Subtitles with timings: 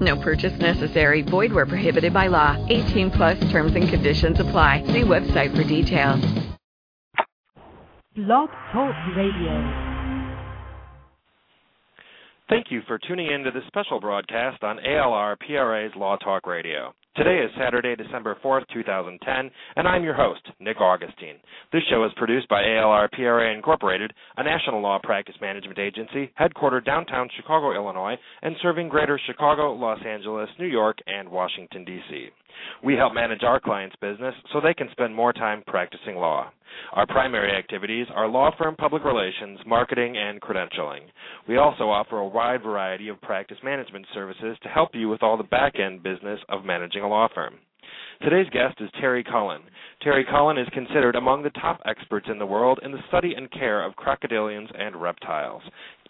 [0.00, 1.22] No purchase necessary.
[1.22, 2.56] Void where prohibited by law.
[2.68, 4.82] 18 plus terms and conditions apply.
[4.86, 6.20] See website for details.
[8.14, 9.88] Blog Talk Radio.
[12.48, 16.94] Thank you for tuning in to this special broadcast on ALR PRA's Law Talk Radio.
[17.18, 21.34] Today is Saturday, December 4th, 2010, and I'm your host, Nick Augustine.
[21.72, 27.28] This show is produced by ALRPRA Incorporated, a national law practice management agency headquartered downtown
[27.34, 32.28] Chicago, Illinois, and serving greater Chicago, Los Angeles, New York, and Washington, D.C.
[32.82, 36.50] We help manage our clients' business so they can spend more time practicing law.
[36.92, 41.02] Our primary activities are law firm public relations, marketing, and credentialing.
[41.48, 45.36] We also offer a wide variety of practice management services to help you with all
[45.36, 47.54] the back end business of managing a law firm.
[48.22, 49.62] Today's guest is Terry Cullen.
[50.02, 53.50] Terry Cullen is considered among the top experts in the world in the study and
[53.50, 55.62] care of crocodilians and reptiles.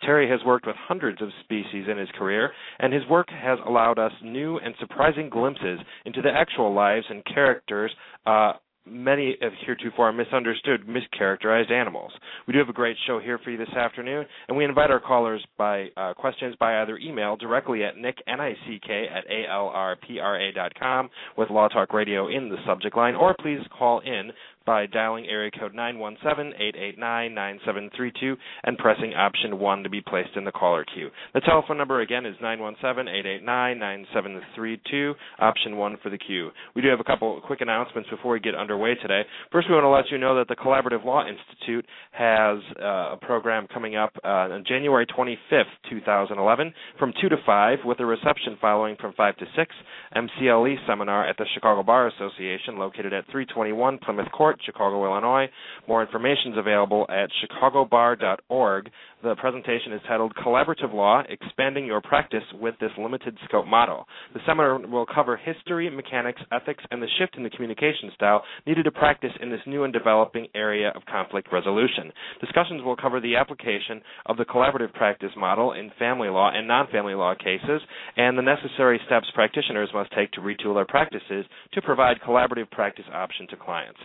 [0.03, 3.99] Terry has worked with hundreds of species in his career, and his work has allowed
[3.99, 7.91] us new and surprising glimpses into the actual lives and characters
[8.27, 8.53] uh,
[8.91, 12.13] many of heretofore misunderstood, mischaracterized animals.
[12.47, 15.01] We do have a great show here for you this afternoon, and we invite our
[15.01, 21.11] callers by uh, questions by either email directly at nick, N-I-C-K, at A-L-R-P-R-A dot com
[21.37, 24.31] with Law Talk Radio in the subject line, or please call in
[24.69, 30.85] by dialing area code 917-889-9732 and pressing option 1 to be placed in the caller
[30.85, 31.09] queue.
[31.33, 36.51] The telephone number again is 917-889-9732, option 1 for the queue.
[36.77, 39.23] We do have a couple quick announcements before we get underway today.
[39.51, 43.19] First, we want to let you know that the Collaborative Law Institute has uh, a
[43.23, 48.59] program coming up uh, on January 25th, 2011 from 2 to 5 with a reception
[48.61, 49.75] following from 5 to 6,
[50.15, 55.49] MCLE seminar at the Chicago Bar Association located at 321 Plymouth Court, Chicago, Illinois.
[55.87, 58.91] More information is available at chicagobar.org.
[59.21, 64.07] The presentation is titled Collaborative Law Expanding Your Practice with this Limited Scope Model.
[64.33, 68.85] The seminar will cover history, mechanics, ethics, and the shift in the communication style needed
[68.85, 72.13] to practice in this new and developing area of conflict resolution.
[72.41, 76.87] Discussions will cover the application of the collaborative practice model in family law and non
[76.93, 77.83] family law cases
[78.17, 83.07] and the necessary steps practitioners must take to retool their practices to provide collaborative practice
[83.13, 83.99] option to clients.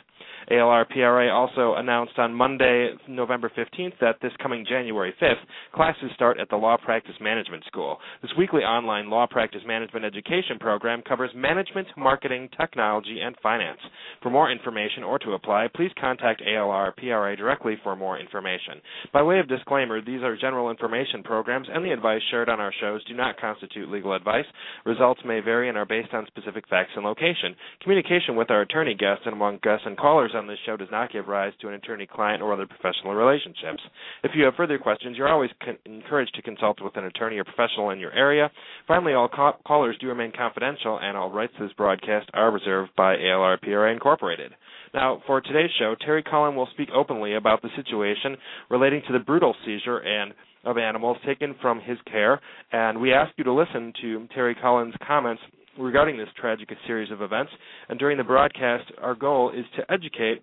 [0.52, 5.44] ALR PRA also announced on Monday, November 15th, that this coming January 5th,
[5.74, 7.98] classes start at the Law Practice Management School.
[8.22, 13.80] This weekly online law practice management education program covers management, marketing, technology, and finance.
[14.22, 18.82] For more information or to apply, please contact ALR PRA directly for more information.
[19.12, 22.74] By way of disclaimer, these are general information programs, and the advice shared on our
[22.80, 24.46] shows do not constitute legal advice.
[24.86, 27.56] Results may vary and are based on specific facts and location.
[27.82, 31.12] Communication with our attorney guests and among guests and callers on this show does not
[31.12, 33.82] give rise to an attorney client or other professional relationships.
[34.24, 37.44] If you have further questions, you're always con- encouraged to consult with an attorney or
[37.44, 38.52] professional in your area.
[38.88, 42.92] Finally, all ca- callers do remain confidential, and all rights to this broadcast are reserved
[42.96, 44.52] by ALR PRA Incorporated.
[44.94, 48.38] Now, for today's show, Terry Cullen will speak openly about the situation
[48.70, 50.34] relating to the brutal seizure and
[50.66, 52.40] of animals taken from his care,
[52.72, 55.42] and we ask you to listen to Terry Collins' comments
[55.78, 57.52] regarding this tragic series of events.
[57.90, 60.42] And during the broadcast, our goal is to educate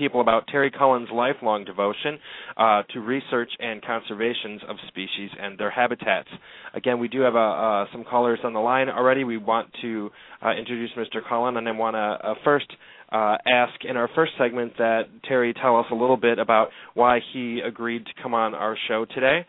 [0.00, 2.18] people about Terry Cullen's lifelong devotion
[2.56, 6.28] uh, to research and conservations of species and their habitats.
[6.72, 9.24] Again, we do have uh, some callers on the line already.
[9.24, 10.08] We want to
[10.42, 11.20] uh, introduce Mr.
[11.28, 12.72] Cullen, and I want to uh, first
[13.12, 17.18] uh, ask in our first segment that Terry tell us a little bit about why
[17.34, 19.44] he agreed to come on our show today,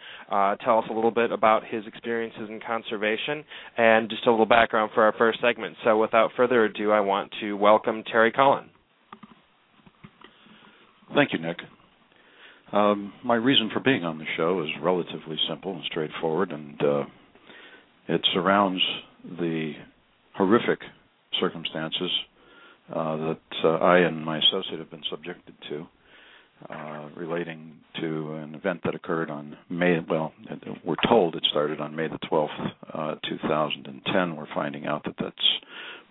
[0.66, 3.46] tell us a little bit about his experiences in conservation,
[3.78, 5.78] and just a little background for our first segment.
[5.86, 8.70] So, without further ado, I want to welcome Terry Cullen.
[11.14, 11.58] Thank you, Nick.
[12.72, 17.04] Um, my reason for being on the show is relatively simple and straightforward, and uh,
[18.08, 18.82] it surrounds
[19.24, 19.74] the
[20.36, 20.80] horrific
[21.40, 22.10] circumstances
[22.94, 25.86] uh, that uh, I and my associate have been subjected to,
[26.70, 29.98] uh, relating to an event that occurred on May.
[30.10, 30.34] Well,
[30.86, 34.36] we're told it started on May the 12th, uh, 2010.
[34.36, 35.36] We're finding out that that's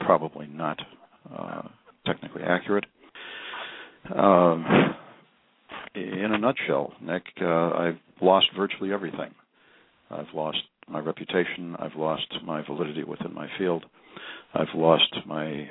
[0.00, 0.78] probably not
[1.34, 1.62] uh,
[2.06, 2.84] technically accurate.
[4.14, 4.94] Um,
[5.94, 9.34] in a nutshell, Nick, uh, I've lost virtually everything.
[10.10, 10.58] I've lost
[10.88, 11.76] my reputation.
[11.78, 13.84] I've lost my validity within my field.
[14.54, 15.68] I've lost my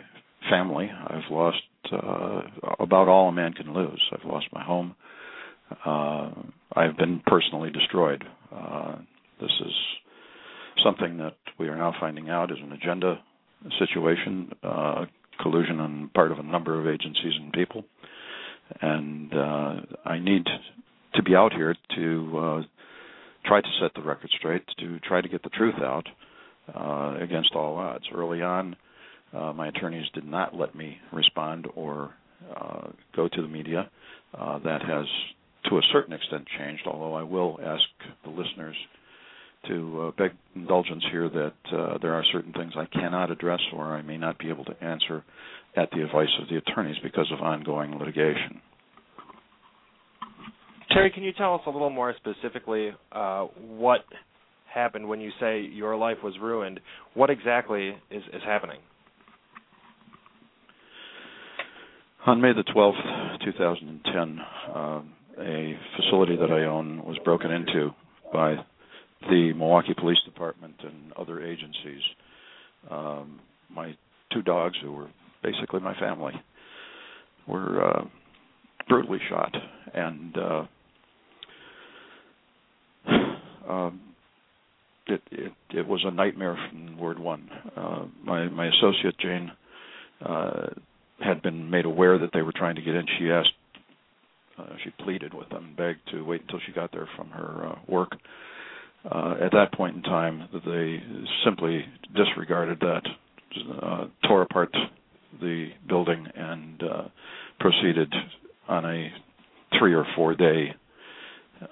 [0.49, 0.89] family.
[0.89, 1.57] I've lost
[1.91, 2.41] uh,
[2.79, 4.01] about all a man can lose.
[4.11, 4.95] I've lost my home.
[5.85, 6.31] Uh,
[6.73, 8.23] I've been personally destroyed.
[8.53, 8.95] Uh,
[9.41, 9.73] this is
[10.83, 13.19] something that we are now finding out is an agenda
[13.77, 15.05] situation, uh,
[15.41, 17.83] collusion on part of a number of agencies and people.
[18.81, 20.45] And uh, I need
[21.15, 22.61] to be out here to uh,
[23.45, 26.07] try to set the record straight, to try to get the truth out
[26.73, 28.05] uh, against all odds.
[28.13, 28.75] Early on,
[29.33, 32.13] my attorneys did not let me respond or
[33.15, 33.89] go to the media.
[34.33, 35.05] That has,
[35.69, 36.83] to a certain extent, changed.
[36.85, 37.83] Although I will ask
[38.23, 38.75] the listeners
[39.67, 43.85] to uh, beg indulgence here that uh, there are certain things I cannot address or
[43.85, 45.23] I may not be able to answer
[45.75, 48.61] at the advice of the attorneys because of ongoing litigation.
[50.91, 54.01] Terry, can you tell us a little more specifically uh, what
[54.73, 56.79] happened when you say your life was ruined?
[57.13, 58.79] What exactly is, is happening?
[62.25, 64.39] On May the 12th, 2010,
[64.75, 65.01] uh,
[65.41, 67.91] a facility that I own was broken into
[68.33, 68.55] by
[69.21, 72.01] the Milwaukee Police Department and other agencies.
[72.89, 73.39] Um,
[73.69, 73.95] my
[74.33, 75.07] two dogs, who were
[75.43, 76.33] basically my family,
[77.47, 78.03] were uh,
[78.87, 79.53] brutally shot,
[79.93, 80.65] and uh,
[83.69, 84.01] um,
[85.07, 87.49] it, it it was a nightmare from word one.
[87.75, 89.51] Uh, my my associate Jane
[90.25, 90.67] uh,
[91.19, 93.05] had been made aware that they were trying to get in.
[93.17, 93.53] She asked,
[94.57, 97.75] uh, she pleaded with them, begged to wait until she got there from her uh,
[97.87, 98.11] work.
[99.09, 101.01] Uh, at that point in time, they
[101.45, 103.01] simply disregarded that,
[103.81, 104.69] uh, tore apart
[105.39, 107.03] the building, and uh,
[107.59, 108.13] proceeded
[108.67, 109.09] on a
[109.77, 110.73] three or four day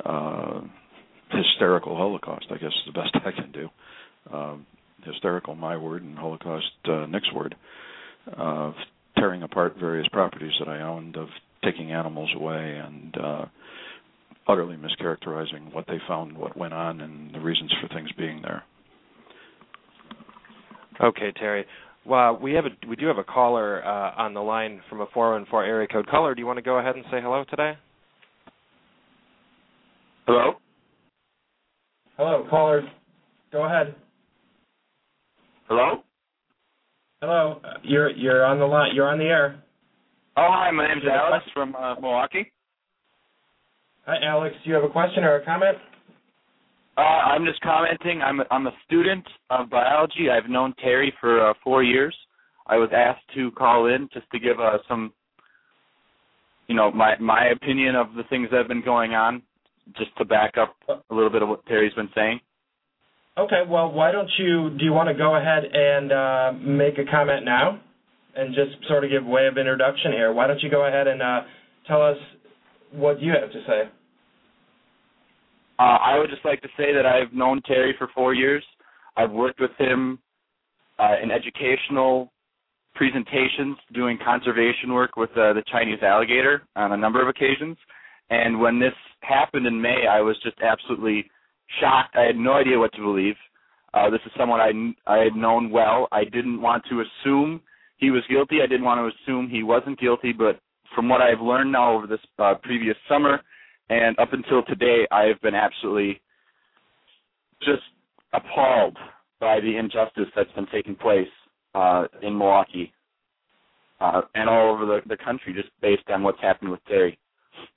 [0.06, 0.62] uh,
[1.32, 2.46] hysterical Holocaust.
[2.50, 3.70] I guess is the best I can do.
[4.32, 4.66] Um,
[5.04, 7.56] hysterical, my word, and Holocaust, uh, Nick's word.
[8.36, 8.74] Of
[9.18, 11.30] tearing apart various properties that I owned, of
[11.64, 13.46] taking animals away, and uh,
[14.48, 18.64] utterly mischaracterizing what they found, what went on, and the reasons for things being there.
[21.02, 21.66] Okay, Terry.
[22.08, 25.08] Well, we have a we do have a caller uh, on the line from a
[25.14, 26.08] 414 area code.
[26.08, 27.74] Caller, do you want to go ahead and say hello today?
[30.26, 30.54] Hello.
[32.16, 32.84] Hello, caller.
[33.52, 33.94] Go ahead.
[35.68, 36.04] Hello.
[37.22, 37.60] Hello.
[37.62, 38.92] Uh, you're you're on the line.
[38.96, 39.62] You're on the air.
[40.38, 40.72] Oh, hi.
[40.72, 42.54] My name's Alex from uh, Milwaukee.
[44.06, 44.56] Hi, Alex.
[44.64, 45.78] Do you have a question or a comment?
[46.98, 48.22] Uh, I'm just commenting.
[48.24, 50.30] I'm a, I'm a student of biology.
[50.32, 52.16] I've known Terry for uh, four years.
[52.66, 55.14] I was asked to call in just to give uh, some,
[56.68, 59.44] you know, my my opinion of the things that have been going on,
[59.96, 62.40] just to back up a little bit of what Terry's been saying.
[63.38, 63.62] Okay.
[63.70, 64.72] Well, why don't you?
[64.78, 67.80] Do you want to go ahead and uh, make a comment now,
[68.36, 70.34] and just sort of give way of introduction here?
[70.34, 71.42] Why don't you go ahead and uh,
[71.88, 72.18] tell us
[72.92, 73.92] what you have to say?
[75.80, 78.64] Uh, I would just like to say that I've known Terry for four years.
[79.16, 80.20] I've worked with him
[81.00, 82.32] uh, in educational
[82.96, 87.78] presentations, doing conservation work with uh, the Chinese alligator on a number of occasions.
[88.30, 91.30] And when this happened in May, I was just absolutely
[91.80, 92.16] shocked.
[92.16, 93.36] I had no idea what to believe.
[93.94, 94.72] Uh, this is someone I
[95.12, 96.08] I had known well.
[96.12, 97.62] I didn't want to assume
[97.98, 98.58] he was guilty.
[98.62, 100.34] I didn't want to assume he wasn't guilty.
[100.34, 100.60] But
[100.94, 103.42] from what I've learned now over this uh, previous summer,
[103.90, 106.22] and up until today, I have been absolutely
[107.62, 107.84] just
[108.34, 108.98] appalled
[109.40, 111.28] by the injustice that's been taking place
[111.76, 112.92] uh, in Milwaukee
[114.02, 117.18] uh, and all over the, the country, just based on what's happened with Terry.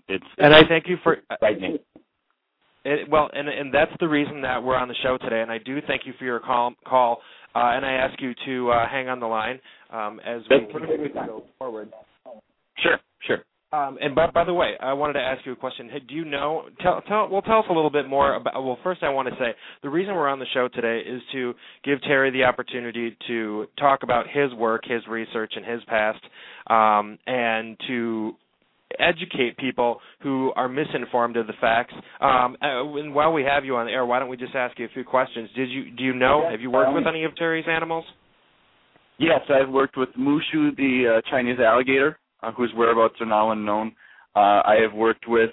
[0.08, 1.78] It's and I thank you for frightening.
[2.84, 5.42] It, well, and and that's the reason that we're on the show today.
[5.42, 6.74] And I do thank you for your call.
[6.86, 7.20] Call,
[7.54, 11.08] uh, and I ask you to uh, hang on the line um, as we continue
[11.08, 11.92] to go forward.
[12.78, 13.44] Sure, sure.
[13.72, 15.88] Um, and by, by the way, I wanted to ask you a question.
[15.88, 16.64] Hey, do you know?
[16.80, 18.64] Tell, tell, well, tell us a little bit more about.
[18.64, 21.54] Well, first, I want to say the reason we're on the show today is to
[21.84, 26.18] give Terry the opportunity to talk about his work, his research, and his past,
[26.66, 28.32] um, and to
[28.98, 31.94] educate people who are misinformed of the facts.
[32.20, 34.86] Um, and while we have you on the air, why don't we just ask you
[34.86, 35.48] a few questions?
[35.54, 36.44] Did you do you know?
[36.50, 38.04] Have you worked with any of Terry's animals?
[39.18, 43.92] Yes, I've worked with Mushu, the uh, Chinese alligator uh, whose whereabouts are now unknown.
[44.34, 45.50] Uh, I have worked with,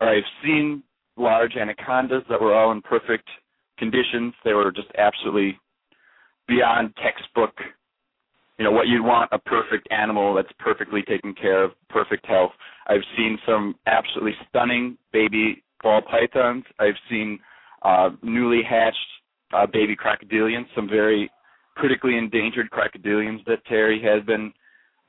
[0.00, 0.82] or I've seen
[1.16, 3.28] large anacondas that were all in perfect
[3.78, 4.34] conditions.
[4.44, 5.58] They were just absolutely
[6.46, 7.54] beyond textbook.
[8.58, 12.50] You know what you'd want a perfect animal that's perfectly taken care of, perfect health.
[12.88, 16.64] I've seen some absolutely stunning baby ball pythons.
[16.80, 17.38] I've seen
[17.82, 18.96] uh, newly hatched
[19.52, 21.30] uh, baby crocodilians, some very
[21.76, 24.52] critically endangered crocodilians that Terry has been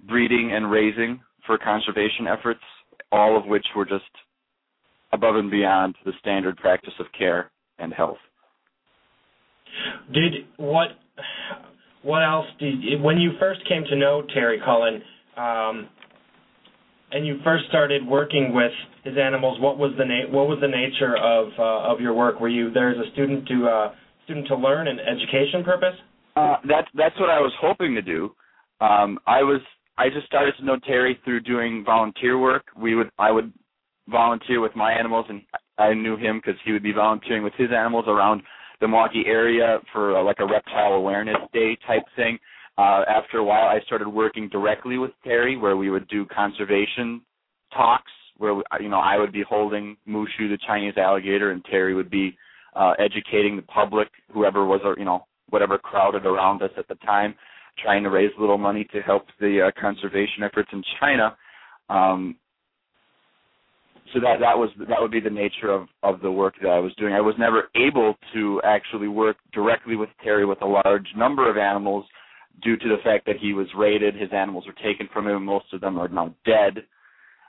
[0.08, 2.62] breeding and raising for conservation efforts,
[3.12, 4.04] all of which were just
[5.12, 8.18] above and beyond the standard practice of care and health.
[10.14, 10.90] Did what?
[12.02, 15.02] What else did when you first came to know Terry Cullen,
[15.36, 15.90] um,
[17.12, 18.72] and you first started working with
[19.04, 19.60] his animals?
[19.60, 22.40] What was the na- what was the nature of uh, of your work?
[22.40, 23.94] Were you there as a student to uh,
[24.26, 25.96] student to learn and education purpose?
[26.36, 28.32] Uh, that's that's what I was hoping to do.
[28.82, 29.62] Um, I was
[30.00, 32.64] I just started to know Terry through doing volunteer work.
[32.78, 33.52] We would I would
[34.08, 35.42] volunteer with my animals, and
[35.78, 38.42] I knew him because he would be volunteering with his animals around
[38.80, 42.40] the Milwaukee area for uh, like a reptile awareness day type thing.
[42.78, 47.22] Uh, after a while, I started working directly with Terry, where we would do conservation
[47.74, 51.94] talks, where we, you know I would be holding Mushu, the Chinese alligator, and Terry
[51.94, 52.38] would be
[52.74, 56.96] uh, educating the public, whoever was, or you know, whatever crowded around us at the
[56.96, 57.36] time,
[57.84, 61.36] trying to raise a little money to help the uh, conservation efforts in China.
[61.90, 62.36] Um,
[64.14, 66.80] so that that was that would be the nature of of the work that I
[66.80, 67.14] was doing.
[67.14, 71.58] I was never able to actually work directly with Terry with a large number of
[71.58, 72.06] animals
[72.64, 74.16] due to the fact that he was raided.
[74.16, 75.46] His animals were taken from him.
[75.46, 76.84] Most of them are now dead.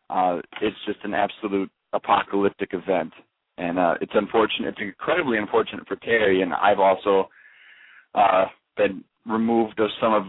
[0.08, 3.12] Uh, it's just an absolute apocalyptic event,
[3.58, 4.68] and uh, it's unfortunate.
[4.68, 7.28] It's incredibly unfortunate for Terry, and I've also
[8.14, 8.46] uh,
[8.76, 10.24] been removed of some of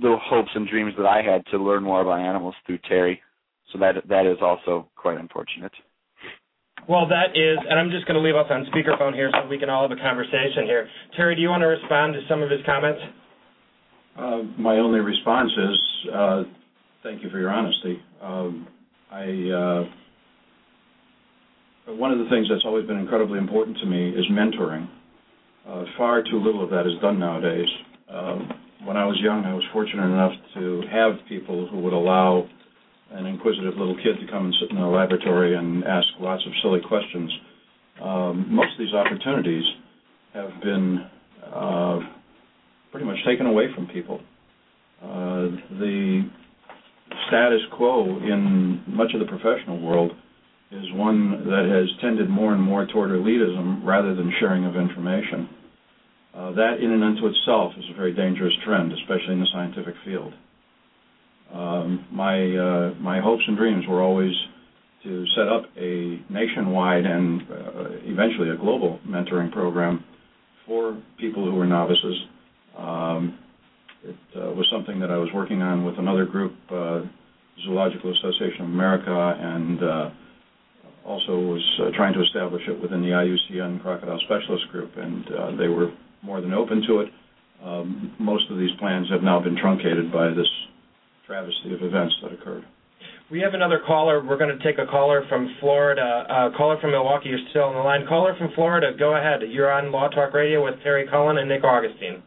[0.00, 3.20] the hopes and dreams that I had to learn more about animals through Terry.
[3.72, 5.72] So that that is also quite unfortunate.
[6.88, 9.58] Well, that is, and I'm just going to leave us on speakerphone here so we
[9.58, 10.86] can all have a conversation here.
[11.16, 13.00] Terry, do you want to respond to some of his comments?
[14.16, 16.42] Uh, my only response is uh,
[17.02, 18.00] thank you for your honesty.
[18.22, 18.68] Um,
[19.10, 19.84] I uh,
[21.94, 24.88] one of the things that's always been incredibly important to me is mentoring.
[25.68, 27.68] Uh, far too little of that is done nowadays.
[28.08, 28.52] Um,
[28.84, 32.48] when I was young, I was fortunate enough to have people who would allow
[33.10, 36.52] an inquisitive little kid to come and sit in the laboratory and ask lots of
[36.62, 37.30] silly questions.
[38.02, 39.64] Um, most of these opportunities
[40.34, 41.06] have been
[41.52, 41.98] uh,
[42.90, 44.20] pretty much taken away from people.
[45.02, 46.28] Uh, the
[47.28, 50.12] status quo in much of the professional world
[50.70, 55.48] is one that has tended more and more toward elitism rather than sharing of information.
[56.36, 59.94] Uh, that in and unto itself is a very dangerous trend, especially in the scientific
[60.04, 60.34] field.
[61.52, 64.32] Um, my uh, my hopes and dreams were always
[65.04, 70.04] to set up a nationwide and uh, eventually a global mentoring program
[70.66, 72.16] for people who were novices.
[72.76, 73.38] Um,
[74.04, 77.02] it uh, was something that I was working on with another group, uh,
[77.64, 80.10] Zoological Association of America, and uh,
[81.06, 81.62] also was
[81.96, 85.24] trying to establish it within the IUCN Crocodile Specialist Group, and
[85.58, 85.92] they were
[86.26, 87.08] more than open to it.
[87.64, 90.50] Um, most of these plans have now been truncated by this
[91.26, 92.64] travesty of events that occurred.
[93.30, 94.24] We have another caller.
[94.24, 96.24] We're going to take a caller from Florida.
[96.28, 98.06] Uh, caller from Milwaukee, you're still on the line.
[98.08, 99.40] Caller from Florida, go ahead.
[99.48, 102.22] You're on Law Talk Radio with Terry Cullen and Nick Augustine.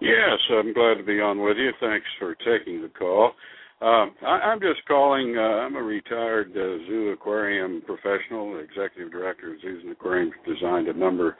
[0.00, 1.70] Yes, I'm glad to be on with you.
[1.80, 3.32] Thanks for taking the call.
[3.80, 5.36] Um, I, I'm just calling.
[5.36, 10.32] Uh, I'm a retired uh, zoo aquarium professional, executive director of Zoos and Aquariums.
[10.46, 11.36] Designed a number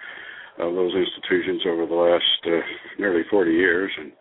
[0.59, 2.61] of those institutions over the last uh,
[2.99, 4.13] nearly 40 years, and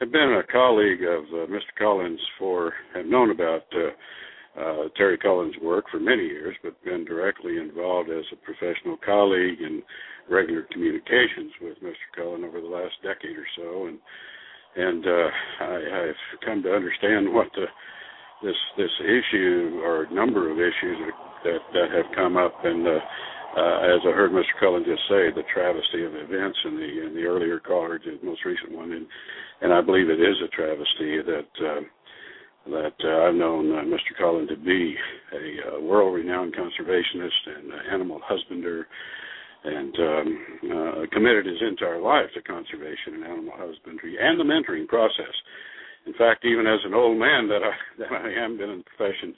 [0.00, 1.70] have been a colleague of uh, Mr.
[1.78, 7.04] Collins for, have known about uh, uh, Terry Collins' work for many years, but been
[7.04, 9.82] directly involved as a professional colleague in
[10.28, 12.06] regular communications with Mr.
[12.14, 13.98] Cullen over the last decade or so, and
[14.74, 15.28] and uh,
[15.60, 17.66] I, I've come to understand what the
[18.42, 20.98] this this issue or number of issues
[21.44, 22.86] that that have come up and.
[22.86, 23.00] Uh,
[23.56, 24.56] uh, as I heard Mr.
[24.58, 28.44] Cullen just say, the travesty of events in the in the earlier caller, the most
[28.44, 29.06] recent one, and
[29.60, 31.80] and I believe it is a travesty that uh,
[32.70, 34.16] that uh, I've known uh, Mr.
[34.16, 34.94] Cullen to be
[35.34, 38.84] a uh, world-renowned conservationist and uh, animal husbander,
[39.64, 44.86] and um, uh, committed his entire life to conservation and animal husbandry and the mentoring
[44.88, 45.34] process.
[46.06, 48.84] In fact, even as an old man that I that I am been in the
[48.84, 49.34] profession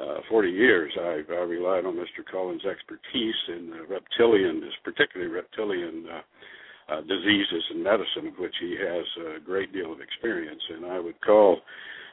[0.00, 2.24] uh, 40 years, I, I relied on Mr.
[2.30, 8.76] Cullen's expertise in uh, reptilian, particularly reptilian uh, uh, diseases and medicine, of which he
[8.78, 9.04] has
[9.36, 10.62] a great deal of experience.
[10.70, 11.60] And I would call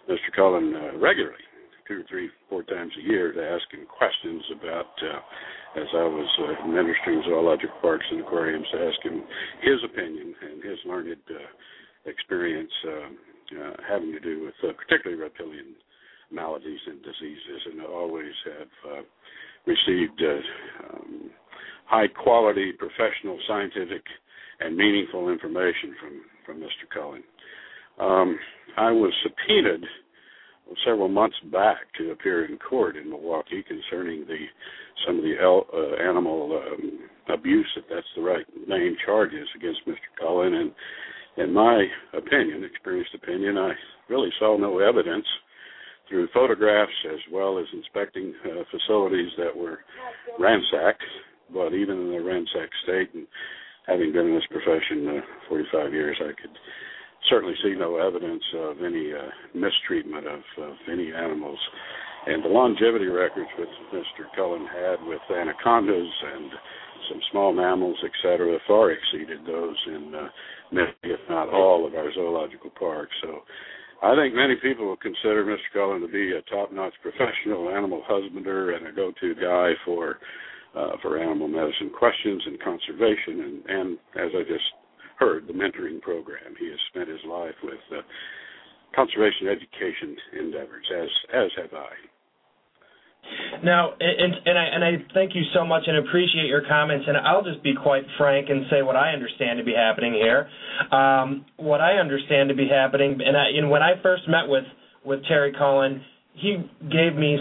[0.10, 0.34] Mr.
[0.36, 1.46] Cullen uh, regularly,
[1.88, 6.04] two or three, four times a year, to ask him questions about, uh, as I
[6.04, 9.24] was uh, administering zoological parks and aquariums, to ask him
[9.62, 13.10] his opinion and his learned uh, experience uh,
[13.54, 15.76] uh, having to do with uh, particularly reptilian
[16.32, 19.02] maladies and diseases, and always have uh,
[19.66, 21.30] received uh, um,
[21.86, 24.04] high quality professional scientific
[24.60, 26.86] and meaningful information from from Mr.
[26.94, 27.24] Cullen.
[28.00, 28.38] Um,
[28.78, 29.84] I was subpoenaed
[30.86, 34.46] several months back to appear in court in Milwaukee concerning the
[35.06, 37.00] some of the el, uh, animal um,
[37.34, 39.96] abuse, if that's the right name, charges against Mr.
[40.20, 40.54] Cullen.
[40.54, 40.72] And
[41.38, 43.74] in my opinion, experienced opinion, I
[44.10, 45.26] really saw no evidence
[46.10, 49.80] through photographs as well as inspecting uh, facilities that were
[50.40, 51.04] ransacked.
[51.54, 53.28] But even in a ransacked state, and
[53.88, 56.56] having been in this profession uh, 45 years, I could
[57.30, 61.60] certainly see no evidence of any uh, mistreatment of, of any animals.
[62.28, 64.26] And the longevity records which Mr.
[64.36, 66.52] Cullen had with anacondas and
[67.10, 70.28] some small mammals, et cetera, far exceeded those in uh,
[70.72, 73.14] many, if not all, of our zoological parks.
[73.22, 73.42] So
[74.04, 75.72] I think many people will consider Mr.
[75.74, 80.20] Cullen to be a top-notch professional animal husbander and a go-to guy for
[80.76, 83.40] uh, for animal medicine questions and conservation.
[83.40, 84.66] And, and as I just
[85.18, 86.54] heard, the mentoring program.
[86.60, 88.02] He has spent his life with uh,
[88.94, 92.15] conservation education endeavors, as as have I.
[93.64, 97.06] Now, and I thank you so much and appreciate your comments.
[97.08, 100.50] And I'll just be quite frank and say what I understand to be happening here.
[100.92, 104.66] Um, what I understand to be happening, and I, and when I first met with
[105.06, 106.02] with Terry Cullen,
[106.34, 106.58] he
[106.92, 107.38] gave me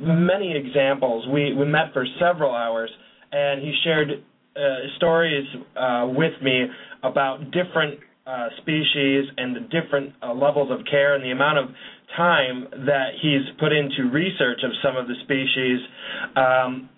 [0.00, 1.26] many examples.
[1.28, 2.90] We we met for several hours,
[3.30, 4.08] and he shared
[4.56, 4.60] uh,
[4.96, 6.66] stories uh, with me
[7.02, 11.64] about different uh, species and the different uh, levels of care and the amount of
[12.16, 15.80] time that he's put into research of some of the species,
[16.36, 16.88] um,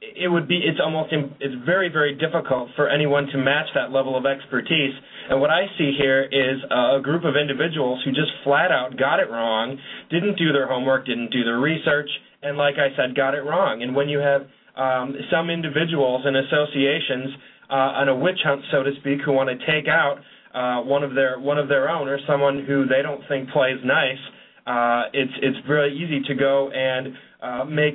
[0.00, 4.16] it would be it's almost it's very very difficult for anyone to match that level
[4.16, 4.92] of expertise.
[5.30, 9.20] And what I see here is a group of individuals who just flat out got
[9.20, 9.78] it wrong,
[10.10, 12.10] didn't do their homework, didn't do their research,
[12.42, 13.82] and like I said, got it wrong.
[13.82, 14.42] And when you have
[14.76, 17.30] um, some individuals and associations
[17.70, 20.18] uh, on a witch hunt, so to speak, who want to take out
[20.54, 23.78] uh, one of their one of their own or someone who they don't think plays
[23.84, 24.20] nice,
[24.66, 27.94] uh, it's it's very easy to go and uh, make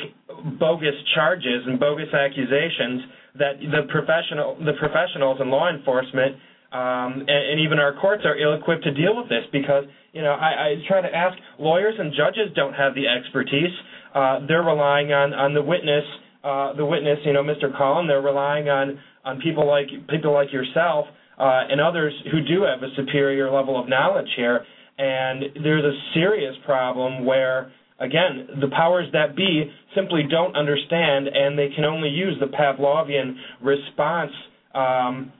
[0.60, 3.02] bogus charges and bogus accusations
[3.38, 6.36] that the professional the professionals in law enforcement
[6.72, 10.34] um, and, and even our courts are ill-equipped to deal with this because you know
[10.34, 13.74] I, I try to ask lawyers and judges don't have the expertise.
[14.14, 16.06] Uh, they're relying on on the witness
[16.44, 17.76] uh, the witness you know Mr.
[17.76, 18.08] Cullen.
[18.08, 21.06] They're relying on on people like people like yourself
[21.40, 24.66] uh, and others who do have a superior level of knowledge here.
[25.00, 31.58] And there's a serious problem where, again, the powers that be simply don't understand, and
[31.58, 34.32] they can only use the Pavlovian response
[34.76, 35.32] um,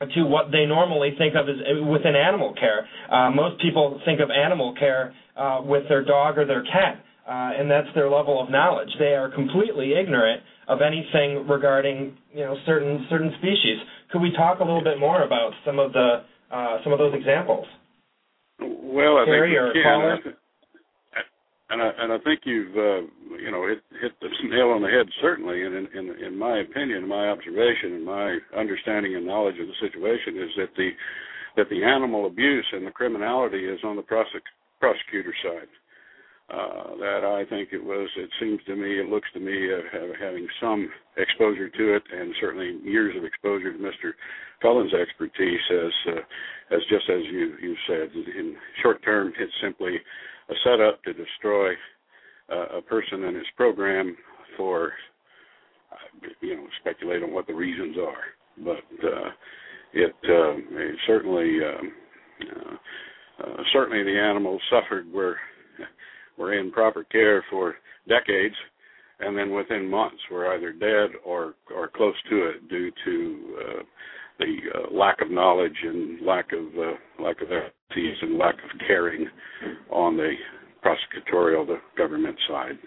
[0.00, 2.88] to what they normally think of as within animal care.
[3.12, 7.60] Uh, most people think of animal care uh, with their dog or their cat, uh,
[7.60, 8.88] and that's their level of knowledge.
[8.98, 13.78] They are completely ignorant of anything regarding you know certain certain species.
[14.10, 17.12] Could we talk a little bit more about some of the uh, some of those
[17.14, 17.66] examples?
[18.60, 20.34] Well, I Terry think we can.
[21.70, 23.02] And I, and I think you've uh,
[23.40, 25.64] you know hit hit the nail on the head certainly.
[25.64, 29.80] And in, in in my opinion, my observation, and my understanding and knowledge of the
[29.80, 30.90] situation is that the
[31.56, 35.68] that the animal abuse and the criminality is on the prosec- prosecutor side.
[36.50, 38.06] Uh, that I think it was.
[38.18, 42.34] It seems to me, it looks to me, have, having some exposure to it, and
[42.38, 44.12] certainly years of exposure to Mr.
[44.60, 46.20] Cullen's expertise, as uh,
[46.70, 49.96] as just as you you said, in short term, it's simply
[50.48, 51.72] a setup to destroy
[52.52, 54.16] uh, a person and his program
[54.56, 54.92] for
[56.40, 59.30] you know speculate on what the reasons are, but uh,
[59.92, 61.58] it, uh, it certainly.
[61.64, 61.92] Um,
[62.42, 62.76] uh,
[63.42, 65.36] uh, certainly, the animals suffered where
[66.38, 67.74] were in proper care for
[68.08, 68.54] decades,
[69.20, 73.82] and then within months were either dead or or close to it due to uh,
[74.38, 78.80] the uh, lack of knowledge and lack of uh, lack of expertise and lack of
[78.86, 79.26] caring
[79.90, 80.32] on the
[80.84, 82.78] prosecutorial, the government side.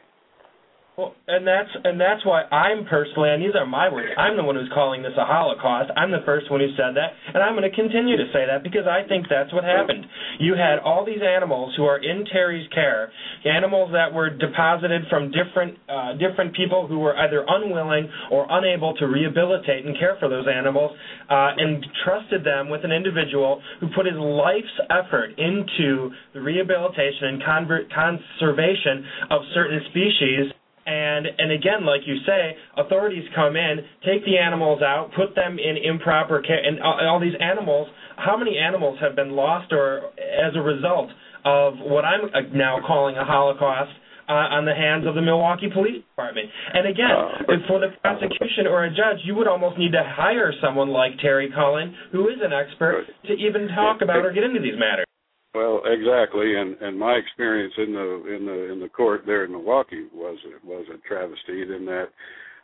[0.97, 4.09] Well, and that's and that's why I'm personally, and these are my words.
[4.17, 5.93] I'm the one who's calling this a Holocaust.
[5.93, 8.65] I'm the first one who said that, and I'm going to continue to say that
[8.65, 10.09] because I think that's what happened.
[10.41, 13.13] You had all these animals who are in Terry's care,
[13.45, 18.97] animals that were deposited from different uh, different people who were either unwilling or unable
[18.97, 20.97] to rehabilitate and care for those animals,
[21.29, 27.37] uh, and trusted them with an individual who put his life's effort into the rehabilitation
[27.37, 30.49] and conver- conservation of certain species
[30.87, 35.59] and and again, like you say, authorities come in, take the animals out, put them
[35.59, 37.87] in improper care, and all, all these animals.
[38.15, 41.11] How many animals have been lost or as a result
[41.43, 43.91] of what I'm uh, now calling a holocaust?
[44.27, 46.51] Uh, on the hands of the Milwaukee Police Department.
[46.73, 47.15] And again,
[47.47, 51.13] uh, for the prosecution or a judge, you would almost need to hire someone like
[51.21, 55.07] Terry Cullen, who is an expert, to even talk about or get into these matters.
[55.55, 59.51] Well, exactly, and and my experience in the in the in the court there in
[59.51, 62.09] Milwaukee was was a travesty in that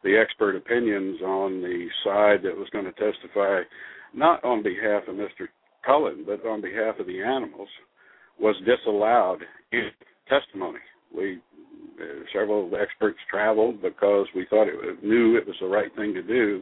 [0.04, 3.62] the expert opinions on the side that was going to testify,
[4.14, 5.48] not on behalf of Mr.
[5.86, 7.70] Cullen, but on behalf of the animals,
[8.40, 9.40] was disallowed
[9.72, 9.90] in
[10.28, 10.80] testimony.
[11.16, 11.40] We
[12.02, 16.24] uh, several experts traveled because we thought it knew it was the right thing to
[16.24, 16.62] do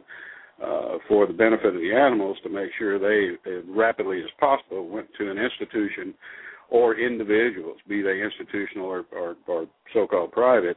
[0.62, 4.88] uh, for the benefit of the animals to make sure they, as rapidly as possible,
[4.88, 6.14] went to an institution
[6.70, 10.76] or individuals, be they institutional or, or, or so-called private,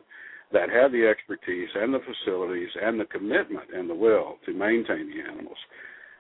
[0.52, 5.10] that had the expertise and the facilities and the commitment and the will to maintain
[5.10, 5.58] the animals.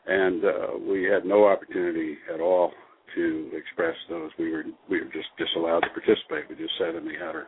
[0.07, 2.71] And uh, we had no opportunity at all
[3.15, 4.31] to express those.
[4.37, 6.49] We were we were just disallowed to participate.
[6.49, 7.47] We just sat in the outer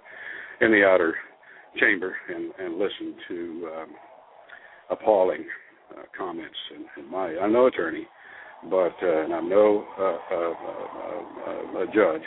[0.61, 1.15] in the outer
[1.79, 3.89] chamber and, and listened to um,
[4.89, 5.45] appalling
[5.91, 6.57] uh, comments.
[6.75, 8.07] And, and my I'm no attorney,
[8.69, 10.53] but uh, and I'm no uh, uh,
[11.47, 12.23] uh, uh, judge.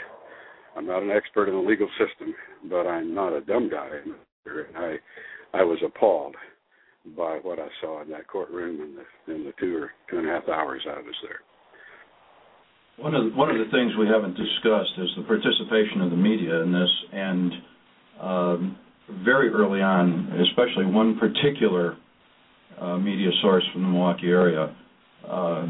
[0.76, 2.34] I'm not an expert in the legal system,
[2.68, 3.88] but I'm not a dumb guy.
[4.04, 4.14] And
[4.76, 4.96] I
[5.52, 6.36] I was appalled
[7.16, 10.28] by what I saw in that courtroom in the in the two or two and
[10.28, 11.40] a half hours I was there.
[12.98, 16.16] One of the, one of the things we haven't discussed is the participation of the
[16.16, 17.52] media in this, and
[18.20, 18.78] um,
[19.24, 21.96] very early on, especially one particular
[22.98, 24.74] media source from the Milwaukee area,
[25.28, 25.66] uh,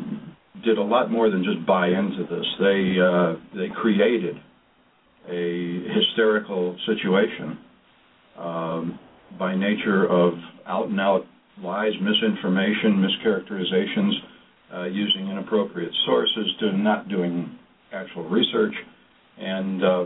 [0.65, 2.47] did a lot more than just buy into this.
[2.61, 4.37] They uh, they created
[5.29, 7.59] a hysterical situation
[8.39, 8.99] um,
[9.39, 10.35] by nature of
[10.67, 11.27] out and out
[11.63, 14.13] lies, misinformation, mischaracterizations,
[14.75, 17.59] uh, using inappropriate sources, to not doing
[17.93, 18.75] actual research,
[19.39, 20.05] and uh,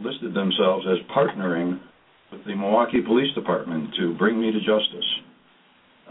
[0.00, 1.80] listed themselves as partnering
[2.32, 5.06] with the Milwaukee Police Department to bring me to justice.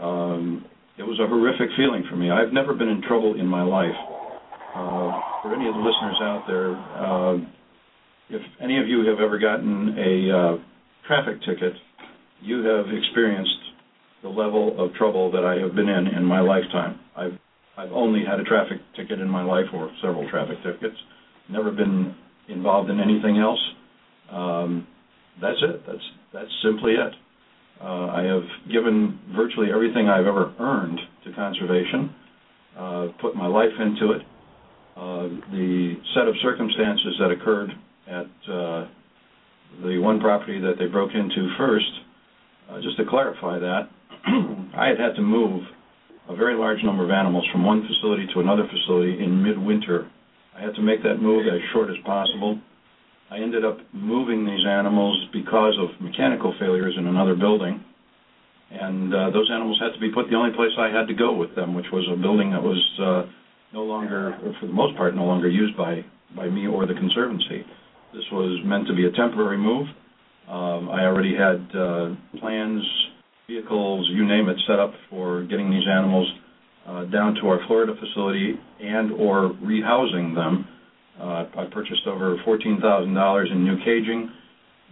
[0.00, 0.64] Um,
[0.98, 2.30] it was a horrific feeling for me.
[2.30, 3.96] I've never been in trouble in my life.
[4.74, 7.36] Uh, for any of the listeners out there, uh,
[8.30, 10.56] if any of you have ever gotten a uh,
[11.06, 11.74] traffic ticket,
[12.42, 13.50] you have experienced
[14.22, 16.98] the level of trouble that I have been in in my lifetime.
[17.16, 17.38] I've
[17.76, 20.96] I've only had a traffic ticket in my life, or several traffic tickets.
[21.50, 22.14] Never been
[22.48, 23.60] involved in anything else.
[24.30, 24.86] Um,
[25.40, 25.82] that's it.
[25.86, 27.12] That's that's simply it.
[27.80, 32.14] Uh, I have given virtually everything I've ever earned to conservation,
[32.78, 34.22] uh, put my life into it.
[34.96, 37.70] Uh, the set of circumstances that occurred
[38.06, 38.86] at uh,
[39.82, 41.90] the one property that they broke into first,
[42.70, 43.88] uh, just to clarify that,
[44.76, 45.62] I had had to move
[46.28, 50.10] a very large number of animals from one facility to another facility in midwinter.
[50.56, 52.60] I had to make that move as short as possible.
[53.30, 57.82] I ended up moving these animals because of mechanical failures in another building.
[58.70, 61.34] And uh, those animals had to be put the only place I had to go
[61.34, 63.30] with them, which was a building that was uh,
[63.72, 66.04] no longer, for the most part, no longer used by,
[66.36, 67.64] by me or the Conservancy.
[68.12, 69.86] This was meant to be a temporary move.
[70.48, 72.82] Um, I already had uh, plans
[73.46, 76.30] vehicles, you name it, set up for getting these animals
[76.86, 80.66] uh, down to our Florida facility and or rehousing them.
[81.20, 84.30] Uh, I purchased over $14,000 in new caging.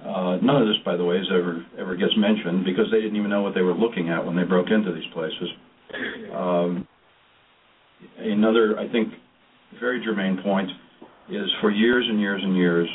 [0.05, 3.17] Uh, none of this, by the way, is ever ever gets mentioned because they didn't
[3.17, 5.49] even know what they were looking at when they broke into these places.
[6.35, 6.89] Um,
[8.19, 9.13] another, I think,
[9.79, 10.71] very germane point
[11.31, 12.89] is for years and years and years,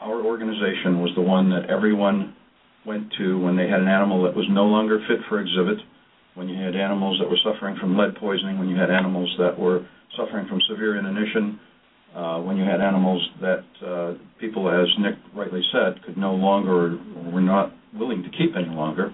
[0.00, 2.34] our organization was the one that everyone
[2.86, 5.78] went to when they had an animal that was no longer fit for exhibit,
[6.34, 9.56] when you had animals that were suffering from lead poisoning, when you had animals that
[9.58, 11.60] were suffering from severe inanition,
[12.44, 16.98] when you had animals that uh, people, as Nick rightly said, could no longer
[17.32, 19.12] were not willing to keep any longer,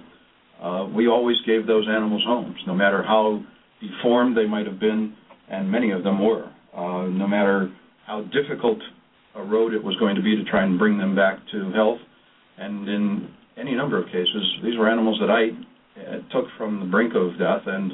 [0.62, 3.40] uh, we always gave those animals homes, no matter how
[3.80, 5.14] deformed they might have been,
[5.48, 6.50] and many of them were.
[6.74, 7.72] Uh, no matter
[8.06, 8.78] how difficult
[9.36, 11.98] a road it was going to be to try and bring them back to health,
[12.58, 14.58] and in any number of cases.
[14.62, 15.50] These were animals that I
[16.00, 17.92] uh, took from the brink of death and,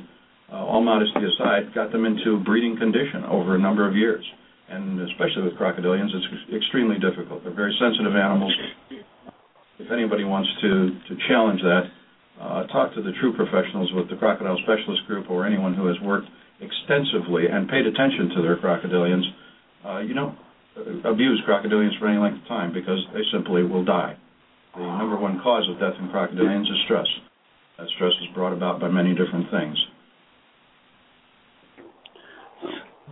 [0.52, 4.24] uh, all modesty aside, got them into breeding condition over a number of years.
[4.68, 7.44] And especially with crocodilians, it's extremely difficult.
[7.44, 8.52] They're very sensitive animals.
[9.78, 10.70] If anybody wants to,
[11.08, 11.84] to challenge that,
[12.40, 15.96] uh, talk to the true professionals with the Crocodile Specialist Group or anyone who has
[16.00, 16.28] worked
[16.60, 19.22] extensively and paid attention to their crocodilians.
[19.84, 20.38] Uh, you don't
[21.04, 24.16] abuse crocodilians for any length of time because they simply will die.
[24.74, 27.06] The number one cause of death in crocodilians is stress.
[27.78, 29.76] That stress is brought about by many different things.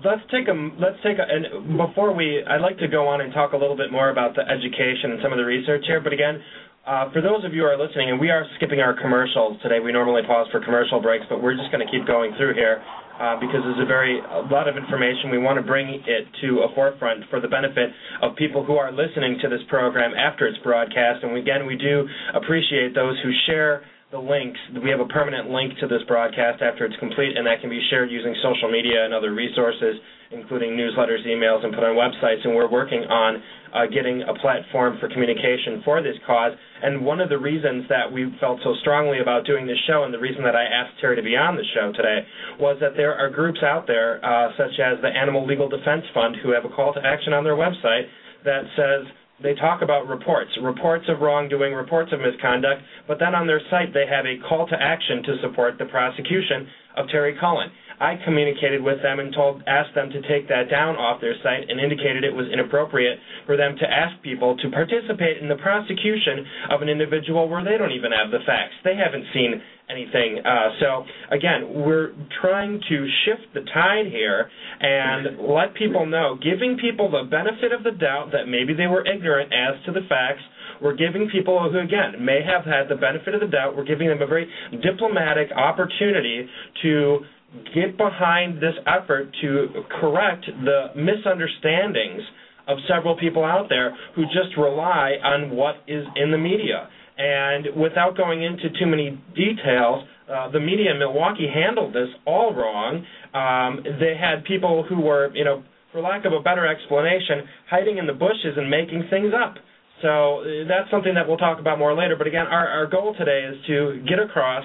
[0.00, 3.32] Let's take a let's take a and before we I'd like to go on and
[3.32, 6.00] talk a little bit more about the education and some of the research here.
[6.00, 6.40] But again,
[6.88, 9.78] uh, for those of you who are listening, and we are skipping our commercials today.
[9.78, 12.82] We normally pause for commercial breaks, but we're just going to keep going through here
[13.20, 15.30] uh, because there's a very a lot of information.
[15.30, 18.90] We want to bring it to a forefront for the benefit of people who are
[18.90, 21.22] listening to this program after it's broadcast.
[21.22, 24.60] And again, we do appreciate those who share the links.
[24.76, 27.80] We have a permanent link to this broadcast after it's complete, and that can be
[27.88, 29.96] shared using social media and other resources,
[30.30, 32.44] including newsletters, emails, and put on websites.
[32.44, 36.52] And we're working on uh, getting a platform for communication for this cause.
[36.84, 40.12] And one of the reasons that we felt so strongly about doing this show, and
[40.12, 42.20] the reason that I asked Terry to be on the show today,
[42.60, 46.36] was that there are groups out there, uh, such as the Animal Legal Defense Fund,
[46.44, 48.04] who have a call to action on their website
[48.44, 49.08] that says
[49.42, 53.92] they talk about reports, reports of wrongdoing, reports of misconduct, but then on their site
[53.92, 57.70] they have a call to action to support the prosecution of Terry Cullen.
[58.00, 61.70] I communicated with them and told asked them to take that down off their site
[61.70, 66.42] and indicated it was inappropriate for them to ask people to participate in the prosecution
[66.70, 68.74] of an individual where they don't even have the facts.
[68.82, 70.38] They haven't seen anything.
[70.44, 76.78] Uh, so again, we're trying to shift the tide here and let people know, giving
[76.80, 80.42] people the benefit of the doubt that maybe they were ignorant as to the facts.
[80.80, 84.08] We're giving people who, again, may have had the benefit of the doubt, we're giving
[84.08, 84.48] them a very
[84.82, 86.48] diplomatic opportunity
[86.82, 87.20] to
[87.74, 89.68] get behind this effort to
[90.00, 92.22] correct the misunderstandings
[92.68, 96.88] of several people out there who just rely on what is in the media.
[97.18, 102.54] And without going into too many details, uh, the media in Milwaukee handled this all
[102.54, 103.04] wrong.
[103.34, 107.98] Um, they had people who were, you know, for lack of a better explanation, hiding
[107.98, 109.56] in the bushes and making things up.
[110.00, 112.16] So uh, that's something that we'll talk about more later.
[112.16, 114.64] But again, our, our goal today is to get across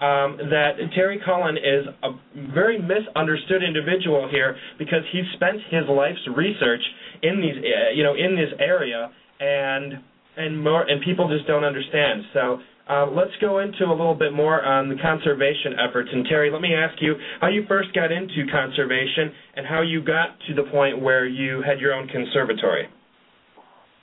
[0.00, 2.10] um, that Terry Cullen is a
[2.54, 6.82] very misunderstood individual here because he spent his life's research
[7.22, 9.94] in these, uh, you know, in this area, and
[10.38, 12.22] and more, and people just don't understand.
[12.32, 12.58] So.
[12.88, 16.08] Uh, let's go into a little bit more on the conservation efforts.
[16.10, 20.02] And Terry, let me ask you how you first got into conservation and how you
[20.02, 22.88] got to the point where you had your own conservatory.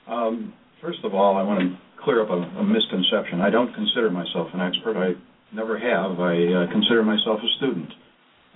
[0.06, 3.40] Um, first of all, I want to clear up a, a misconception.
[3.40, 4.96] I don't consider myself an expert.
[4.96, 5.18] I
[5.54, 6.20] never have.
[6.20, 7.90] I uh, consider myself a student,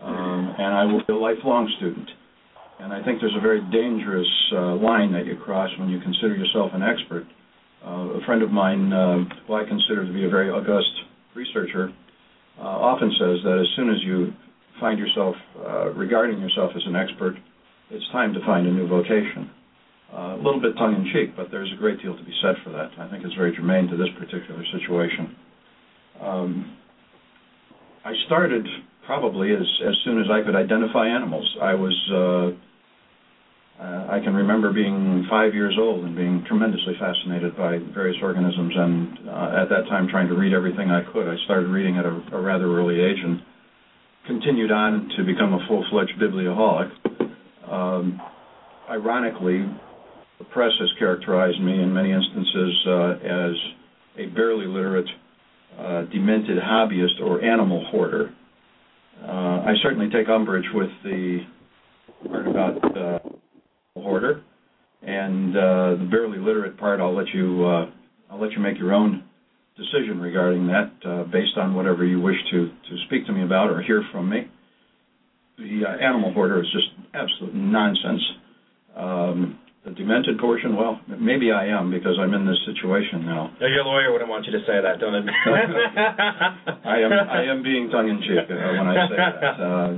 [0.02, 2.08] um, and I will be a lifelong student.
[2.78, 6.36] And I think there's a very dangerous uh, line that you cross when you consider
[6.36, 7.26] yourself an expert.
[7.84, 10.92] Uh, a friend of mine, uh, who I consider to be a very august
[11.34, 11.92] researcher,
[12.58, 14.32] uh, often says that as soon as you
[14.78, 15.34] find yourself
[15.94, 17.36] regarding yourself as an expert,
[17.90, 19.50] it's time to find a new vocation.
[20.12, 22.56] Uh, a little bit tongue in cheek, but there's a great deal to be said
[22.64, 22.90] for that.
[22.98, 25.36] I think it's very germane to this particular situation.
[26.20, 26.76] Um,
[28.04, 28.66] I started
[29.06, 31.46] probably as as soon as I could identify animals.
[31.62, 32.58] I was uh,
[33.80, 38.74] uh, I can remember being five years old and being tremendously fascinated by various organisms,
[38.76, 41.26] and uh, at that time trying to read everything I could.
[41.26, 43.40] I started reading at a, a rather early age and
[44.26, 46.88] continued on to become a full-fledged biblioholic.
[47.70, 48.20] Um,
[48.90, 49.64] ironically,
[50.38, 53.52] the press has characterized me in many instances uh, as
[54.18, 55.08] a barely literate
[55.78, 58.34] uh, demented hobbyist or animal hoarder.
[59.22, 61.38] Uh, I certainly take umbrage with the
[62.28, 63.18] part about uh,
[64.00, 64.42] hoarder,
[65.02, 67.00] and uh, the barely literate part.
[67.00, 67.90] I'll let you uh,
[68.30, 69.24] I'll let you make your own
[69.76, 73.70] decision regarding that, uh, based on whatever you wish to to speak to me about
[73.70, 74.48] or hear from me.
[75.58, 78.22] The uh, animal hoarder is just absolute nonsense.
[78.96, 83.50] Um, the demented portion, well, maybe I am because I'm in this situation now.
[83.60, 85.24] No, your lawyer wouldn't want you to say that, don't it?
[86.84, 89.44] I am I am being tongue in cheek uh, when I say that.
[89.56, 89.88] Uh,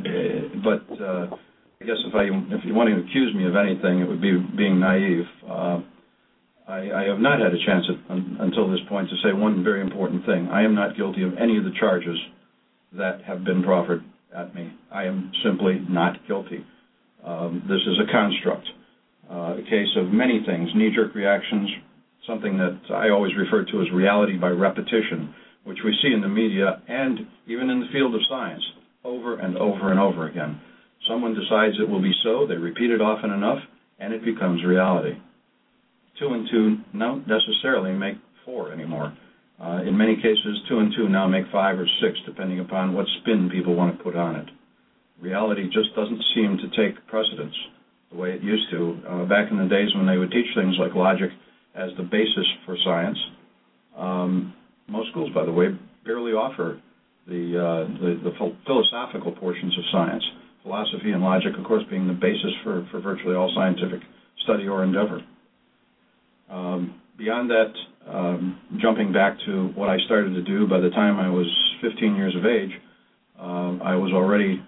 [0.63, 1.37] but uh,
[1.83, 4.39] I guess if I if you want to accuse me of anything, it would be
[4.57, 5.27] being naive.
[5.43, 5.81] Uh,
[6.69, 9.65] I, I have not had a chance at, un, until this point to say one
[9.65, 10.47] very important thing.
[10.47, 12.17] I am not guilty of any of the charges
[12.93, 14.73] that have been proffered at me.
[14.93, 16.65] I am simply not guilty.
[17.25, 18.69] Um, this is a construct
[19.29, 21.69] uh, a case of many things, knee-jerk reactions,
[22.29, 26.29] something that I always refer to as reality by repetition, which we see in the
[26.29, 27.19] media and
[27.49, 28.63] even in the field of science
[29.05, 30.61] over and over and over again.
[31.09, 33.59] Someone decides it will be so, they repeat it often enough,
[33.99, 35.19] and it becomes reality.
[36.19, 39.17] Two and two don't necessarily make four anymore.
[39.61, 43.07] Uh, in many cases, two and two now make five or six, depending upon what
[43.21, 44.49] spin people want to put on it.
[45.21, 47.55] Reality just doesn't seem to take precedence
[48.11, 48.99] the way it used to.
[49.09, 51.31] Uh, back in the days when they would teach things like logic
[51.75, 53.19] as the basis for science,
[53.97, 54.53] um,
[54.89, 55.69] most schools, by the way,
[56.05, 56.81] barely offer
[57.27, 60.25] the, uh, the, the philosophical portions of science.
[60.63, 64.01] Philosophy and logic, of course, being the basis for, for virtually all scientific
[64.45, 65.21] study or endeavor.
[66.49, 67.73] Um, beyond that,
[68.09, 71.47] um, jumping back to what I started to do by the time I was
[71.83, 72.71] 15 years of age,
[73.39, 74.63] uh, I was already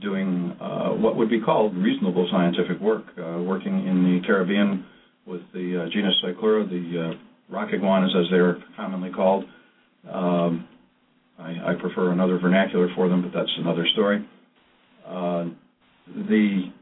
[0.00, 4.84] doing uh, what would be called reasonable scientific work, uh, working in the Caribbean
[5.26, 9.44] with the uh, genus Cyclura, the uh, rock iguanas as they're commonly called.
[10.10, 10.68] Um,
[11.38, 14.24] I, I, prefer another vernacular for them, but that's another story.
[15.06, 15.44] Uh,
[16.28, 16.72] the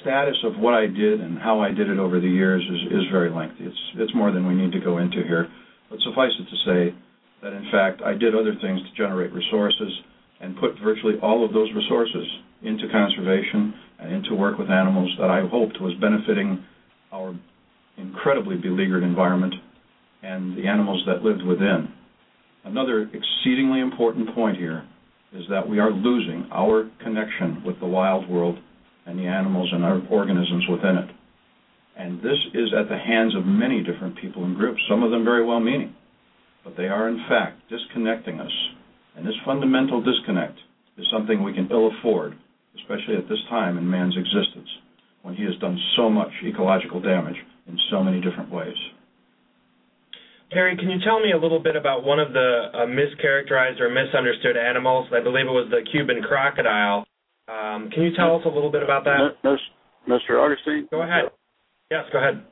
[0.00, 3.04] status of what I did and how I did it over the years is, is
[3.10, 3.64] very lengthy.
[3.64, 5.48] It's it's more than we need to go into here.
[5.90, 6.94] But suffice it to say
[7.42, 9.92] that in fact I did other things to generate resources
[10.40, 12.26] and put virtually all of those resources
[12.62, 16.64] into conservation and into work with animals that I hoped was benefiting
[17.12, 17.34] our
[17.96, 19.54] incredibly beleaguered environment
[20.22, 21.88] and the animals that lived within.
[22.64, 24.84] Another exceedingly important point here
[25.34, 28.58] is that we are losing our connection with the wild world
[29.06, 31.10] and the animals and our organisms within it.
[31.96, 35.24] And this is at the hands of many different people and groups, some of them
[35.24, 35.94] very well meaning.
[36.64, 38.52] But they are, in fact, disconnecting us.
[39.16, 40.58] And this fundamental disconnect
[40.96, 42.34] is something we can ill afford,
[42.76, 44.68] especially at this time in man's existence,
[45.22, 47.36] when he has done so much ecological damage
[47.68, 48.76] in so many different ways.
[50.54, 53.90] Terry, can you tell me a little bit about one of the uh, mischaracterized or
[53.90, 55.08] misunderstood animals?
[55.12, 57.04] I believe it was the Cuban crocodile.
[57.48, 59.34] Um, can you tell us a little bit about that?
[60.08, 60.40] Mr.
[60.40, 60.86] Augustine?
[60.92, 61.24] Go ahead.
[61.90, 62.44] Yes, go ahead.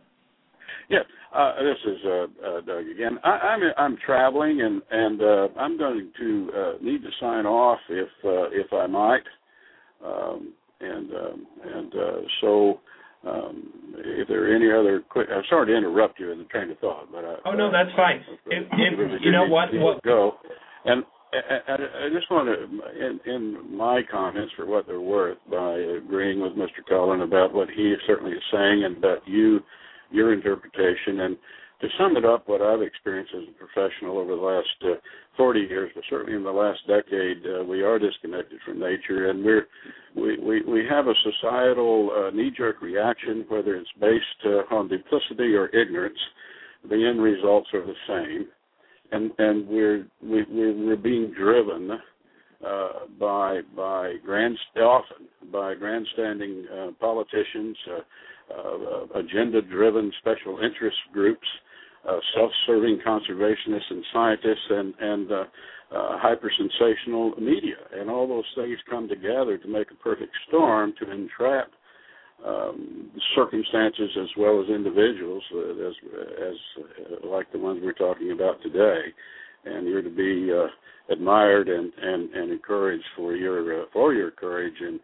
[0.91, 0.99] Yeah,
[1.35, 3.19] uh, this is uh, uh, Doug again.
[3.25, 7.79] I, I'm I'm traveling and and uh, I'm going to uh, need to sign off
[7.89, 9.23] if uh, if I might,
[10.05, 12.81] um, and um, and uh, so
[13.29, 16.71] um, if there are any other quick, I'm sorry to interrupt you in the train
[16.71, 18.25] of thought, but I, oh no, that's fine.
[18.47, 20.35] If, if, you know what, what go
[20.85, 25.77] and I, I just want to, in, in my comments for what they're worth, by
[25.77, 26.85] agreeing with Mr.
[26.87, 29.61] Cullen about what he certainly is saying and about you,
[30.11, 31.39] your interpretation, and
[31.81, 35.01] to sum it up, what I've experienced as a professional over the last uh,
[35.37, 39.43] 40 years, but certainly in the last decade, uh, we are disconnected from nature, and
[39.43, 39.67] we're
[40.15, 45.55] we we, we have a societal uh, knee-jerk reaction, whether it's based uh, on duplicity
[45.55, 46.19] or ignorance.
[46.89, 48.49] The end results are the same
[49.13, 51.91] and and we're we, we're being driven
[52.67, 52.89] uh,
[53.21, 61.47] by by grand often by grandstanding uh, politicians, uh, uh, agenda-driven special interest groups,
[62.09, 65.31] uh, self-serving conservationists and scientists, and and
[65.95, 71.11] uh, hyper-sensational media, and all those things come together to make a perfect storm to
[71.11, 71.69] entrap
[72.47, 75.95] um, circumstances as well as individuals, uh, as
[76.51, 79.01] as uh, like the ones we're talking about today,
[79.65, 80.67] and you're to be uh,
[81.13, 84.99] admired and, and and encouraged for your uh, for your courage in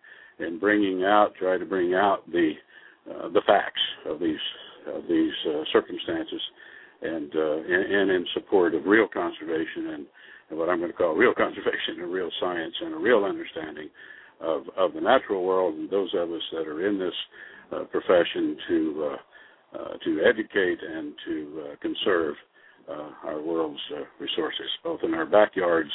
[0.45, 2.53] in bringing out, try to bring out the
[3.11, 4.37] uh, the facts of these
[4.87, 6.41] of these uh, circumstances,
[7.03, 10.07] and, and and in support of real conservation and,
[10.51, 13.89] and what I'm going to call real conservation and real science and a real understanding
[14.41, 17.15] of of the natural world and those of us that are in this
[17.73, 22.35] uh, profession to uh, uh, to educate and to uh, conserve
[22.89, 25.91] uh, our world's uh, resources, both in our backyards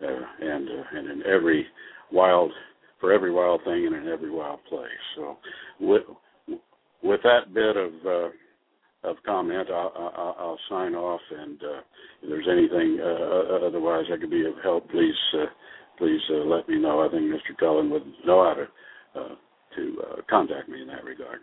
[0.00, 1.66] and and in every
[2.12, 2.52] wild
[3.00, 4.90] for every wild thing and in every wild place.
[5.16, 5.38] So,
[5.80, 6.02] with
[7.02, 7.92] with that bit of
[9.06, 11.20] of comment, I'll, I'll, I'll sign off.
[11.30, 11.58] And
[12.22, 12.98] if there's anything
[13.64, 15.14] otherwise I could be of help, please
[15.98, 17.06] please uh, let me know.
[17.06, 17.56] I think Mr.
[17.58, 19.34] Cullen would know how to uh,
[19.76, 21.40] to uh, contact me in that regard.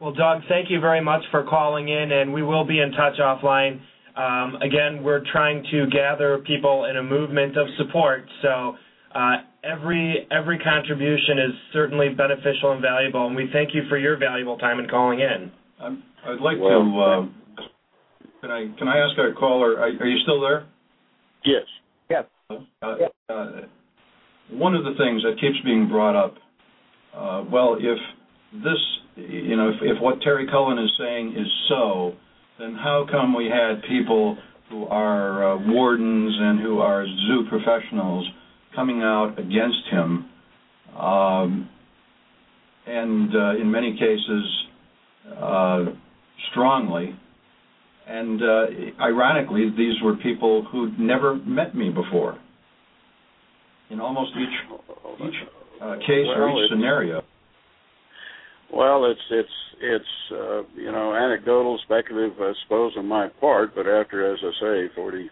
[0.00, 3.18] Well, Doug, thank you very much for calling in, and we will be in touch
[3.20, 3.80] offline.
[4.16, 8.76] Um, again, we're trying to gather people in a movement of support, so
[9.14, 14.16] uh, every every contribution is certainly beneficial and valuable, and we thank you for your
[14.16, 15.50] valuable time in calling in.
[15.80, 17.00] Um, I'd like well, to.
[17.00, 17.64] Uh,
[18.40, 19.78] can I can I ask our caller?
[19.78, 20.66] Are, are you still there?
[21.44, 21.64] Yes.
[22.10, 22.24] Yes.
[22.50, 22.96] Uh,
[23.28, 23.46] uh,
[24.50, 26.34] one of the things that keeps being brought up,
[27.14, 27.98] uh, well, if
[28.62, 28.78] this,
[29.16, 32.12] you know, if, if what Terry Cullen is saying is so,
[32.58, 34.38] then how come we had people
[34.70, 38.28] who are uh, wardens and who are zoo professionals
[38.74, 40.28] coming out against him,
[40.98, 41.68] um,
[42.86, 44.67] and uh, in many cases
[46.52, 47.14] strongly,
[48.06, 48.66] and uh,
[49.00, 52.38] ironically, these were people who'd never met me before.
[53.90, 55.34] In almost each each
[55.82, 57.22] uh, case well, or each scenario.
[58.72, 59.48] Well, it's it's
[59.80, 63.74] it's uh, you know anecdotal, speculative, I suppose, on my part.
[63.74, 65.30] But after, as I say, forty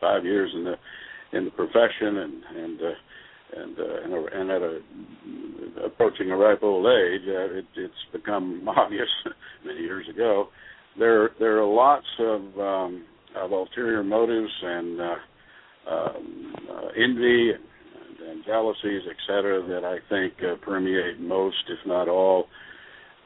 [0.00, 0.74] five years in the
[1.36, 2.90] in the profession and and uh,
[3.56, 4.80] and uh, and, at a
[5.86, 9.08] approaching a ripe old age, uh, it, it's become obvious
[9.64, 10.48] many years ago
[10.98, 13.04] there there are lots of um,
[13.36, 15.14] of ulterior motives and uh,
[15.90, 22.08] um, uh, envy and, and jealousies, etc., that I think uh, permeate most, if not
[22.08, 22.46] all,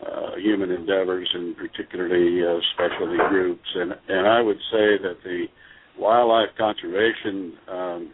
[0.06, 3.68] uh, human endeavors, and particularly uh, specialty groups.
[3.74, 5.46] And and I would say that the
[5.98, 8.10] wildlife conservation um,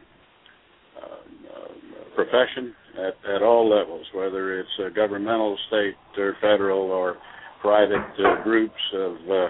[2.19, 7.17] profession at, at all levels, whether it's uh, governmental, state, or federal, or
[7.61, 9.49] private uh, groups of uh,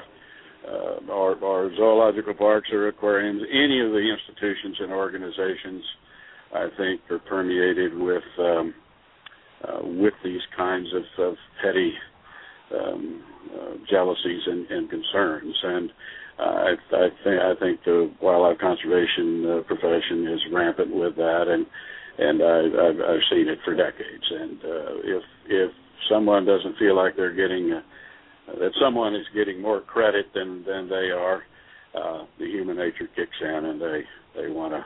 [0.69, 5.83] uh, or, or zoological parks or aquariums, any of the institutions and organizations,
[6.55, 8.75] I think, are permeated with um,
[9.65, 11.93] uh, with these kinds of, of petty
[12.75, 15.55] um, uh, jealousies and, and, concerns.
[15.63, 15.91] And
[16.39, 21.67] I, I, think I think the wildlife conservation uh, profession is rampant with that, and
[22.19, 22.57] and I,
[22.87, 24.27] have I've seen it for decades.
[24.31, 25.71] And uh, if if
[26.11, 30.89] someone doesn't feel like they're getting uh, that someone is getting more credit than than
[30.89, 31.43] they are,
[31.95, 34.03] uh, the human nature kicks in, and they
[34.37, 34.85] they want to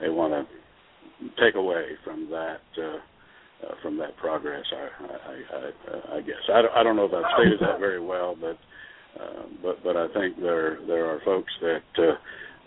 [0.00, 4.64] they want to take away from that uh, uh, from that progress.
[4.72, 8.00] I I, I, I guess I don't, I don't know if I've stated that very
[8.00, 8.58] well, but
[9.22, 12.16] uh, but but I think there there are folks that uh,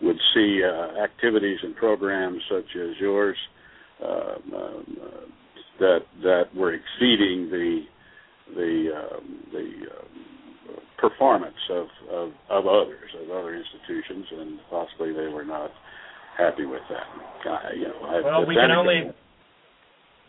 [0.01, 3.58] would see uh, activities and programs such as yours uh,
[4.03, 4.79] um, uh,
[5.79, 7.81] that that were exceeding the
[8.55, 10.29] the um, the um,
[10.97, 15.71] performance of, of of others of other institutions, and possibly they were not
[16.37, 17.49] happy with that.
[17.49, 19.11] I, you know, I, well, we can only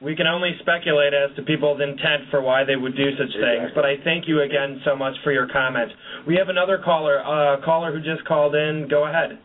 [0.01, 3.59] we can only speculate as to people's intent for why they would do such exactly.
[3.59, 3.71] things.
[3.75, 5.91] But I thank you again so much for your comment.
[6.27, 8.89] We have another caller, a uh, caller who just called in.
[8.91, 9.39] Go ahead.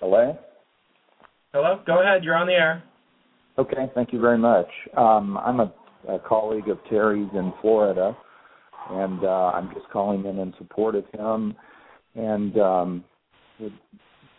[0.00, 0.38] Hello.
[1.52, 1.80] Hello.
[1.84, 2.22] Go ahead.
[2.22, 2.84] You're on the air.
[3.58, 4.68] Okay, thank you very much.
[4.96, 5.72] Um, I'm a,
[6.08, 8.16] a, colleague of Terry's in Florida,
[8.90, 11.56] and uh, I'm just calling in in support of him,
[12.14, 13.04] and um,
[13.58, 13.72] would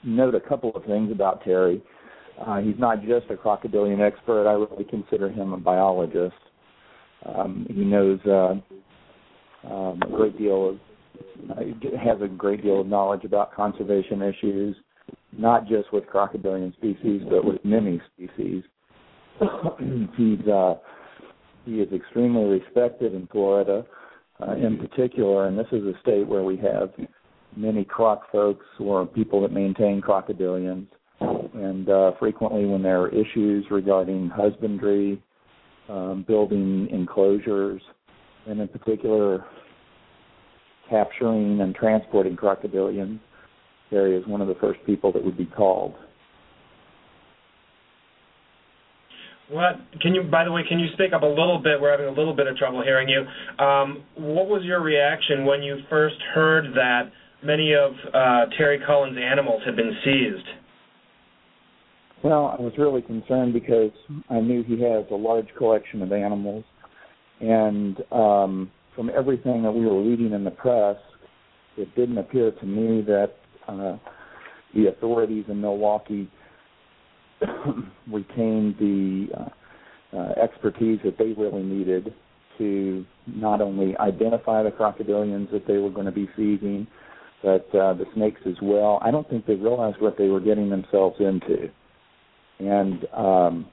[0.05, 1.83] note a couple of things about Terry.
[2.39, 4.47] Uh, he's not just a crocodilian expert.
[4.49, 6.33] I really consider him a biologist.
[7.25, 8.53] Um, he knows uh,
[9.67, 10.79] um, a great deal of
[11.51, 11.61] uh,
[12.01, 14.77] has a great deal of knowledge about conservation issues,
[15.37, 18.63] not just with crocodilian species, but with many species.
[20.17, 20.75] he's uh,
[21.65, 23.85] he is extremely respected in Florida,
[24.41, 26.89] uh, in particular, and this is a state where we have
[27.55, 30.87] many croc folks or people that maintain crocodilians,
[31.19, 35.21] and uh, frequently when there are issues regarding husbandry,
[35.89, 37.81] um, building enclosures,
[38.47, 39.45] and in particular
[40.89, 43.19] capturing and transporting crocodilians,
[43.91, 45.93] Terry is one of the first people that would be called.
[49.49, 50.23] What can you?
[50.23, 51.79] By the way, can you speak up a little bit?
[51.79, 53.25] We're having a little bit of trouble hearing you.
[53.63, 57.11] Um, what was your reaction when you first heard that
[57.43, 60.47] many of uh, Terry Cullen's animals had been seized?
[62.23, 63.91] Well, I was really concerned because
[64.29, 66.63] I knew he has a large collection of animals,
[67.41, 70.97] and um, from everything that we were reading in the press,
[71.75, 73.33] it didn't appear to me that
[73.67, 73.97] uh,
[74.73, 76.29] the authorities in Milwaukee
[78.11, 82.13] retained the uh, uh, expertise that they really needed
[82.57, 86.85] to not only identify the crocodilians that they were going to be seizing,
[87.41, 88.99] but uh, the snakes as well.
[89.01, 91.69] I don't think they realized what they were getting themselves into.
[92.59, 93.67] And um,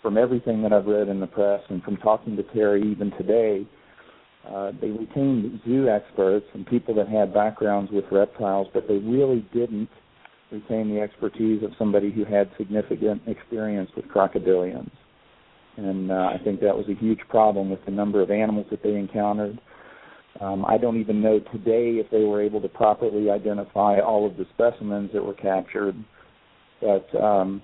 [0.00, 3.66] from everything that I've read in the press and from talking to Terry even today,
[4.80, 9.88] they retained zoo experts and people that had backgrounds with reptiles, but they really didn't
[10.50, 14.90] retain the expertise of somebody who had significant experience with crocodilians.
[15.76, 18.82] And uh, I think that was a huge problem with the number of animals that
[18.82, 19.58] they encountered.
[20.40, 24.36] Um, I don't even know today if they were able to properly identify all of
[24.36, 25.94] the specimens that were captured.
[26.80, 27.62] But um,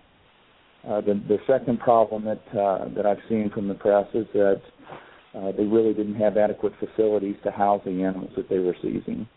[0.89, 4.63] uh, the, the second problem that uh, that I've seen from the press is that
[5.35, 9.29] uh, they really didn't have adequate facilities to house the animals that they were seizing.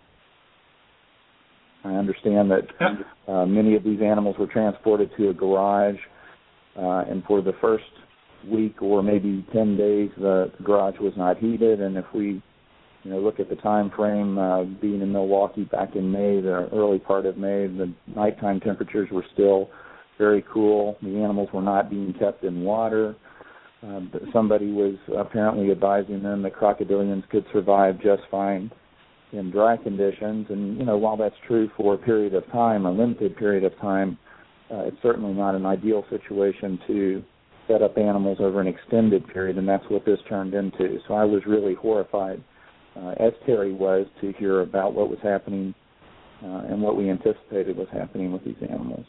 [1.83, 2.95] I understand that
[3.27, 5.97] uh, many of these animals were transported to a garage,
[6.77, 7.83] uh, and for the first
[8.49, 11.81] week or maybe 10 days, the, the garage was not heated.
[11.81, 12.41] And if we,
[13.03, 16.69] you know, look at the time frame, uh, being in Milwaukee back in May, the
[16.73, 19.69] early part of May, the nighttime temperatures were still
[20.17, 20.97] very cool.
[21.01, 23.15] The animals were not being kept in water.
[23.85, 24.01] Uh,
[24.31, 28.71] somebody was apparently advising them that crocodilians could survive just fine
[29.33, 30.45] in dry conditions.
[30.49, 33.77] And you know, while that's true for a period of time, a limited period of
[33.79, 34.17] time,
[34.71, 37.23] uh, it's certainly not an ideal situation to
[37.67, 40.99] set up animals over an extended period, and that's what this turned into.
[41.07, 42.43] So I was really horrified
[42.95, 45.73] uh, as Terry was, to hear about what was happening
[46.43, 49.05] uh, and what we anticipated was happening with these animals.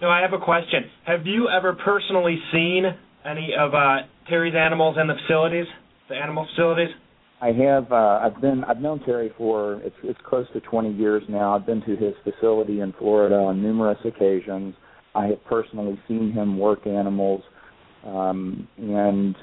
[0.00, 0.84] Now, I have a question.
[1.06, 2.84] Have you ever personally seen
[3.26, 3.98] any of uh,
[4.28, 5.66] Terry's animals in the facilities,
[6.08, 6.88] the animal facilities?
[7.40, 7.90] I have.
[7.90, 8.62] Uh, I've been.
[8.64, 11.54] I've known Terry for it's it's close to 20 years now.
[11.54, 14.74] I've been to his facility in Florida on numerous occasions.
[15.14, 17.42] I have personally seen him work animals,
[18.06, 19.34] um, and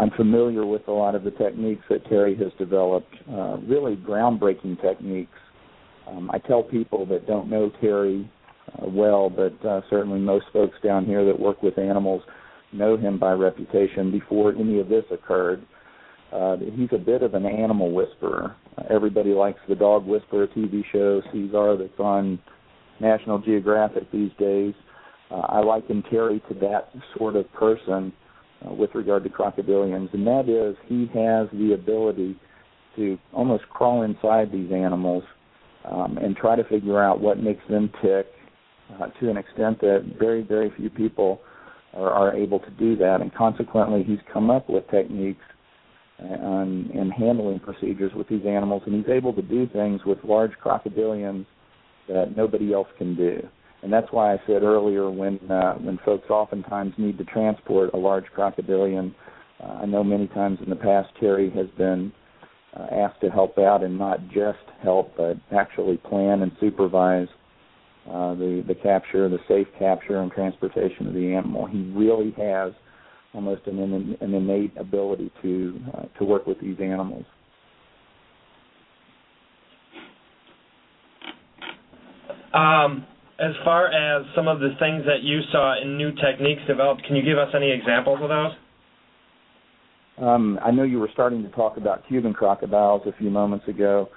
[0.00, 3.14] I'm familiar with a lot of the techniques that Terry has developed.
[3.30, 5.38] Uh, really groundbreaking techniques.
[6.08, 8.28] Um, I tell people that don't know Terry
[8.72, 12.22] uh, well, but uh, certainly most folks down here that work with animals
[12.74, 15.64] know him by reputation before any of this occurred.
[16.32, 18.56] Uh, he's a bit of an animal whisperer.
[18.90, 22.38] Everybody likes the Dog Whisperer TV show, Cesar, that's on
[23.00, 24.74] National Geographic these days.
[25.30, 28.12] Uh, I liken Terry to that sort of person
[28.64, 32.36] uh, with regard to crocodilians, and that is he has the ability
[32.96, 35.22] to almost crawl inside these animals
[35.84, 38.26] um, and try to figure out what makes them tick
[39.00, 41.40] uh, to an extent that very, very few people
[41.96, 43.20] are, are able to do that.
[43.20, 45.44] And consequently, he's come up with techniques
[46.18, 50.52] and, and handling procedures with these animals, and he's able to do things with large
[50.64, 51.46] crocodilians
[52.08, 53.40] that nobody else can do.
[53.82, 57.98] And that's why I said earlier, when uh, when folks oftentimes need to transport a
[57.98, 59.14] large crocodilian,
[59.62, 62.10] uh, I know many times in the past Terry has been
[62.74, 67.28] uh, asked to help out and not just help, but actually plan and supervise
[68.06, 71.66] the the capture, the safe capture and transportation of the animal.
[71.66, 72.72] He really has
[73.32, 77.24] almost an, an innate ability to uh, to work with these animals.
[82.52, 83.04] Um,
[83.40, 87.16] as far as some of the things that you saw in new techniques developed, can
[87.16, 88.52] you give us any examples of those?
[90.18, 94.08] Um, I know you were starting to talk about Cuban crocodiles a few moments ago.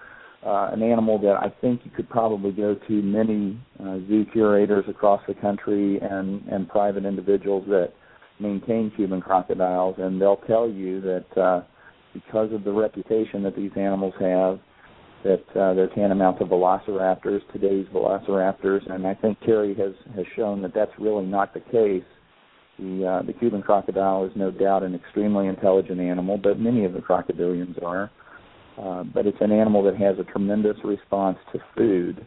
[0.45, 4.85] Uh, an animal that I think you could probably go to many uh, zoo curators
[4.87, 7.93] across the country and, and private individuals that
[8.39, 11.61] maintain Cuban crocodiles, and they'll tell you that uh,
[12.13, 14.59] because of the reputation that these animals have,
[15.23, 20.61] that uh, they're tantamount to velociraptors, today's velociraptors, and I think Terry has has shown
[20.61, 22.03] that that's really not the case.
[22.77, 26.93] The uh, the Cuban crocodile is no doubt an extremely intelligent animal, but many of
[26.93, 28.11] the crocodilians are.
[29.13, 32.25] But it's an animal that has a tremendous response to food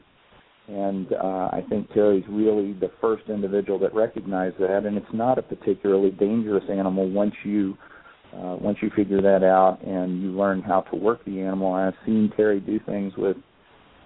[0.70, 5.36] and uh, I think Terry's really the first individual that recognized that, and it's not
[5.36, 7.76] a particularly dangerous animal once you
[8.32, 11.72] uh, once you figure that out and you learn how to work the animal.
[11.72, 13.36] I've seen Terry do things with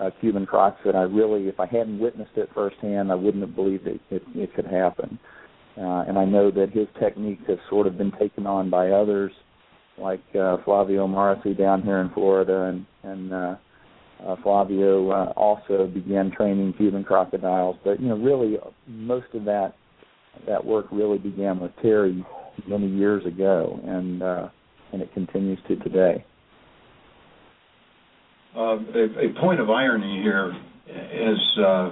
[0.00, 3.54] uh, Cuban crocs that I really, if I hadn't witnessed it firsthand, I wouldn't have
[3.54, 5.18] believed it it, it could happen.
[5.76, 9.32] Uh, and I know that his techniques have sort of been taken on by others,
[9.98, 13.56] like uh, Flavio Morrissey down here in Florida, and and uh,
[14.26, 17.76] uh, Flavio uh, also began training Cuban crocodiles.
[17.84, 18.56] But you know, really,
[18.88, 19.74] most of that
[20.46, 22.24] that work really began with Terry
[22.68, 24.48] many years ago, and uh,
[24.92, 26.24] and it continues to today.
[28.56, 30.52] Uh, a, a, point of irony here
[30.86, 31.90] is uh,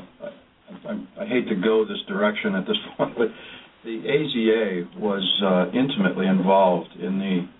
[0.89, 3.29] I, I, hate to go this direction at this point, but
[3.85, 7.52] the AZA was uh, intimately involved in the uh,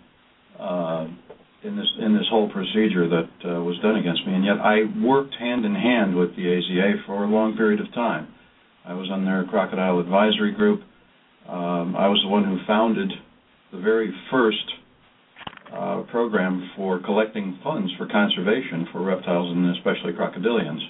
[1.65, 4.83] in this in this whole procedure that uh, was done against me, and yet I
[5.03, 8.29] worked hand in hand with the AZA for a long period of time.
[8.85, 10.83] I was on their crocodile advisory group.
[11.49, 13.11] Um, I was the one who founded
[13.71, 14.65] the very first
[15.73, 20.83] uh, program for collecting funds for conservation for reptiles and especially crocodilians.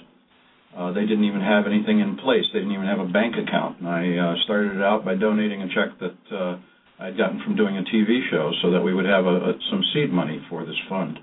[0.75, 2.43] Uh, they didn't even have anything in place.
[2.51, 3.79] They didn't even have a bank account.
[3.79, 6.57] And I uh, started it out by donating a check that uh,
[7.03, 9.81] I'd gotten from doing a TV show so that we would have a, a, some
[9.93, 11.19] seed money for this fund.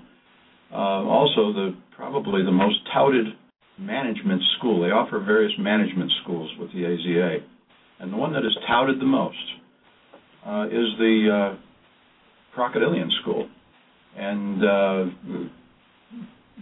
[0.71, 3.25] Uh, also, the probably the most touted
[3.79, 4.81] management school.
[4.81, 7.39] They offer various management schools with the AZA,
[7.99, 9.35] and the one that is touted the most
[10.45, 11.57] uh, is the uh,
[12.55, 13.49] Crocodilian School.
[14.15, 15.05] And uh,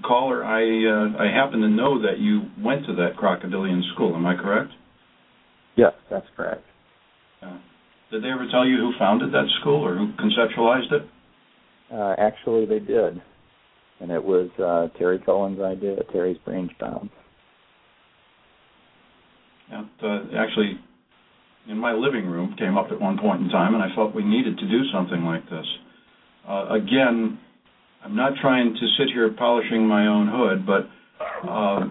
[0.07, 4.15] caller, I uh, I happen to know that you went to that Crocodilian School.
[4.15, 4.71] Am I correct?
[5.75, 6.63] Yes, that's correct.
[8.11, 11.07] Did they ever tell you who founded that school or who conceptualized it?
[11.93, 13.21] Uh, actually, they did,
[13.99, 17.09] and it was uh, Terry Cullen's idea, Terry's brainchild.
[19.69, 20.79] Yeah, uh, actually,
[21.67, 24.23] in my living room, came up at one point in time, and I felt we
[24.23, 25.65] needed to do something like this.
[26.47, 27.39] Uh, again,
[28.03, 30.89] I'm not trying to sit here polishing my own hood, but
[31.47, 31.87] uh,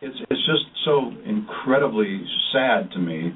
[0.00, 3.32] it's it's just so incredibly sad to me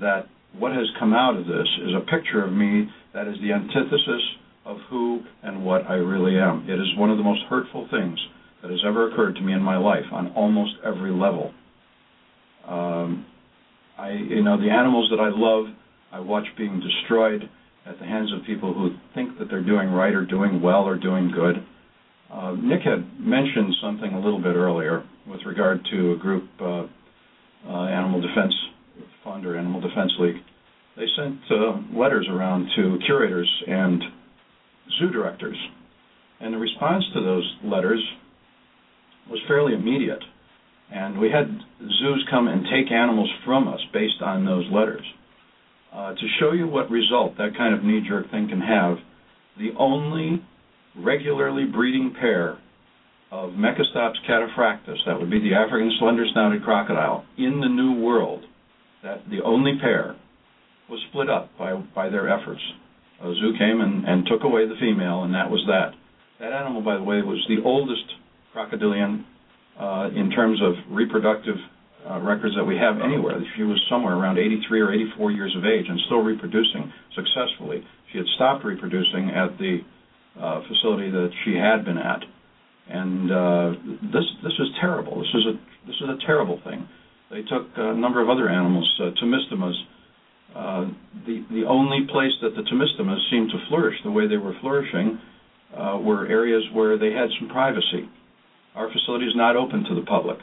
[0.00, 0.26] that
[0.58, 4.22] what has come out of this is a picture of me that is the antithesis
[4.64, 6.68] of who and what I really am.
[6.68, 8.18] It is one of the most hurtful things
[8.62, 11.52] that has ever occurred to me in my life on almost every level.
[12.66, 13.26] Um,
[13.98, 15.74] I, you know, the animals that I love,
[16.12, 17.48] I watch being destroyed
[17.86, 20.96] at the hands of people who think that they're doing right or doing well or
[20.96, 21.64] doing good.
[22.30, 26.86] Uh, Nick had mentioned something a little bit earlier with regard to a group, uh,
[27.66, 28.54] uh, Animal Defense
[29.24, 30.36] Fund or Animal Defense League.
[30.96, 34.02] They sent uh, letters around to curators and
[34.98, 35.56] zoo directors,
[36.40, 38.02] and the response to those letters
[39.30, 40.22] was fairly immediate.
[40.92, 41.46] And we had
[41.78, 45.04] zoos come and take animals from us based on those letters.
[45.92, 48.96] Uh, to show you what result that kind of knee jerk thing can have,
[49.58, 50.42] the only
[50.96, 52.58] regularly breeding pair
[53.30, 58.44] of Mecistops cataphractus, that would be the African slender snouted crocodile, in the New World,
[59.02, 60.16] that the only pair
[60.88, 62.60] was split up by, by their efforts.
[63.22, 65.92] A zoo came and, and took away the female, and that was that.
[66.40, 68.04] That animal, by the way, was the oldest
[68.52, 69.24] crocodilian
[69.78, 71.56] uh, in terms of reproductive
[72.08, 73.36] uh, records that we have anywhere.
[73.56, 77.84] She was somewhere around 83 or 84 years of age and still reproducing successfully.
[78.12, 79.84] She had stopped reproducing at the
[80.40, 82.22] uh, facility that she had been at,
[82.88, 83.70] and uh,
[84.12, 85.20] this this is terrible.
[85.20, 85.54] This is a
[85.86, 86.88] this is a terrible thing.
[87.30, 89.74] They took a number of other animals, uh, Tomistomas.
[90.54, 90.90] Uh,
[91.26, 95.18] the the only place that the Tomistomas seemed to flourish the way they were flourishing
[95.76, 98.08] uh, were areas where they had some privacy
[98.74, 100.38] our facility is not open to the public.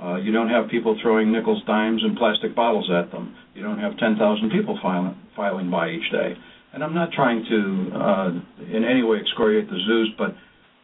[0.00, 3.34] Uh, you don't have people throwing nickels, dimes, and plastic bottles at them.
[3.54, 6.34] You don't have 10,000 people filing, filing by each day.
[6.72, 8.30] And I'm not trying to uh,
[8.76, 10.34] in any way excoriate the zoos, but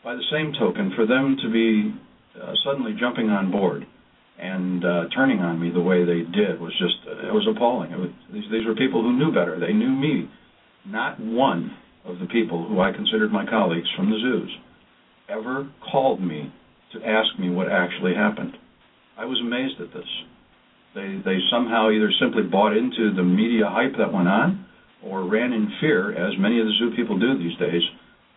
[0.03, 1.95] by the same token, for them to be
[2.41, 3.87] uh, suddenly jumping on board
[4.39, 7.93] and uh, turning on me the way they did was just it was appalling.
[7.93, 9.59] It was, these, these were people who knew better.
[9.59, 10.29] They knew me.
[10.87, 14.51] Not one of the people who I considered my colleagues from the zoos
[15.29, 16.53] ever called me
[16.93, 18.57] to ask me what actually happened.
[19.17, 20.09] I was amazed at this.
[20.95, 24.67] They they somehow either simply bought into the media hype that went on,
[25.03, 27.83] or ran in fear, as many of the zoo people do these days,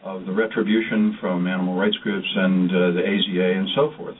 [0.03, 4.15] of the retribution from animal rights groups and uh, the AZA and so forth.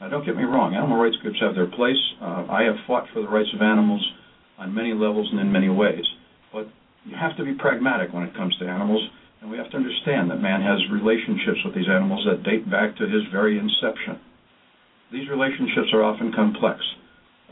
[0.00, 1.98] Now, don't get me wrong, animal rights groups have their place.
[2.20, 4.04] Uh, I have fought for the rights of animals
[4.58, 6.04] on many levels and in many ways.
[6.52, 6.68] But
[7.04, 9.02] you have to be pragmatic when it comes to animals
[9.40, 12.96] and we have to understand that man has relationships with these animals that date back
[12.96, 14.18] to his very inception.
[15.12, 16.80] These relationships are often complex.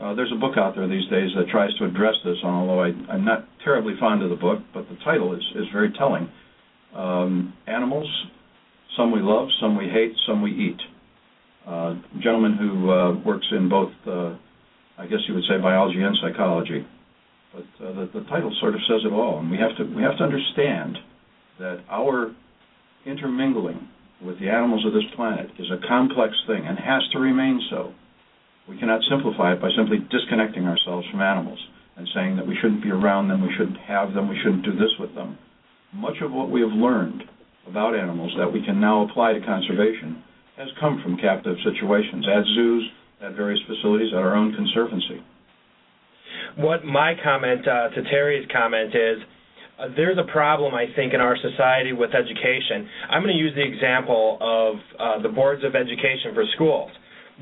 [0.01, 2.88] Uh, there's a book out there these days that tries to address this, although I,
[3.14, 6.28] am not terribly fond of the book, but the title is, is very telling.
[6.94, 8.09] Um, animals,
[8.97, 10.80] some we love, some we hate, some we eat.
[12.22, 14.36] Gentleman who uh, works in both, uh,
[14.98, 16.86] I guess you would say, biology and psychology.
[17.52, 20.02] But uh, the, the title sort of says it all, and we have to we
[20.02, 20.98] have to understand
[21.58, 22.34] that our
[23.04, 23.88] intermingling
[24.22, 27.92] with the animals of this planet is a complex thing and has to remain so.
[28.68, 31.58] We cannot simplify it by simply disconnecting ourselves from animals
[31.96, 34.72] and saying that we shouldn't be around them, we shouldn't have them, we shouldn't do
[34.72, 35.38] this with them.
[35.94, 37.22] Much of what we have learned
[37.66, 40.22] about animals that we can now apply to conservation
[40.57, 42.90] has come from captive situations at zoos,
[43.22, 45.20] at various facilities, at our own conservancy.
[46.57, 49.18] What my comment uh, to Terry's comment is
[49.78, 52.88] uh, there's a problem, I think, in our society with education.
[53.11, 56.90] I'm going to use the example of uh, the boards of education for schools.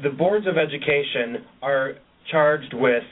[0.02, 1.94] The boards of education are
[2.30, 3.04] charged with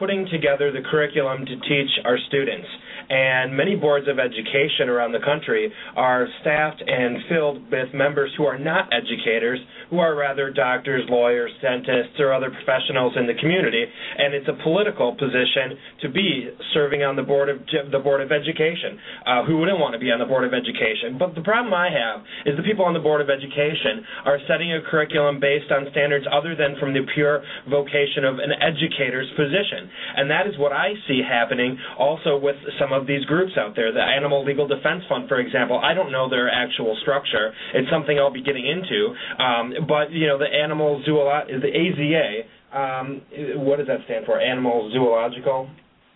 [0.00, 2.66] putting together the curriculum to teach our students
[3.10, 8.44] and many boards of education around the country are staffed and filled with members who
[8.46, 9.58] are not educators,
[9.90, 14.62] who are rather doctors, lawyers, dentists, or other professionals in the community, and it's a
[14.62, 17.58] political position to be serving on the board of
[17.90, 18.94] the board of education.
[19.26, 21.18] Uh, who wouldn't want to be on the board of education?
[21.18, 24.70] But the problem I have is the people on the board of education are setting
[24.70, 29.89] a curriculum based on standards other than from the pure vocation of an educator's position,
[30.16, 33.92] and that is what I see happening also with some of these groups out there.
[33.92, 37.52] The Animal Legal Defense Fund, for example, I don't know their actual structure.
[37.74, 39.14] It's something I'll be getting into.
[39.42, 42.44] Um, but you know, the Animal Zoolo- the AZA.
[42.70, 43.22] Um,
[43.66, 44.40] what does that stand for?
[44.40, 45.68] Animal Zoological.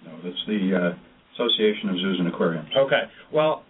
[0.04, 2.68] No, that's the uh, Association of Zoos and Aquariums.
[2.76, 3.02] Okay.
[3.32, 3.64] Well,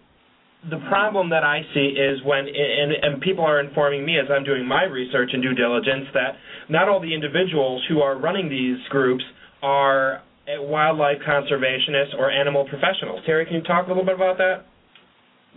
[0.69, 4.43] the problem that I see is when, and, and, people are informing me as I'm
[4.43, 6.37] doing my research and due diligence, that
[6.69, 9.23] not all the individuals who are running these groups
[9.65, 13.21] are wildlife conservationists or animal professionals.
[13.25, 14.65] Terry, can you talk a little bit about that?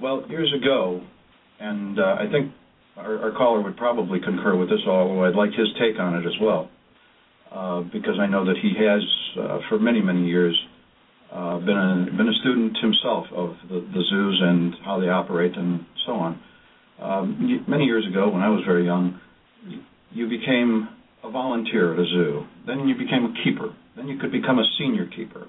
[0.01, 1.03] Well, years ago,
[1.61, 2.53] and uh, I think
[2.97, 6.27] our, our, caller would probably concur with this, although I'd like his take on it
[6.27, 6.71] as well,
[7.53, 9.03] uh, because I know that he has,
[9.39, 10.59] uh, for many, many years,
[11.33, 15.55] uh, been a been a student himself of the, the zoos and how they operate
[15.55, 16.41] and so on.
[17.01, 19.21] Um, many years ago, when I was very young,
[20.11, 20.89] you became
[21.23, 22.47] a volunteer at a zoo.
[22.67, 23.75] Then you became a keeper.
[23.99, 25.49] Then you could become a senior keeper.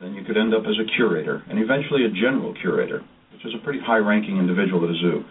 [0.00, 3.00] Then you could end up as a curator, and eventually a general curator,
[3.32, 5.22] which is a pretty high-ranking individual at a zoo.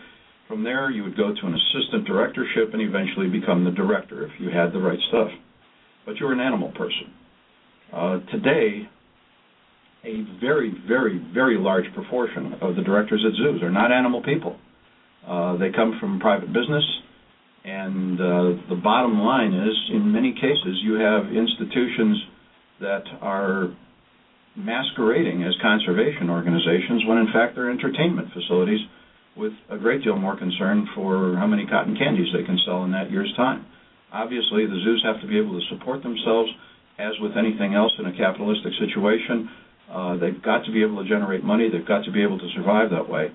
[0.47, 4.32] From there, you would go to an assistant directorship and eventually become the director if
[4.39, 5.28] you had the right stuff.
[6.05, 7.11] But you're an animal person.
[7.91, 8.88] Uh, today,
[10.05, 14.55] a very, very, very large proportion of the directors at zoos are not animal people.
[15.28, 16.84] Uh, they come from private business,
[17.66, 18.24] and uh,
[18.70, 22.18] the bottom line is, in many cases, you have institutions
[22.80, 23.76] that are
[24.55, 28.80] masquerading as conservation organizations when in fact they're entertainment facilities
[29.36, 32.91] with a great deal more concern for how many cotton candies they can sell in
[32.91, 33.65] that year's time.
[34.11, 36.51] Obviously, the zoos have to be able to support themselves,
[36.99, 39.49] as with anything else in a capitalistic situation.
[39.91, 41.67] Uh, they've got to be able to generate money.
[41.69, 43.32] They've got to be able to survive that way.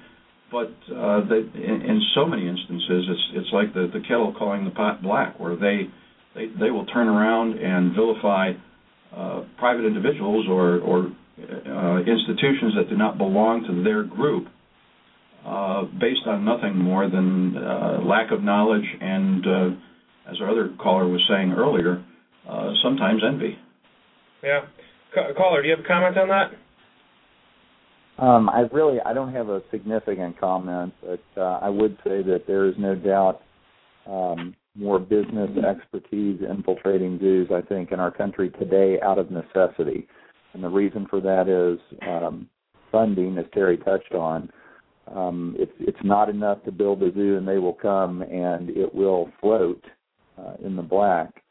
[0.52, 4.64] But uh, they, in, in so many instances, it's it's like the, the kettle calling
[4.64, 5.90] the pot black, where they
[6.34, 8.52] they, they will turn around and vilify
[9.14, 14.48] uh, private individuals or, or uh, institutions that do not belong to their group
[15.46, 20.70] uh, based on nothing more than uh, lack of knowledge and, uh, as our other
[20.80, 22.04] caller was saying earlier,
[22.48, 23.56] uh, sometimes envy.
[24.42, 24.60] Yeah.
[25.36, 26.50] caller, do you have a comment on that?
[28.18, 32.44] Um, I really I don't have a significant comment, but uh, I would say that
[32.48, 33.40] there is no doubt
[34.08, 37.48] um, more business expertise infiltrating zoos.
[37.52, 40.06] I think in our country today out of necessity,
[40.54, 42.48] and the reason for that is um,
[42.90, 44.50] funding, as Terry touched on.
[45.14, 48.94] Um, it's it's not enough to build a zoo and they will come and it
[48.94, 49.82] will float
[50.38, 51.42] uh, in the black.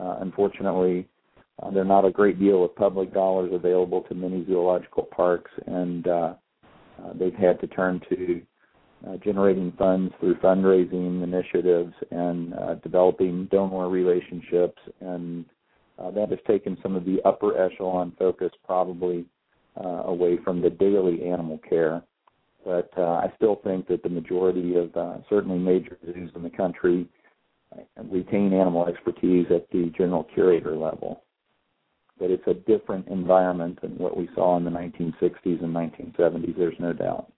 [0.00, 1.06] Uh, unfortunately,
[1.62, 5.50] uh, there are not a great deal of public dollars available to many zoological parks,
[5.66, 6.34] and uh,
[7.02, 8.40] uh, they've had to turn to
[9.06, 15.44] uh, generating funds through fundraising initiatives and uh, developing donor relationships, and
[15.98, 19.24] uh, that has taken some of the upper echelon focus probably
[19.82, 22.02] uh, away from the daily animal care.
[22.64, 26.50] But uh, I still think that the majority of uh, certainly major zoos in the
[26.50, 27.08] country
[28.10, 31.24] retain animal expertise at the general curator level.
[32.18, 36.56] But it's a different environment than what we saw in the 1960s and 1970s.
[36.56, 37.32] There's no doubt.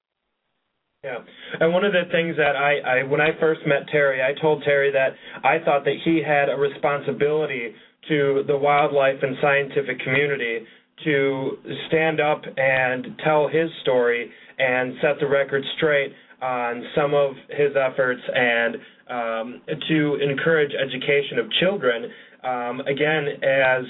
[1.04, 1.18] Yeah,
[1.60, 4.62] and one of the things that I, I when I first met Terry, I told
[4.62, 5.10] Terry that
[5.44, 7.74] I thought that he had a responsibility
[8.08, 10.64] to the wildlife and scientific community
[11.04, 17.32] to stand up and tell his story and set the record straight on some of
[17.50, 18.76] his efforts and
[19.10, 22.04] um, to encourage education of children.
[22.44, 23.84] Um, again, as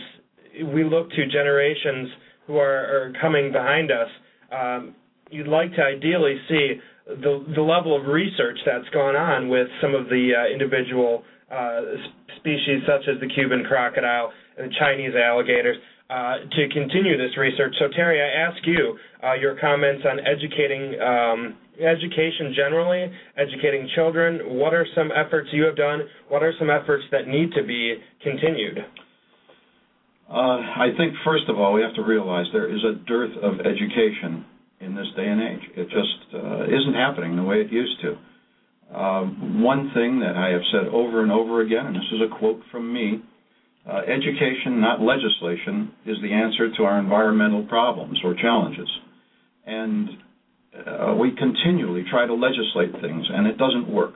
[0.75, 2.09] we look to generations
[2.49, 4.09] who are, are coming behind us,
[4.51, 4.95] um,
[5.31, 9.95] you'd like to ideally see the the level of research that's gone on with some
[9.95, 11.81] of the uh, individual uh,
[12.41, 15.77] species such as the Cuban crocodile and the Chinese alligators
[16.09, 17.75] uh, to continue this research.
[17.79, 24.57] So Terry, I ask you uh, your comments on educating um, education generally, educating children.
[24.57, 26.01] What are some efforts you have done?
[26.29, 28.79] What are some efforts that need to be continued?
[30.31, 33.61] Uh, I think first of all we have to realize there is a dearth of
[33.61, 34.47] education
[34.85, 35.65] in this day and age.
[35.77, 38.19] It just uh, isn't happening the way it used to.
[38.97, 42.39] Um, one thing that I have said over and over again, and this is a
[42.39, 43.23] quote from me
[43.91, 48.89] uh, education, not legislation, is the answer to our environmental problems or challenges.
[49.67, 50.09] And
[50.75, 54.15] uh, we continually try to legislate things, and it doesn't work.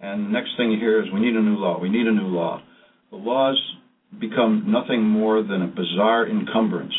[0.00, 2.12] And the next thing you hear is we need a new law, we need a
[2.12, 2.62] new law.
[3.10, 3.60] The laws
[4.18, 6.94] become nothing more than a bizarre encumbrance.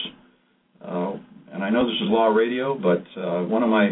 [0.83, 1.13] Uh,
[1.51, 3.89] and I know this is law radio, but uh, one of my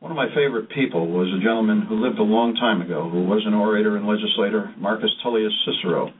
[0.00, 3.24] one of my favorite people was a gentleman who lived a long time ago, who
[3.24, 6.12] was an orator and legislator, Marcus Tullius Cicero.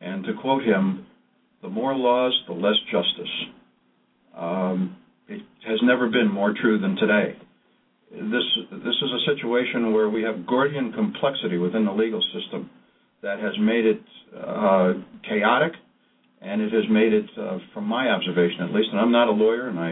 [0.00, 1.06] And to quote him,
[1.62, 3.34] "The more laws, the less justice."
[4.36, 4.96] Um,
[5.28, 7.36] it has never been more true than today.
[8.10, 12.70] This this is a situation where we have Gordian complexity within the legal system
[13.22, 14.02] that has made it
[14.36, 14.94] uh,
[15.28, 15.72] chaotic
[16.44, 19.32] and it has made it, uh, from my observation at least, and I'm not a
[19.32, 19.90] lawyer, and I,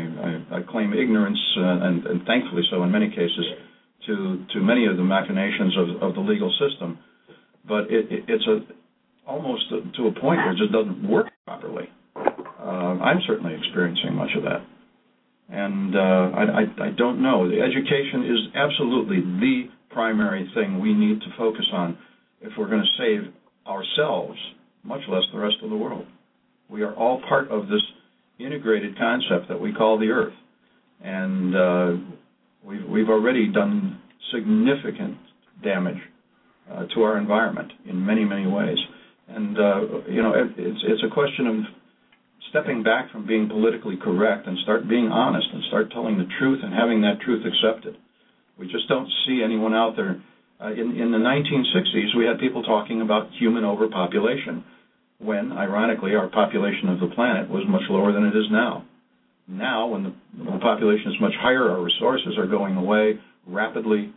[0.54, 3.44] I, I claim ignorance, uh, and, and thankfully so in many cases,
[4.06, 6.98] to to many of the machinations of, of the legal system,
[7.66, 8.60] but it, it, it's a
[9.26, 11.88] almost to a point where it just doesn't work properly.
[12.16, 14.60] Uh, I'm certainly experiencing much of that,
[15.48, 15.98] and uh,
[16.36, 17.48] I, I, I don't know.
[17.48, 21.96] The education is absolutely the primary thing we need to focus on
[22.40, 23.32] if we're going to save
[23.66, 24.38] ourselves,
[24.82, 26.06] much less the rest of the world.
[26.72, 27.82] We are all part of this
[28.38, 30.32] integrated concept that we call the Earth,
[31.04, 31.92] and uh,
[32.64, 34.00] we've we've already done
[34.32, 35.18] significant
[35.62, 36.00] damage
[36.72, 38.78] uh, to our environment in many many ways,
[39.28, 41.56] and uh, you know it, it's it's a question of
[42.48, 46.60] stepping back from being politically correct and start being honest and start telling the truth
[46.62, 47.98] and having that truth accepted.
[48.58, 50.22] We just don't see anyone out there.
[50.58, 54.64] Uh, in, in the 1960s, we had people talking about human overpopulation
[55.22, 58.84] when, ironically, our population of the planet was much lower than it is now.
[59.48, 64.12] Now, when the, when the population is much higher, our resources are going away rapidly.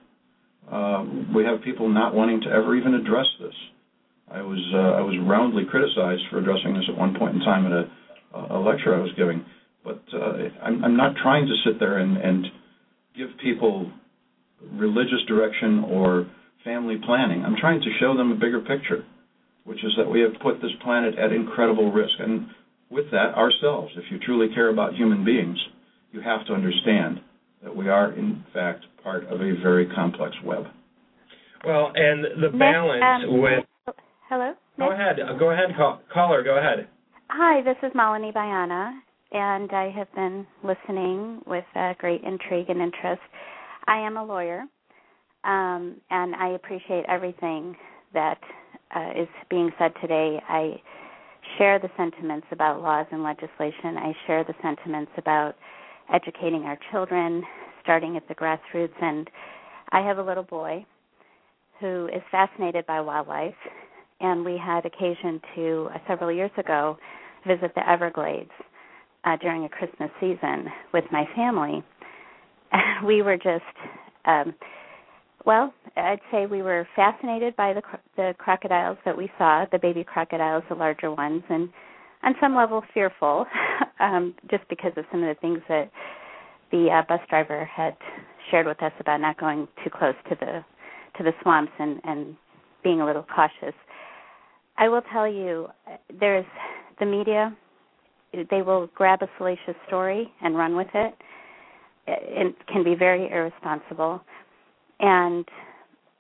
[0.72, 3.54] Uh, we have people not wanting to ever even address this.
[4.32, 7.66] I was uh, I was roundly criticized for addressing this at one point in time
[7.68, 7.90] at a
[8.54, 9.46] a lecture I was giving,
[9.84, 12.46] but uh, I'm, I'm not trying to sit there and, and
[13.16, 13.92] give people
[14.74, 16.28] religious direction or
[16.64, 17.46] family planning.
[17.46, 19.06] I'm trying to show them a bigger picture,
[19.66, 22.14] which is that we have put this planet at incredible risk.
[22.20, 22.48] And
[22.90, 25.58] with that, ourselves, if you truly care about human beings,
[26.12, 27.20] you have to understand
[27.64, 30.66] that we are, in fact, part of a very complex web.
[31.66, 33.66] Well, and the balance um, with.
[34.30, 34.54] Hello?
[34.78, 35.18] Go ahead.
[35.40, 36.44] Go ahead, call, caller.
[36.44, 36.88] Go ahead.
[37.30, 39.00] Hi, this is Malini Bayana,
[39.32, 43.22] and I have been listening with uh, great intrigue and interest.
[43.88, 44.62] I am a lawyer,
[45.44, 47.76] um, and I appreciate everything
[48.14, 48.40] that
[48.94, 50.42] uh, is being said today.
[50.50, 50.82] I
[51.58, 53.98] share the sentiments about laws and legislation.
[53.98, 55.56] I share the sentiments about
[56.14, 57.44] educating our children,
[57.84, 59.02] starting at the grassroots.
[59.02, 59.30] And
[59.92, 60.86] I have a little boy
[61.80, 63.54] who is fascinated by wildlife
[64.22, 66.98] and we had occasion to uh, several years ago
[67.46, 68.52] visit the Everglades
[69.26, 71.84] uh, during a Christmas season with my family.
[73.06, 73.64] we were just,
[74.26, 74.54] um,
[75.46, 77.82] well, I'd say we were fascinated by the
[78.18, 81.70] the crocodiles that we saw, the baby crocodiles, the larger ones, and
[82.24, 83.46] on some level fearful,
[84.00, 85.92] um, just because of some of the things that
[86.72, 87.96] the uh, bus driver had
[88.50, 90.64] shared with us about not going too close to the
[91.18, 92.36] to the swamps and and
[92.84, 93.76] being a little cautious.
[94.78, 95.68] I will tell you,
[96.20, 96.46] there's
[97.00, 97.56] the media.
[98.52, 101.14] They will grab a salacious story and run with it.
[102.08, 104.22] It can be very irresponsible,
[105.00, 105.46] and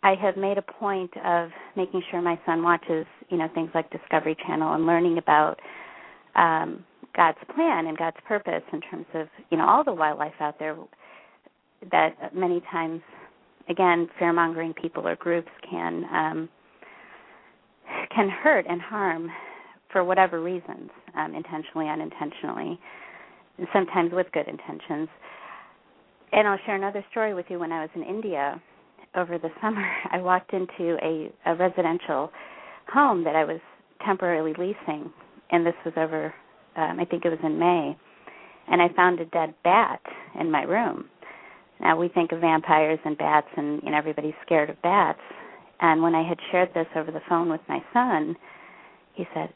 [0.03, 3.89] I have made a point of making sure my son watches, you know, things like
[3.91, 5.59] Discovery Channel and learning about
[6.36, 10.59] um, God's plan and God's purpose in terms of, you know, all the wildlife out
[10.59, 10.76] there
[11.91, 13.01] that many times,
[13.69, 16.49] again, fear mongering people or groups can um,
[18.15, 19.30] can hurt and harm
[19.91, 22.80] for whatever reasons, um, intentionally, unintentionally,
[23.71, 25.07] sometimes with good intentions.
[26.36, 27.59] And I'll share another story with you.
[27.59, 28.61] When I was in India
[29.15, 32.29] over the summer, I walked into a, a residential
[32.93, 33.61] home that I was
[34.05, 35.11] temporarily leasing,
[35.51, 36.33] and this was over,
[36.75, 37.97] um, I think it was in May,
[38.67, 40.01] and I found a dead bat
[40.38, 41.05] in my room.
[41.79, 45.19] Now we think of vampires and bats, and you know everybody's scared of bats.
[45.79, 48.36] And when I had shared this over the phone with my son,
[49.13, 49.53] he said,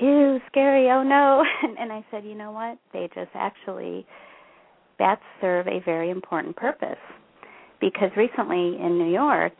[0.00, 1.42] Ew, scary, oh no.
[1.62, 2.78] And, and I said, You know what?
[2.92, 4.06] They just actually,
[4.98, 6.98] bats serve a very important purpose.
[7.80, 9.52] Because recently in New York,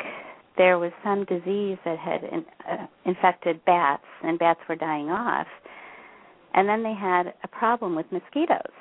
[0.57, 5.47] there was some disease that had in, uh, infected bats, and bats were dying off.
[6.55, 8.73] And then they had a problem with mosquitoes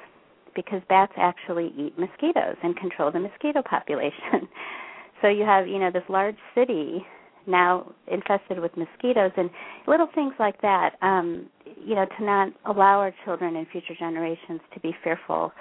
[0.55, 4.49] because bats actually eat mosquitoes and control the mosquito population.
[5.21, 7.05] so you have, you know, this large city
[7.47, 9.49] now infested with mosquitoes and
[9.87, 11.47] little things like that um
[11.85, 15.51] you know to not allow our children and future generations to be fearful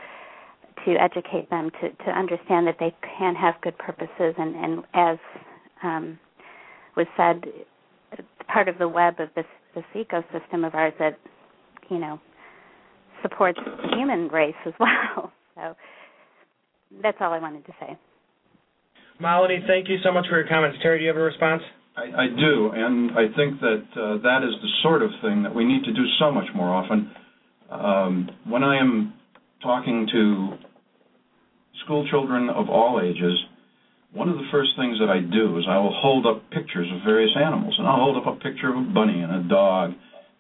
[0.85, 5.19] to educate them to to understand that they can have good purposes and and as
[5.83, 6.19] um
[6.97, 7.45] was said
[8.47, 11.19] part of the web of this this ecosystem of ours that
[11.91, 12.21] you know
[13.23, 15.75] supports the human race as well so
[17.03, 17.99] that's all I wanted to say.
[19.21, 20.79] Malini, thank you so much for your comments.
[20.83, 21.63] Terry, do you have a response?
[21.97, 25.55] I, I do, and I think that uh, that is the sort of thing that
[25.55, 27.11] we need to do so much more often.
[27.71, 29.15] Um, when I am
[29.63, 30.59] talking to
[31.85, 33.37] school children of all ages,
[34.13, 37.05] one of the first things that I do is I will hold up pictures of
[37.05, 39.93] various animals, and I'll hold up a picture of a bunny and a dog,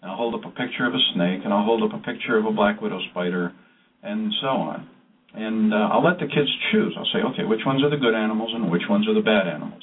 [0.03, 2.37] and I'll hold up a picture of a snake, and I'll hold up a picture
[2.37, 3.53] of a black widow spider,
[4.03, 4.89] and so on.
[5.35, 6.95] And uh, I'll let the kids choose.
[6.97, 9.47] I'll say, okay, which ones are the good animals and which ones are the bad
[9.47, 9.83] animals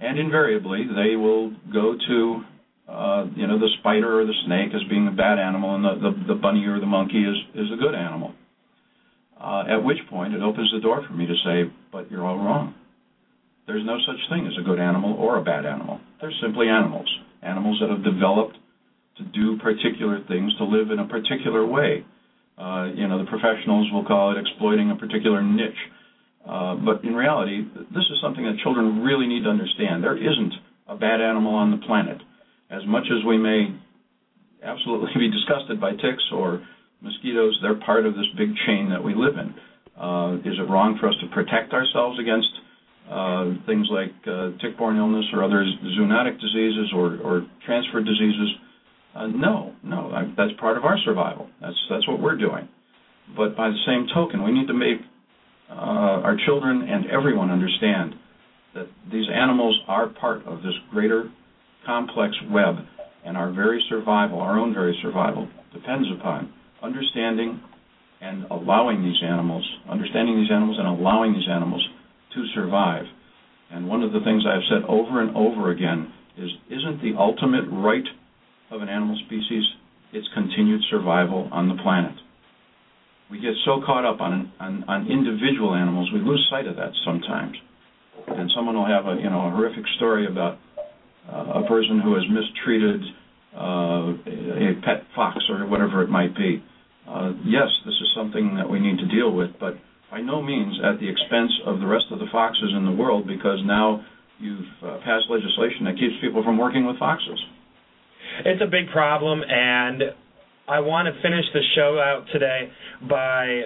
[0.00, 2.42] and invariably they will go to
[2.88, 5.94] uh, you know the spider or the snake as being a bad animal, and the,
[6.10, 8.34] the, the bunny or the monkey is is a good animal.
[9.40, 12.38] Uh, at which point it opens the door for me to say, but you're all
[12.38, 12.74] wrong.
[13.66, 15.98] There's no such thing as a good animal or a bad animal.
[16.20, 17.08] They're simply animals.
[17.42, 18.56] Animals that have developed
[19.18, 22.04] to do particular things, to live in a particular way.
[22.58, 25.72] Uh, you know, the professionals will call it exploiting a particular niche.
[26.46, 30.02] Uh, but in reality, this is something that children really need to understand.
[30.02, 30.54] There isn't
[30.88, 32.20] a bad animal on the planet.
[32.70, 33.74] As much as we may
[34.62, 36.64] absolutely be disgusted by ticks or
[37.00, 39.54] mosquitoes, they're part of this big chain that we live in.
[40.00, 42.48] Uh, is it wrong for us to protect ourselves against
[43.10, 45.62] uh, things like uh, tick-borne illness or other
[45.98, 48.48] zoonotic diseases or, or transferred diseases?
[49.14, 51.48] Uh, no, no, I, that's part of our survival.
[51.60, 52.68] That's that's what we're doing.
[53.36, 54.98] But by the same token, we need to make
[55.70, 58.14] uh, our children and everyone understand
[58.74, 61.30] that these animals are part of this greater
[61.86, 62.76] complex web,
[63.24, 67.60] and our very survival, our own very survival, depends upon understanding
[68.20, 71.86] and allowing these animals, understanding these animals and allowing these animals
[72.34, 73.04] to survive.
[73.70, 77.64] And one of the things I've said over and over again is isn't the ultimate
[77.70, 78.04] right
[78.70, 79.62] of an animal species
[80.12, 82.14] its continued survival on the planet?
[83.30, 86.92] We get so caught up on, on, on individual animals, we lose sight of that
[87.04, 87.56] sometimes.
[88.28, 90.58] And someone will have a you know a horrific story about
[91.28, 93.00] a person who has mistreated
[93.56, 96.62] uh, a pet fox or whatever it might be.
[97.08, 99.74] Uh, yes, this is something that we need to deal with, but
[100.10, 103.26] by no means at the expense of the rest of the foxes in the world,
[103.26, 104.04] because now
[104.38, 107.38] you've uh, passed legislation that keeps people from working with foxes.
[108.44, 110.02] It's a big problem, and
[110.66, 112.70] I want to finish the show out today
[113.08, 113.62] by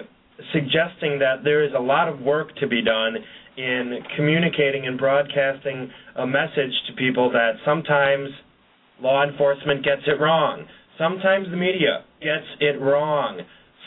[0.53, 3.15] suggesting that there is a lot of work to be done
[3.59, 8.29] in communicating and broadcasting a message to people that sometimes
[9.01, 10.65] law enforcement gets it wrong.
[10.97, 13.41] Sometimes the media gets it wrong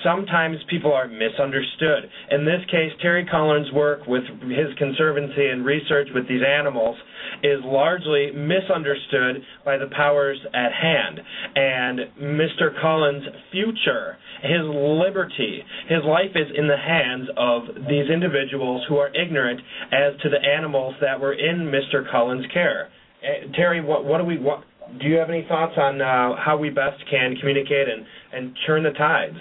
[0.04, 2.10] sometimes people are misunderstood.
[2.30, 6.96] In this case, Terry Cullen's work with his conservancy and research with these animals
[7.42, 11.20] is largely misunderstood by the powers at hand.
[11.56, 12.78] And Mr.
[12.80, 19.10] Cullen's future, his liberty, his life is in the hands of these individuals who are
[19.14, 19.60] ignorant
[19.92, 22.08] as to the animals that were in Mr.
[22.10, 22.88] Cullen's care.
[23.22, 24.64] Uh, Terry, what, what do we what,
[25.00, 28.82] do you have any thoughts on uh, how we best can communicate and, and turn
[28.82, 29.36] the tides?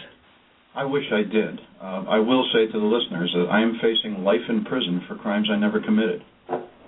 [0.74, 1.60] I wish I did.
[1.82, 5.16] Uh, I will say to the listeners that I am facing life in prison for
[5.16, 6.24] crimes I never committed.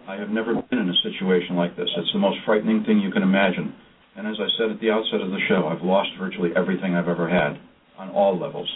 [0.07, 1.89] I have never been in a situation like this.
[1.97, 3.73] It's the most frightening thing you can imagine.
[4.15, 7.07] And as I said at the outset of the show, I've lost virtually everything I've
[7.07, 7.59] ever had
[7.97, 8.69] on all levels.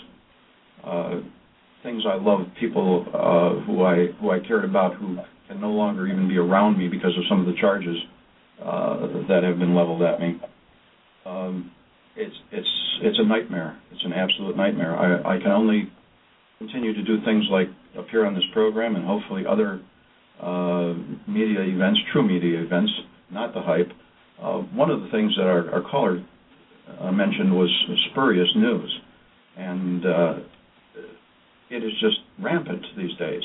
[0.84, 1.20] Uh,
[1.84, 6.08] things I loved, people uh, who I who I cared about, who can no longer
[6.08, 7.98] even be around me because of some of the charges
[8.62, 10.42] uh, that have been leveled at me.
[11.26, 11.72] Um,
[12.18, 12.68] it's it's
[13.04, 13.78] it's a nightmare.
[13.92, 14.98] It's an absolute nightmare.
[14.98, 15.90] I, I can only
[16.58, 19.82] continue to do things like appear on this program and hopefully other
[20.42, 20.94] uh,
[21.28, 22.92] media events, true media events,
[23.32, 23.92] not the hype.
[24.42, 26.24] Uh, one of the things that our, our caller
[27.00, 27.70] uh, mentioned was
[28.12, 29.00] spurious news,
[29.58, 30.34] and uh,
[31.70, 33.42] it is just rampant these days.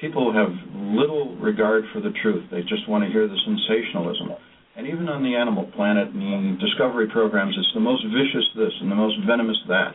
[0.00, 2.44] People have little regard for the truth.
[2.50, 4.30] They just want to hear the sensationalism.
[4.76, 8.90] And even on the animal planet and discovery programs, it's the most vicious this and
[8.90, 9.94] the most venomous that.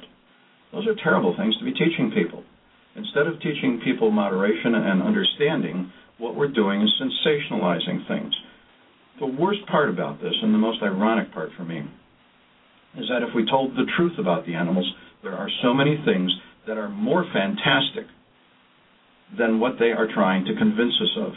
[0.72, 2.44] Those are terrible things to be teaching people.
[2.96, 8.34] Instead of teaching people moderation and understanding, what we're doing is sensationalizing things.
[9.20, 11.84] The worst part about this, and the most ironic part for me,
[12.98, 14.90] is that if we told the truth about the animals,
[15.24, 16.32] there are so many things
[16.68, 18.06] that are more fantastic
[19.38, 21.34] than what they are trying to convince us of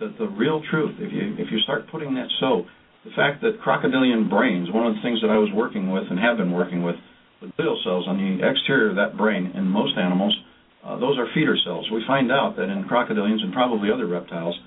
[0.00, 0.96] the, the real truth.
[0.98, 2.64] If you if you start putting that so,
[3.04, 6.18] the fact that crocodilian brains, one of the things that I was working with and
[6.18, 6.96] have been working with,
[7.40, 10.36] the glial cells on the exterior of that brain in most animals,
[10.84, 11.88] uh, those are feeder cells.
[11.92, 14.58] We find out that in crocodilians and probably other reptiles,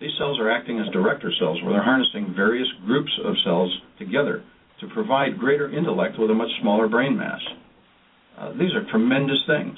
[0.00, 4.42] these cells are acting as director cells, where they're harnessing various groups of cells together
[4.80, 7.40] to provide greater intellect with a much smaller brain mass.
[8.38, 9.76] Uh, these are tremendous things.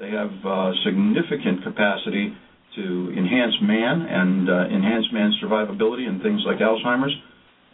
[0.00, 2.34] They have uh, significant capacity
[2.76, 7.14] to enhance man and uh, enhance man's survivability in things like Alzheimer's.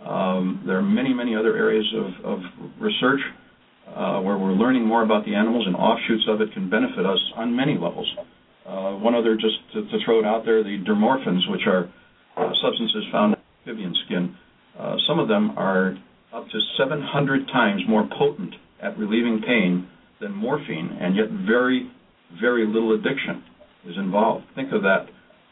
[0.05, 1.86] Um, there are many, many other areas
[2.24, 2.40] of,
[2.80, 3.20] research
[3.88, 7.18] uh, where we're learning more about the animals, and offshoots of it can benefit us
[7.36, 8.07] on many levels.
[8.66, 11.90] Uh, one other, just to, throw it out there, the dermorphins, which are
[12.62, 14.36] substances found in amphibian skin.
[15.09, 15.97] Some of them are
[16.32, 19.88] up to 700 times more potent at relieving pain
[20.20, 21.90] than morphine, and yet very,
[22.40, 23.42] very little addiction
[23.89, 24.45] is involved.
[24.55, 25.07] Think of that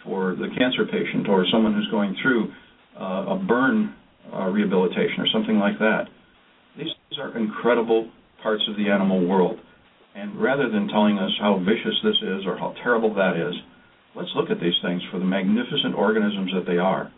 [0.04, 2.52] for the cancer patient or someone who's going through
[3.00, 3.94] uh, a burn
[4.32, 6.04] uh, rehabilitation or something like that.
[6.76, 8.10] These are incredible
[8.42, 9.58] parts of the animal world.
[10.14, 13.54] And rather than telling us how vicious this is or how terrible that is,
[14.14, 17.12] let's look at these things for the magnificent organisms that they are.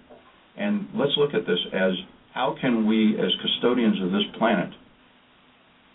[0.57, 1.93] And let's look at this as
[2.33, 4.71] how can we, as custodians of this planet,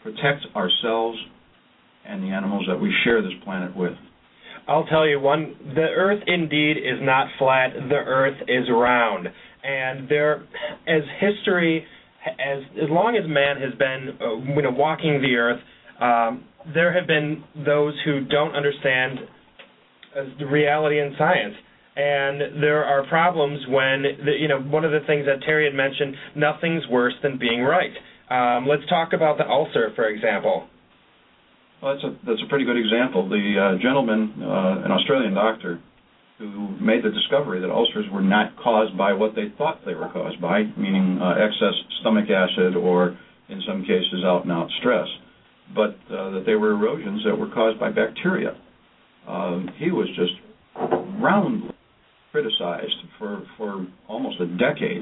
[0.03, 1.17] protect ourselves
[2.05, 3.93] and the animals that we share this planet with.
[4.67, 9.27] I'll tell you one the earth indeed is not flat, the earth is round.
[9.63, 10.43] And there
[10.87, 11.85] as history
[12.25, 15.59] as as long as man has been uh, you know walking the earth,
[15.99, 19.19] um, there have been those who don't understand
[20.15, 21.55] uh, the reality in science.
[21.93, 25.73] And there are problems when the, you know one of the things that Terry had
[25.75, 27.91] mentioned, nothing's worse than being right.
[28.29, 30.67] Um, let's talk about the ulcer, for example.
[31.81, 33.27] Well, that's a that's a pretty good example.
[33.27, 35.79] The uh, gentleman, uh, an Australian doctor,
[36.37, 40.09] who made the discovery that ulcers were not caused by what they thought they were
[40.09, 43.17] caused by, meaning uh, excess stomach acid or,
[43.49, 45.07] in some cases, out and out stress,
[45.73, 48.55] but uh, that they were erosions that were caused by bacteria.
[49.27, 50.33] Um, he was just
[51.19, 51.71] roundly
[52.31, 55.01] criticized for for almost a decade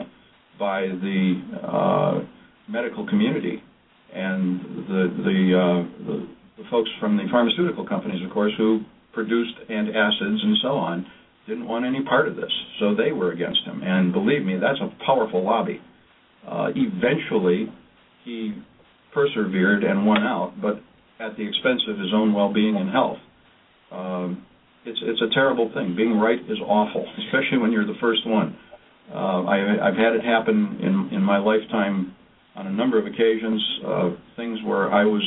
[0.57, 2.19] by the uh,
[2.69, 3.61] medical community
[4.13, 8.81] and the the, uh, the the folks from the pharmaceutical companies, of course, who
[9.13, 11.05] produced antacids and so on,
[11.47, 13.81] didn't want any part of this, so they were against him.
[13.81, 15.81] And believe me, that's a powerful lobby.
[16.47, 17.71] Uh, eventually,
[18.23, 18.53] he
[19.13, 20.81] persevered and won out, but
[21.19, 23.17] at the expense of his own well-being and health.
[23.91, 24.45] Um,
[24.85, 25.95] it's it's a terrible thing.
[25.95, 28.55] Being right is awful, especially when you're the first one.
[29.11, 32.15] Uh, I, I've had it happen in in my lifetime
[32.55, 33.61] on a number of occasions.
[33.85, 35.23] Uh, things where I was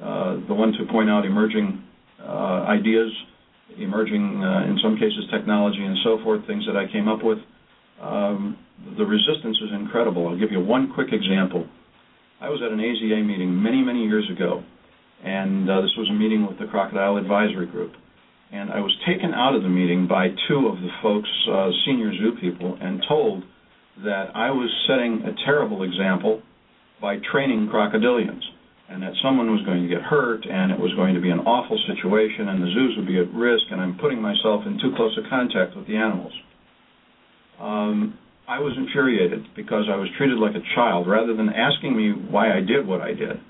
[0.00, 1.82] the one to point out emerging
[2.20, 3.12] uh, ideas,
[3.78, 7.38] emerging, uh, in some cases, technology and so forth, things that I came up with.
[8.00, 8.58] Um,
[8.98, 10.28] the resistance is incredible.
[10.28, 11.66] I'll give you one quick example.
[12.40, 14.62] I was at an AZA meeting many, many years ago,
[15.24, 17.92] and uh, this was a meeting with the Crocodile Advisory Group.
[18.52, 22.12] And I was taken out of the meeting by two of the folks, uh, senior
[22.12, 23.42] zoo people, and told
[24.04, 26.42] that I was setting a terrible example
[27.00, 28.42] by training crocodilians
[28.88, 31.40] and that someone was going to get hurt and it was going to be an
[31.40, 34.94] awful situation and the zoos would be at risk and I'm putting myself in too
[34.94, 36.32] close a contact with the animals.
[37.58, 42.14] Um, I was infuriated because I was treated like a child rather than asking me
[42.30, 43.42] why I did what I did.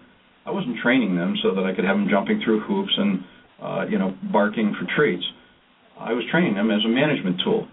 [0.46, 3.24] I wasn't training them so that I could have them jumping through hoops and
[3.60, 5.24] uh, you know barking for treats.
[5.98, 7.68] I was training them as a management tool.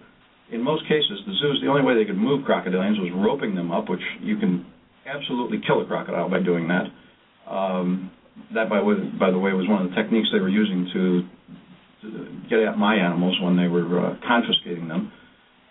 [0.52, 3.70] In most cases, the zoos the only way they could move crocodilians was roping them
[3.70, 4.66] up, which you can
[5.06, 6.92] absolutely kill a crocodile by doing that
[7.48, 8.10] um,
[8.54, 8.80] that, by,
[9.18, 11.22] by the way, was one of the techniques they were using to,
[12.02, 15.12] to get at my animals when they were uh, confiscating them.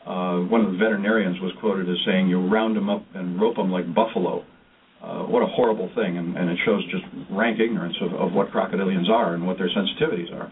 [0.05, 3.55] Uh, one of the veterinarians was quoted as saying, "You round them up and rope
[3.55, 4.43] them like buffalo."
[5.01, 8.49] Uh, what a horrible thing, and, and it shows just rank ignorance of, of what
[8.51, 10.49] crocodilians are and what their sensitivities are.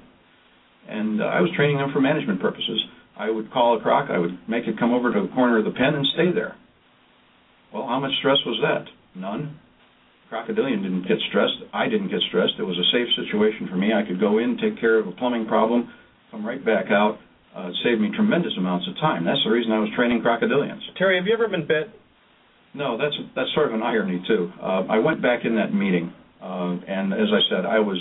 [0.90, 2.84] And uh, I was training them for management purposes.
[3.18, 5.64] I would call a croc, I would make it come over to the corner of
[5.64, 6.58] the pen and stay there.
[7.74, 8.92] Well, how much stress was that?
[9.16, 9.58] None.
[10.32, 11.60] Crocodilian didn't get stressed.
[11.74, 12.54] I didn't get stressed.
[12.58, 13.92] It was a safe situation for me.
[13.92, 15.92] I could go in, take care of a plumbing problem,
[16.32, 17.20] come right back out.
[17.52, 19.26] Uh, it saved me tremendous amounts of time.
[19.26, 20.80] That's the reason I was training crocodilians.
[20.98, 21.92] Terry, have you ever been bit?
[22.74, 24.50] No, that's that's sort of an irony too.
[24.62, 28.00] Uh, I went back in that meeting, uh, and as I said, I was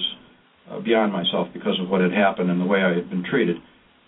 [0.70, 3.57] uh, beyond myself because of what had happened and the way I had been treated.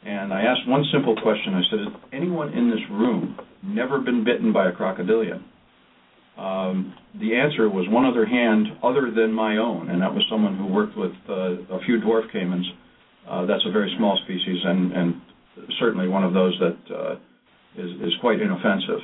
[0.06, 1.54] And I asked one simple question.
[1.54, 5.42] I said, "Has anyone in this room never been bitten by a crocodilian?"
[6.38, 10.56] Um, the answer was one other hand other than my own, and that was someone
[10.56, 12.64] who worked with uh, a few dwarf caimans.
[13.28, 15.20] Uh, that's a very small species, and, and
[15.78, 17.14] certainly one of those that uh,
[17.76, 19.00] is, is quite inoffensive.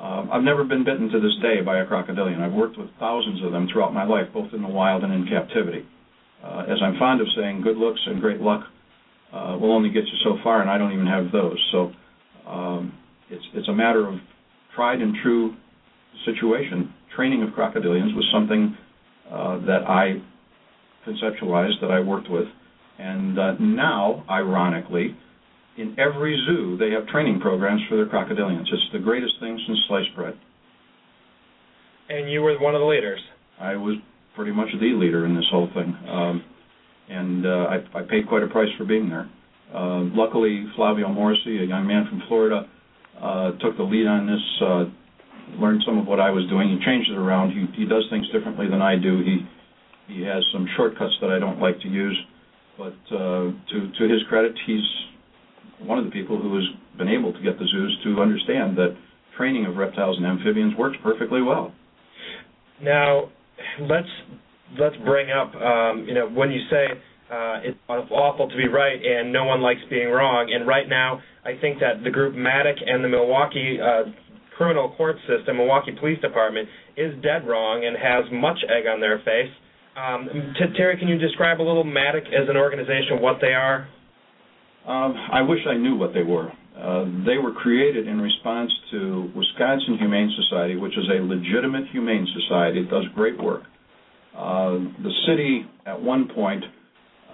[0.00, 2.40] Um, I've never been bitten to this day by a crocodilian.
[2.40, 5.26] I've worked with thousands of them throughout my life, both in the wild and in
[5.26, 5.84] captivity.
[6.42, 8.64] Uh, as I'm fond of saying, good looks and great luck
[9.32, 11.58] uh, will only get you so far, and I don't even have those.
[11.72, 11.92] So
[12.46, 12.94] um,
[13.28, 14.14] it's it's a matter of
[14.74, 15.56] tried and true
[16.24, 18.76] situation, training of crocodilians was something
[19.30, 20.20] uh, that I
[21.06, 22.46] conceptualized, that I worked with.
[22.98, 25.16] And uh, now, ironically,
[25.76, 28.62] in every zoo, they have training programs for their crocodilians.
[28.62, 30.34] It's the greatest thing since sliced bread.
[32.08, 33.20] And you were one of the leaders.
[33.60, 33.96] I was
[34.34, 35.96] pretty much the leader in this whole thing.
[36.08, 36.44] Um,
[37.08, 39.28] and uh, I, I paid quite a price for being there.
[39.74, 42.68] Uh, luckily, Flavio Morrissiey, a young man from Florida,
[43.20, 44.68] uh, took the lead on this.
[45.56, 46.68] Learned some of what I was doing.
[46.68, 47.52] He changed it around.
[47.52, 49.22] He he does things differently than I do.
[49.22, 49.46] He
[50.08, 52.18] he has some shortcuts that I don't like to use,
[52.76, 54.84] but uh, to to his credit, he's
[55.80, 56.64] one of the people who has
[56.96, 58.96] been able to get the zoos to understand that
[59.36, 61.72] training of reptiles and amphibians works perfectly well.
[62.82, 63.30] Now,
[63.80, 64.08] let's
[64.78, 66.86] let's bring up um, you know when you say
[67.30, 71.20] uh, it's awful to be right and no one likes being wrong, and right now
[71.44, 74.10] I think that the group MADACC and the Milwaukee uh,
[74.58, 79.22] criminal court system, Milwaukee Police Department, is dead wrong and has much egg on their
[79.24, 79.54] face.
[79.96, 80.28] Um,
[80.76, 83.88] Terry, can you describe a little MADACC as an organization, what they are?
[84.86, 86.50] Um, I wish I knew what they were.
[86.76, 92.26] Uh, they were created in response to Wisconsin Humane Society, which is a legitimate humane
[92.42, 92.80] society.
[92.80, 93.62] It does great work.
[94.36, 96.64] Uh, the city, at one point,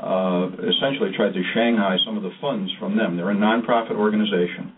[0.01, 3.17] uh, essentially tried to Shanghai some of the funds from them.
[3.17, 4.73] They're a nonprofit organization.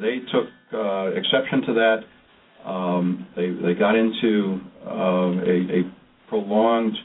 [0.00, 1.98] They took uh, exception to that.
[2.68, 5.92] Um, they, they got into uh, a, a
[6.28, 6.96] prolonged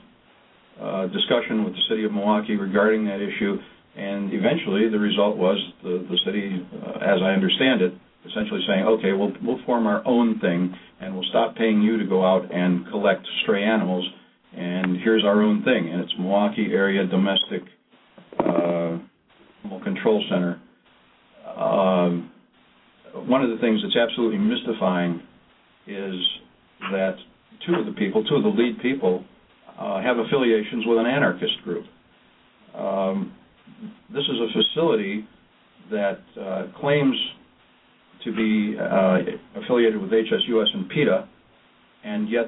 [0.82, 3.58] uh, discussion with the city of Milwaukee regarding that issue,
[3.96, 7.94] and eventually the result was the, the city, uh, as I understand it,
[8.28, 12.06] essentially saying, okay, we'll, we'll form our own thing, and we'll stop paying you to
[12.06, 14.08] go out and collect stray animals,
[14.58, 17.62] and here's our own thing, and it's Milwaukee Area Domestic
[18.40, 18.98] uh,
[19.64, 20.60] Animal Control Center.
[21.56, 22.32] Um,
[23.14, 25.22] one of the things that's absolutely mystifying
[25.88, 26.16] is
[26.92, 27.16] that
[27.66, 29.24] two of the people, two of the lead people,
[29.80, 31.86] uh, have affiliations with an anarchist group.
[32.76, 33.34] Um,
[34.10, 35.28] this is a facility
[35.90, 37.16] that uh, claims
[38.24, 39.18] to be uh,
[39.64, 41.28] affiliated with HSUS and PETA,
[42.04, 42.46] and yet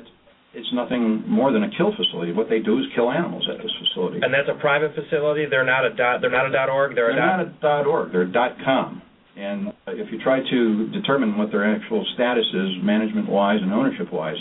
[0.53, 2.31] it's nothing more than a kill facility.
[2.31, 4.19] What they do is kill animals at this facility.
[4.21, 5.45] And that's a private facility.
[5.49, 6.21] They're not a dot.
[6.21, 6.93] They're not a dot org.
[6.93, 8.11] They're, they're a not a dot org.
[8.11, 9.01] They're a dot com.
[9.35, 14.37] And if you try to determine what their actual status is, management-wise and ownership-wise,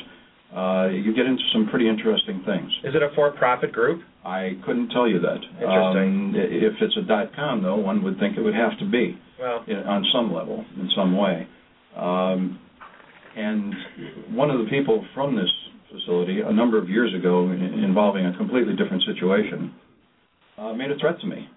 [0.55, 2.71] uh, you get into some pretty interesting things.
[2.85, 4.03] Is it a for-profit group?
[4.25, 5.41] I couldn't tell you that.
[5.61, 6.13] Interesting.
[6.13, 9.19] Um, if it's a dot com, though, one would think it would have to be
[9.41, 9.65] well.
[9.87, 11.49] on some level, in some way.
[11.97, 12.61] Um,
[13.35, 13.75] and
[14.31, 15.51] one of the people from this
[15.91, 19.75] facility, a number of years ago, involving a completely different situation,
[20.59, 21.49] uh, made a threat to me,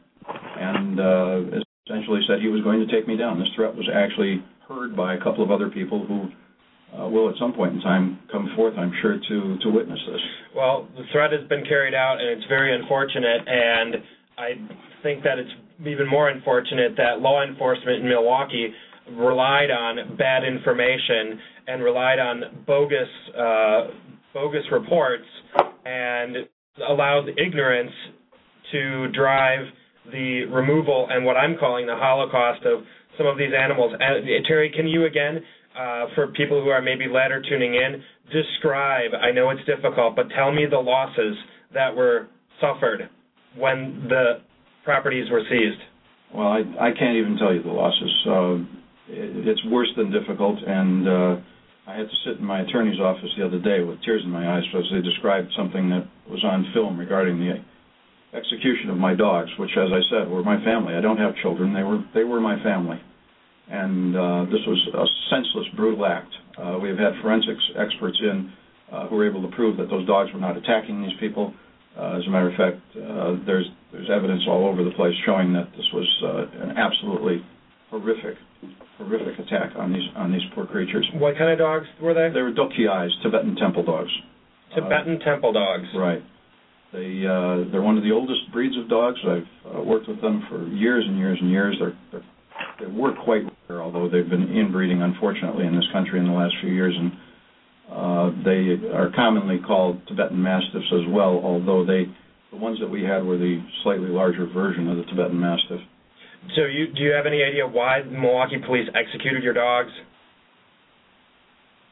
[0.58, 3.40] and uh, essentially said he was going to take me down.
[3.40, 6.30] This threat was actually heard by a couple of other people who
[6.98, 10.22] uh, will at some point in time come forth, I'm sure, to, to witness this.
[10.56, 13.96] Well, the threat has been carried out, and it's very unfortunate, and
[14.38, 14.50] I
[15.04, 15.52] think that it's
[15.86, 18.74] even more unfortunate that law enforcement in Milwaukee
[19.12, 23.88] relied on bad information and relied on bogus uh,
[24.34, 25.26] bogus reports
[25.86, 26.38] and
[26.90, 27.92] allowed ignorance
[28.72, 29.66] to drive
[30.12, 32.84] the removal and what I'm calling the holocaust of
[33.18, 33.94] some of these animals.
[33.96, 35.42] Uh, Terry, can you again
[35.78, 38.02] uh, for people who are maybe later tuning in,
[38.32, 41.36] describe, I know it's difficult, but tell me the losses
[41.74, 42.28] that were
[42.62, 43.10] suffered
[43.58, 44.42] when the
[44.84, 45.82] properties were seized.
[46.34, 48.12] Well, I, I can't even tell you the losses.
[48.28, 48.54] Uh,
[49.08, 51.36] it, it's worse than difficult, and uh,
[51.88, 54.58] I had to sit in my attorney's office the other day with tears in my
[54.58, 57.62] eyes because they described something that was on film regarding the
[58.36, 60.96] execution of my dogs, which, as I said, were my family.
[60.96, 63.00] I don't have children; they were they were my family
[63.70, 66.32] and uh, this was a senseless, brutal act.
[66.58, 68.52] Uh, we have had forensics experts in
[68.92, 71.54] uh, who were able to prove that those dogs were not attacking these people.
[71.98, 75.54] Uh, as a matter of fact, uh, there's there's evidence all over the place showing
[75.54, 77.44] that this was uh, an absolutely
[77.90, 78.38] horrific,
[78.98, 81.08] horrific attack on these on these poor creatures.
[81.16, 82.30] What kind of dogs were they?
[82.34, 84.12] They were Do Khyis, Tibetan temple dogs.
[84.76, 85.88] Tibetan temple dogs.
[85.96, 86.22] Right.
[86.96, 89.20] They uh, they're one of the oldest breeds of dogs.
[89.28, 91.76] I've uh, worked with them for years and years and years.
[91.80, 92.24] They're they're
[92.80, 96.54] they were quite rare, although they've been inbreeding, unfortunately, in this country in the last
[96.62, 97.12] few years, and
[97.92, 102.06] uh, they are commonly called Tibetan Mastiffs as well, although they,
[102.52, 105.80] the ones that we had were the slightly larger version of the Tibetan Mastiff.
[106.56, 109.92] So, you, do you have any idea why the Milwaukee police executed your dogs?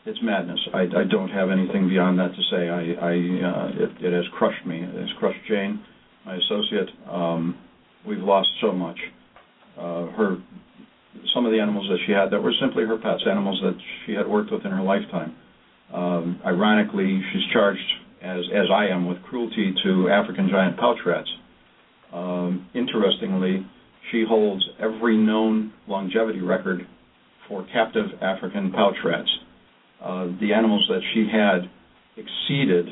[0.05, 0.59] It's madness.
[0.73, 2.67] I, I don't have anything beyond that to say.
[2.67, 4.81] I, I uh, it, it has crushed me.
[4.83, 5.81] It has crushed Jane,
[6.25, 6.89] my associate.
[7.09, 7.57] Um,
[8.05, 8.97] we've lost so much.
[9.77, 10.37] Uh, her
[11.33, 14.13] some of the animals that she had that were simply her pets, animals that she
[14.13, 15.35] had worked with in her lifetime.
[15.93, 17.79] Um, ironically, she's charged,
[18.21, 21.29] as as I am, with cruelty to African giant pouch rats.
[22.11, 23.65] Um, interestingly,
[24.11, 26.87] she holds every known longevity record
[27.47, 29.29] for captive African pouch rats.
[30.03, 31.69] Uh, the animals that she had
[32.17, 32.87] exceeded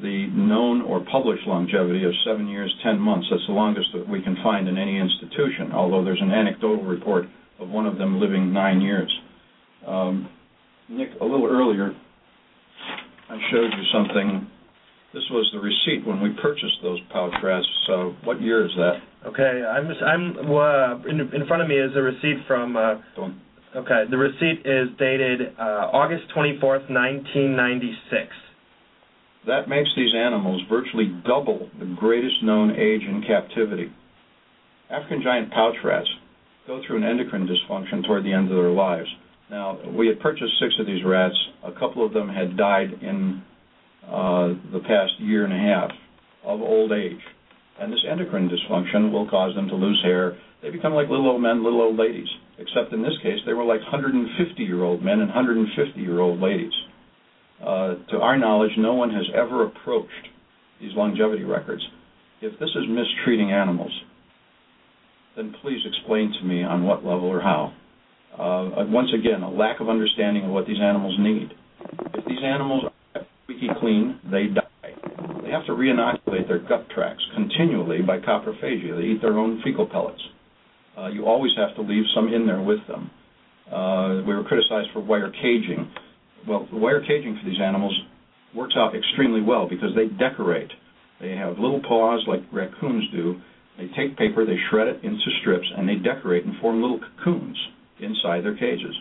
[0.00, 3.26] the known or published longevity of seven years, ten months.
[3.30, 7.24] That's the longest that we can find in any institution, although there's an anecdotal report
[7.58, 9.10] of one of them living nine years.
[9.86, 10.28] Um,
[10.88, 11.92] Nick, a little earlier,
[13.28, 14.48] I showed you something.
[15.12, 17.66] This was the receipt when we purchased those pouch rats.
[17.88, 19.00] So, what year is that?
[19.26, 22.76] Okay, I'm just, I'm uh, in, in front of me is a receipt from.
[22.76, 22.94] Uh,
[23.76, 28.28] okay, the receipt is dated uh, August 24th, 1996.
[29.46, 33.90] That makes these animals virtually double the greatest known age in captivity.
[34.90, 36.08] African giant pouch rats
[36.66, 39.08] go through an endocrine dysfunction toward the end of their lives.
[39.50, 41.34] Now, we had purchased six of these rats.
[41.64, 43.42] A couple of them had died in
[44.06, 45.90] uh, the past year and a half
[46.44, 47.20] of old age.
[47.80, 50.36] And this endocrine dysfunction will cause them to lose hair.
[50.62, 52.28] They become like little old men, little old ladies.
[52.58, 56.40] Except in this case, they were like 150 year old men and 150 year old
[56.40, 56.72] ladies.
[57.60, 60.28] Uh, to our knowledge, no one has ever approached
[60.80, 61.82] these longevity records.
[62.42, 63.92] If this is mistreating animals,
[65.36, 67.74] then please explain to me on what level or how.
[68.32, 71.52] Uh, once again, a lack of understanding of what these animals need.
[72.14, 72.84] If these animals
[73.14, 74.66] are squeaky clean, they die.
[75.42, 78.96] They have to reinoculate their gut tracts continually by coprophagia.
[78.96, 80.22] They eat their own fecal pellets.
[80.98, 83.10] Uh, you always have to leave some in there with them.
[83.70, 85.90] Uh, we were criticized for wire caging.
[86.48, 87.96] Well, the wire caging for these animals
[88.54, 90.70] works out extremely well because they decorate.
[91.20, 93.40] They have little paws like raccoons do.
[93.78, 97.56] They take paper, they shred it into strips, and they decorate and form little cocoons
[98.00, 98.94] inside their cages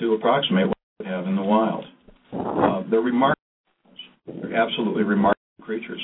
[0.00, 1.84] to approximate what they would have in the wild.
[2.32, 3.34] Uh, they're remarkable.
[4.26, 6.00] They're absolutely remarkable creatures.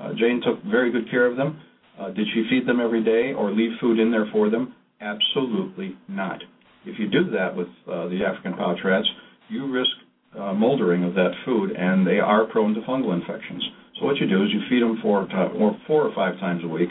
[0.00, 1.60] Uh, Jane took very good care of them.
[1.98, 4.74] Uh, did she feed them every day or leave food in there for them?
[5.00, 6.42] Absolutely not.
[6.84, 9.06] If you do that with uh, the African pouch rats,
[9.48, 9.90] you risk
[10.38, 13.62] uh, moldering of that food, and they are prone to fungal infections.
[13.98, 16.68] So what you do is you feed them four, or four or five times a
[16.68, 16.90] week,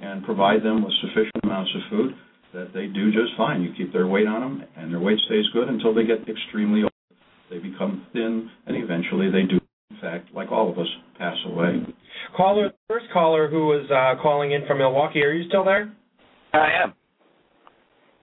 [0.00, 2.14] and provide them with sufficient amounts of food
[2.52, 3.62] that they do just fine.
[3.62, 6.82] You keep their weight on them, and their weight stays good until they get extremely
[6.82, 6.92] old.
[7.50, 9.58] They become thin, and eventually they do,
[10.02, 10.86] fact, like all of us,
[11.18, 11.86] pass away.
[12.36, 15.22] Caller, first caller who was uh, calling in from Milwaukee.
[15.22, 15.92] Are you still there?
[16.52, 16.92] I am.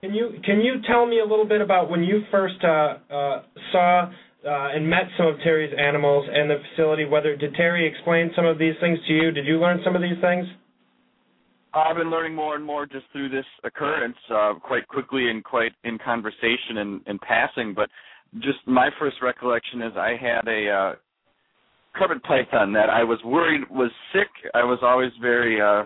[0.00, 3.42] Can you can you tell me a little bit about when you first uh, uh,
[3.72, 4.10] saw uh,
[4.44, 7.04] and met some of Terry's animals and the facility?
[7.04, 9.30] Whether did Terry explain some of these things to you?
[9.30, 10.46] Did you learn some of these things?
[11.72, 15.72] I've been learning more and more just through this occurrence, uh, quite quickly and quite
[15.84, 17.74] in conversation and, and passing.
[17.74, 17.90] But
[18.38, 20.94] just my first recollection is I had a uh,
[21.96, 24.28] carpet python that I was worried was sick.
[24.54, 25.84] I was always very uh,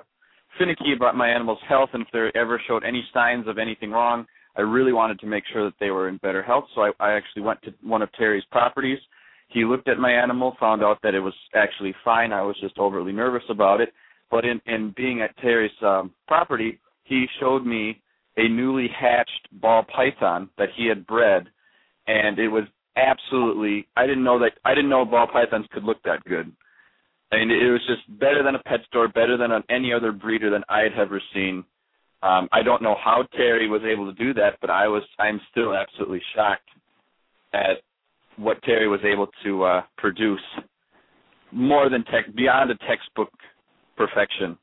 [0.58, 4.26] finicky about my animal's health, and if they ever showed any signs of anything wrong,
[4.56, 6.64] I really wanted to make sure that they were in better health.
[6.74, 8.98] So I, I actually went to one of Terry's properties.
[9.48, 12.32] He looked at my animal, found out that it was actually fine.
[12.32, 13.92] I was just overly nervous about it.
[14.30, 18.00] But in, in being at Terry's um, property, he showed me
[18.36, 21.46] a newly hatched ball python that he had bred,
[22.06, 22.64] and it was
[22.96, 23.86] absolutely.
[23.96, 24.52] I didn't know that.
[24.64, 26.52] I didn't know ball pythons could look that good
[27.40, 30.62] and it was just better than a pet store, better than any other breeder than
[30.68, 31.64] I had ever seen.
[32.22, 35.40] Um, I don't know how Terry was able to do that, but I was I'm
[35.50, 36.68] still absolutely shocked
[37.52, 37.82] at
[38.36, 40.40] what Terry was able to uh, produce.
[41.52, 43.30] More than tech, beyond a textbook
[43.96, 44.58] perfection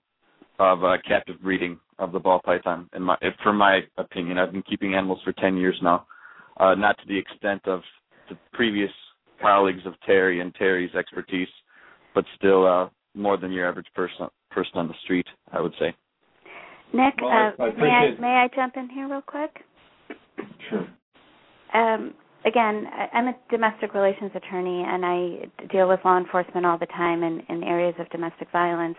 [0.59, 2.89] of uh, captive breeding of the ball python.
[2.93, 6.05] In my, for my opinion, I've been keeping animals for ten years now.
[6.57, 7.81] Uh, not to the extent of
[8.31, 8.91] the previous
[9.41, 11.49] colleagues of Terry and Terry's expertise
[12.13, 15.95] but still uh, more than your average person person on the street, I would say.
[16.93, 19.63] Nick, Well, uh, I- I may I may I jump in here real quick?
[20.69, 20.87] Sure.
[21.73, 22.13] Um,
[22.43, 26.87] again, I- I'm a domestic relations attorney, and I deal with law enforcement all the
[26.87, 28.97] time in, in areas of domestic violence.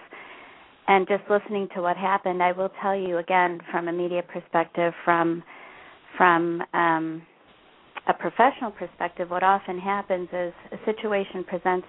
[0.89, 4.95] And just listening to what happened, I will tell you again from a media perspective,
[5.05, 5.43] from
[6.17, 7.23] from um,
[8.09, 11.87] a professional perspective, what often happens is a situation presents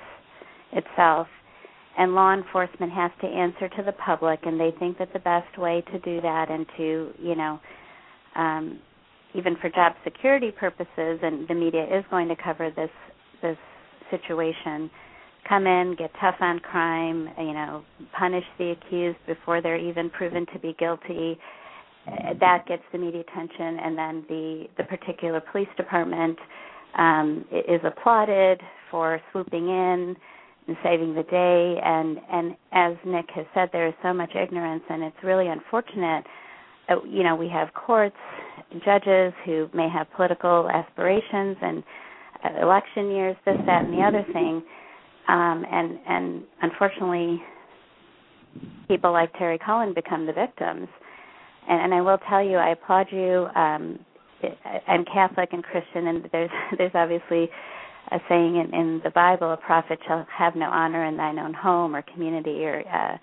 [0.71, 1.27] itself,
[1.97, 5.57] and law enforcement has to answer to the public, and they think that the best
[5.57, 7.59] way to do that and to, you know,
[8.35, 8.79] um,
[9.35, 12.89] even for job security purposes, and the media is going to cover this
[13.41, 13.57] this
[14.11, 14.89] situation.
[15.49, 17.83] Come in, get tough on crime, you know,
[18.17, 21.37] punish the accused before they're even proven to be guilty.
[22.07, 26.37] Uh, That gets the media attention, and then the the particular police department
[26.97, 28.61] um, is applauded
[28.91, 30.15] for swooping in
[30.67, 31.79] and saving the day.
[31.83, 36.25] And and as Nick has said, there is so much ignorance, and it's really unfortunate.
[36.89, 38.15] Uh, you know, we have courts,
[38.83, 41.83] judges who may have political aspirations and
[42.43, 44.61] uh, election years, this, that, and the other thing,
[45.29, 47.41] um, and and unfortunately,
[48.89, 50.89] people like Terry Cullen become the victims.
[51.69, 53.47] And, and I will tell you, I applaud you.
[53.55, 53.99] Um,
[54.87, 57.49] I'm Catholic and Christian, and there's there's obviously
[58.11, 61.53] a saying in, in the Bible: "A prophet shall have no honor in thine own
[61.53, 63.17] home or community," or uh,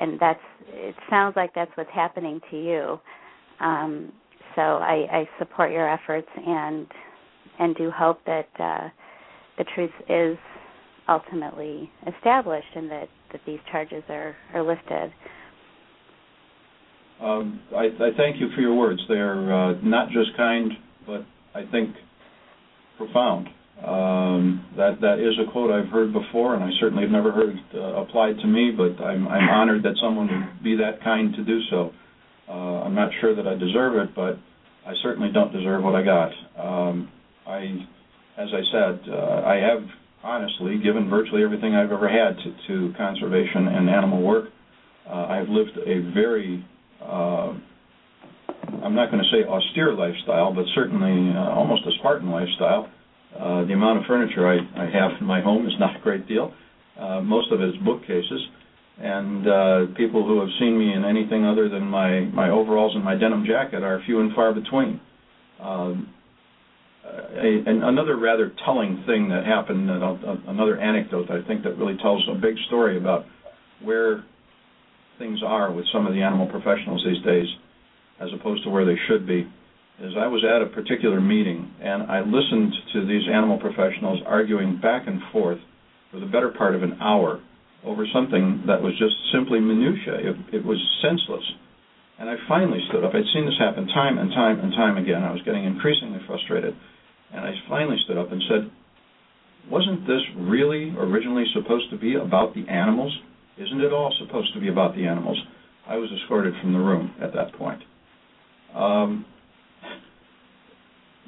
[0.00, 0.94] and that's it.
[1.08, 3.00] Sounds like that's what's happening to you.
[3.60, 4.12] Um,
[4.54, 6.86] so I, I support your efforts and
[7.58, 8.88] and do hope that uh,
[9.56, 10.36] the truth is
[11.08, 15.12] ultimately established and that, that these charges are, are lifted.
[17.20, 19.00] Um, I, I thank you for your words.
[19.08, 20.72] They are uh, not just kind,
[21.06, 21.24] but
[21.54, 21.94] I think
[22.96, 23.48] profound.
[23.84, 27.56] Um, that that is a quote I've heard before, and I certainly have never heard
[27.74, 28.72] uh, applied to me.
[28.72, 31.92] But I'm I'm honored that someone would be that kind to do so.
[32.48, 34.38] Uh, I'm not sure that I deserve it, but
[34.86, 36.32] I certainly don't deserve what I got.
[36.58, 37.12] Um,
[37.46, 37.86] I,
[38.36, 39.82] as I said, uh, I have
[40.24, 44.46] honestly given virtually everything I've ever had to, to conservation and animal work.
[45.08, 46.64] Uh, I've lived a very
[47.02, 52.88] I'm not going to say austere lifestyle, but certainly uh, almost a Spartan lifestyle.
[53.38, 56.26] Uh, the amount of furniture I, I have in my home is not a great
[56.26, 56.54] deal.
[56.98, 58.40] Uh, most of it is bookcases,
[58.98, 63.04] and uh, people who have seen me in anything other than my my overalls and
[63.04, 65.00] my denim jacket are few and far between.
[65.60, 66.12] Um,
[67.04, 70.16] a, and another rather telling thing that happened, uh,
[70.48, 73.26] another anecdote I think that really tells a big story about
[73.82, 74.24] where
[75.18, 77.46] things are with some of the animal professionals these days,
[78.20, 79.48] as opposed to where they should be
[80.00, 84.78] is I was at a particular meeting and I listened to these animal professionals arguing
[84.80, 85.58] back and forth
[86.10, 87.42] for the better part of an hour
[87.84, 90.14] over something that was just simply minutia.
[90.22, 91.44] It, it was senseless.
[92.18, 93.14] And I finally stood up.
[93.14, 95.22] I'd seen this happen time and time and time again.
[95.22, 96.74] I was getting increasingly frustrated.
[97.32, 98.70] And I finally stood up and said,
[99.70, 103.16] Wasn't this really originally supposed to be about the animals?
[103.58, 105.38] Isn't it all supposed to be about the animals?
[105.86, 107.82] I was escorted from the room at that point.
[108.74, 109.24] Um,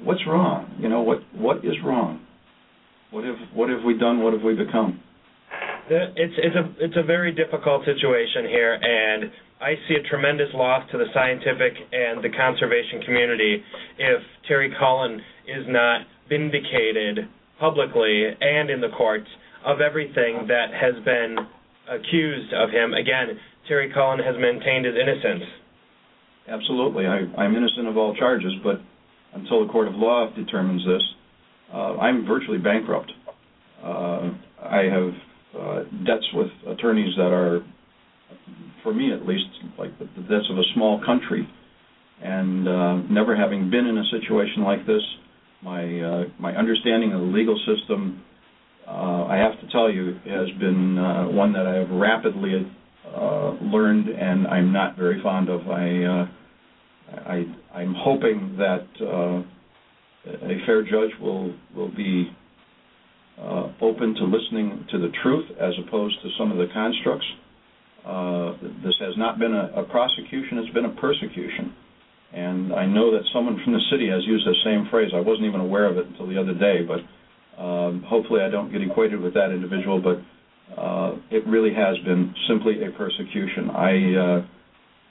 [0.01, 0.73] what's wrong?
[0.79, 2.21] You know, what what is wrong?
[3.09, 4.23] What have what have we done?
[4.23, 5.01] What have we become?
[5.89, 10.89] It's it's a it's a very difficult situation here, and I see a tremendous loss
[10.91, 13.63] to the scientific and the conservation community
[13.97, 17.27] if Terry Cullen is not vindicated
[17.59, 19.27] publicly and in the courts
[19.65, 21.35] of everything that has been
[21.91, 22.93] accused of him.
[22.93, 23.37] Again,
[23.67, 25.43] Terry Cullen has maintained his innocence.
[26.47, 28.81] Absolutely, I, I'm innocent of all charges, but
[29.33, 31.03] until the court of law determines this,
[31.73, 33.11] uh, I'm virtually bankrupt.
[33.83, 34.31] Uh,
[34.61, 35.13] I have
[35.59, 37.61] uh, debts with attorneys that are,
[38.83, 39.45] for me at least,
[39.77, 41.47] like the, the debts of a small country.
[42.23, 45.01] And uh, never having been in a situation like this,
[45.63, 48.21] my uh, my understanding of the legal system,
[48.87, 50.95] uh, I have to tell you, has been
[51.35, 52.71] one that I have rapidly
[53.61, 55.67] learned, and I'm not very fond of.
[55.69, 56.27] I
[57.17, 59.43] I, I'm hoping that uh,
[60.45, 62.31] a fair judge will will be
[63.39, 67.25] uh, open to listening to the truth as opposed to some of the constructs.
[68.05, 68.53] Uh,
[68.83, 71.73] this has not been a, a, prosecution; it's been a persecution.
[72.33, 75.11] And I know that someone from the city has used the same phrase.
[75.13, 76.99] I wasn't even aware of it until the other day, but
[77.57, 80.01] um, hopefully I don't get equated with that individual.
[80.01, 83.69] But uh, it really has been simply a persecution.
[83.69, 84.45] I uh,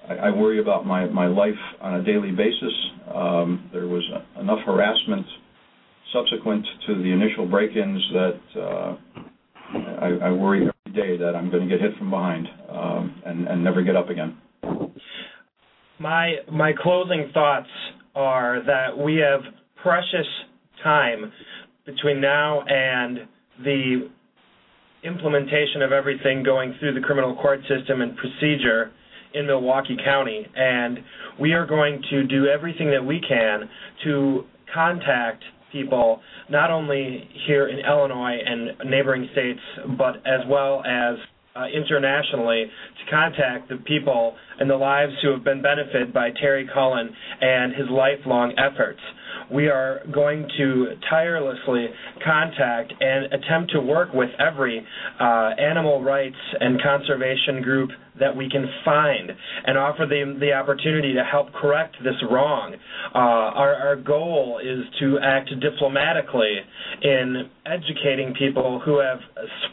[0.08, 2.72] I, I worry about my, my life on a daily basis.
[3.14, 4.02] Um, there was
[4.40, 5.26] enough harassment
[6.12, 8.96] subsequent to the initial break-ins that uh,
[10.00, 13.46] I, I worry every day that I'm going to get hit from behind um, and,
[13.46, 14.36] and never get up again.
[16.00, 17.68] My my closing thoughts
[18.14, 19.42] are that we have
[19.82, 20.26] precious
[20.82, 21.30] time
[21.94, 23.20] between now and
[23.62, 24.08] the
[25.02, 28.90] implementation of everything going through the criminal court system and procedure
[29.34, 30.98] in Milwaukee County, and
[31.40, 33.68] we are going to do everything that we can
[34.04, 34.44] to
[34.74, 35.42] contact
[35.72, 39.60] people not only here in Illinois and neighboring states,
[39.96, 41.16] but as well as
[41.56, 46.68] uh, internationally to contact the people and the lives who have been benefited by Terry
[46.72, 47.10] Cullen
[47.40, 49.00] and his lifelong efforts.
[49.52, 51.86] We are going to tirelessly
[52.24, 54.86] contact and attempt to work with every
[55.18, 59.30] uh, animal rights and conservation group that we can find
[59.66, 62.74] and offer them the opportunity to help correct this wrong.
[63.14, 66.56] Uh, our, our goal is to act diplomatically
[67.02, 69.18] in educating people who have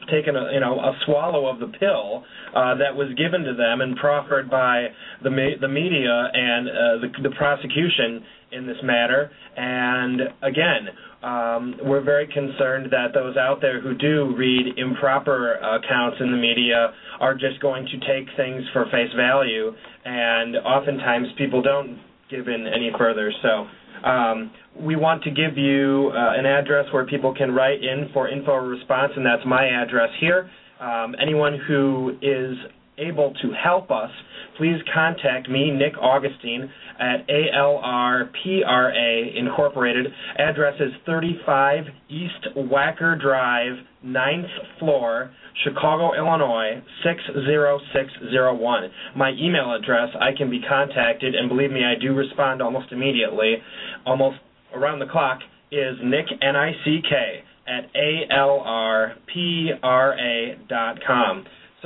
[0.09, 2.23] taken a, you know, a swallow of the pill
[2.55, 4.76] uh, that was given to them and proffered by
[5.23, 5.31] the,
[5.61, 9.29] the media and uh, the, the prosecution in this matter.
[9.55, 10.83] And again,
[11.23, 16.37] um, we're very concerned that those out there who do read improper accounts in the
[16.37, 19.73] media are just going to take things for face value,
[20.05, 21.99] and oftentimes people don't
[22.29, 23.31] give in any further.
[23.41, 28.09] So um, we want to give you uh, an address where people can write in
[28.13, 30.49] for info response, and that's my address here.
[30.79, 32.55] Um, anyone who is
[32.97, 34.11] able to help us,
[34.57, 36.69] please contact me, Nick Augustine,
[36.99, 38.27] at ALRPRA
[39.37, 40.07] Incorporated.
[40.37, 44.49] Address is 35 East Wacker Drive, 9th
[44.79, 45.31] floor,
[45.63, 48.91] Chicago, Illinois 60601.
[49.15, 53.57] My email address, I can be contacted, and believe me, I do respond almost immediately,
[54.05, 54.37] almost
[54.73, 55.39] around the clock,
[55.71, 59.15] is Nick, N I C K, at alrpra.com.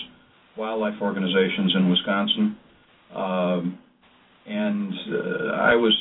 [0.58, 2.56] wildlife organizations in Wisconsin,
[3.14, 3.78] um,
[4.46, 5.96] and uh, I was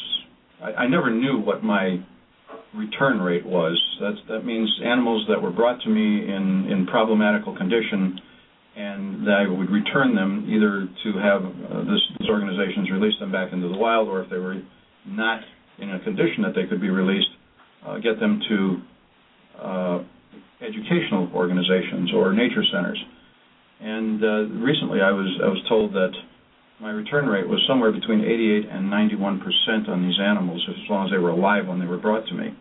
[0.62, 2.04] I, I never knew what my
[2.76, 3.80] return rate was.
[4.00, 8.20] That's, that means animals that were brought to me in, in problematical condition
[8.76, 13.32] and that I would return them either to have uh, this, these organizations release them
[13.32, 14.62] back into the wild or if they were
[15.06, 15.42] not
[15.80, 17.30] in a condition that they could be released,
[17.86, 18.82] uh, get them to
[19.60, 20.04] uh,
[20.62, 23.04] educational organizations or nature centers.
[23.82, 24.28] And uh,
[24.62, 26.14] recently I was I was told that
[26.80, 31.06] my return rate was somewhere between 88 and 91 percent on these animals, as long
[31.06, 32.56] as they were alive when they were brought to me.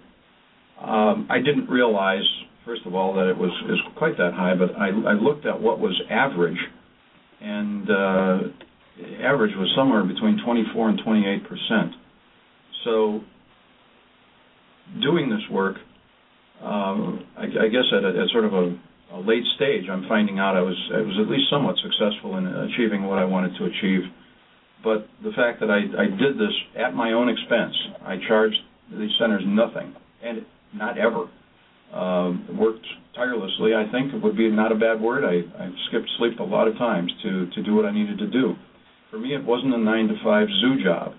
[0.80, 2.24] Um, I didn't realize,
[2.64, 5.60] first of all, that it was, was quite that high, but I, I looked at
[5.60, 6.58] what was average,
[7.40, 8.38] and uh,
[9.22, 11.94] average was somewhere between 24 and 28 percent.
[12.84, 13.20] So,
[15.02, 15.76] doing this work,
[16.62, 18.78] um, I, I guess at, a, at sort of a
[19.12, 22.46] a late stage, I'm finding out I was I was at least somewhat successful in
[22.46, 24.02] achieving what I wanted to achieve.
[24.84, 28.56] But the fact that I, I did this at my own expense, I charged
[28.90, 31.28] these centers nothing, and not ever.
[31.92, 32.86] Uh, worked
[33.16, 33.74] tirelessly.
[33.74, 35.24] I think it would be not a bad word.
[35.24, 38.28] I, I skipped sleep a lot of times to to do what I needed to
[38.28, 38.54] do.
[39.10, 41.14] For me, it wasn't a nine to five zoo job.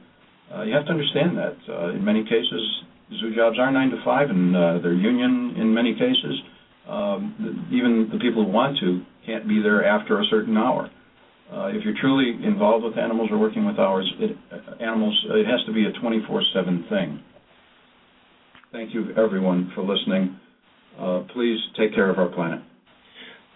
[0.54, 1.58] Uh, you have to understand that.
[1.68, 2.64] Uh, in many cases,
[3.20, 6.40] zoo jobs are nine to five, and uh, they're union in many cases
[6.88, 10.90] um, even the people who want to can't be there after a certain hour.
[11.52, 15.46] Uh, if you're truly involved with animals or working with ours, it, uh, animals, it
[15.46, 17.20] has to be a 24/7 thing.
[18.72, 20.40] Thank you, everyone, for listening.
[20.98, 22.62] Uh, please take care of our planet.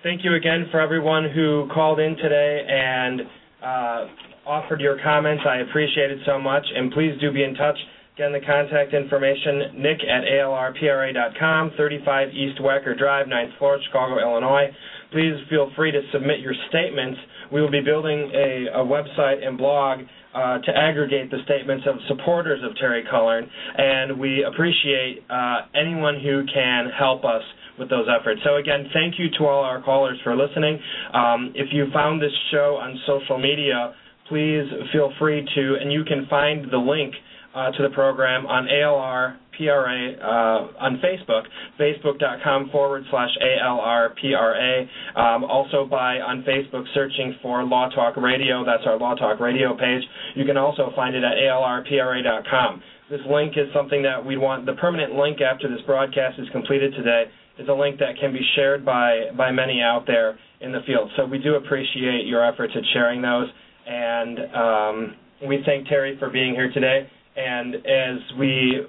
[0.04, 3.22] Thank you again for everyone who called in today and
[3.64, 4.08] uh,
[4.46, 5.44] offered your comments.
[5.48, 7.78] I appreciate it so much, and please do be in touch.
[8.16, 14.68] Again, the contact information, nick at alrpra.com, 35 East Wacker Drive, 9th floor, Chicago, Illinois.
[15.12, 17.20] Please feel free to submit your statements.
[17.52, 20.00] We will be building a, a website and blog
[20.36, 26.20] uh, to aggregate the statements of supporters of Terry Cullen, and we appreciate uh, anyone
[26.20, 27.42] who can help us
[27.80, 28.42] with those efforts.
[28.44, 30.80] So again, thank you to all our callers for listening.
[31.14, 33.96] Um, if you found this show on social media,
[34.28, 37.14] please feel free to, and you can find the link
[37.56, 41.44] to the program on ALR PRA uh, on Facebook,
[41.80, 44.88] facebook.com forward slash ALRPRA.
[45.16, 48.66] Um, also by on Facebook searching for Law Talk Radio.
[48.66, 50.04] That's our Law Talk Radio page.
[50.36, 52.82] You can also find it at ALRPRA.com.
[53.10, 56.94] This link is something that we want, the permanent link after this broadcast is completed
[56.96, 57.26] today
[57.60, 61.10] is a link that can be shared by, by many out there in the field.
[61.16, 63.48] So we do appreciate your efforts at sharing those.
[63.88, 65.16] And um,
[65.48, 68.86] we thank Terry for being here today and as we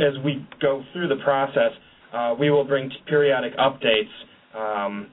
[0.00, 1.72] as we go through the process,
[2.12, 4.10] uh, we will bring periodic updates
[4.56, 5.08] um,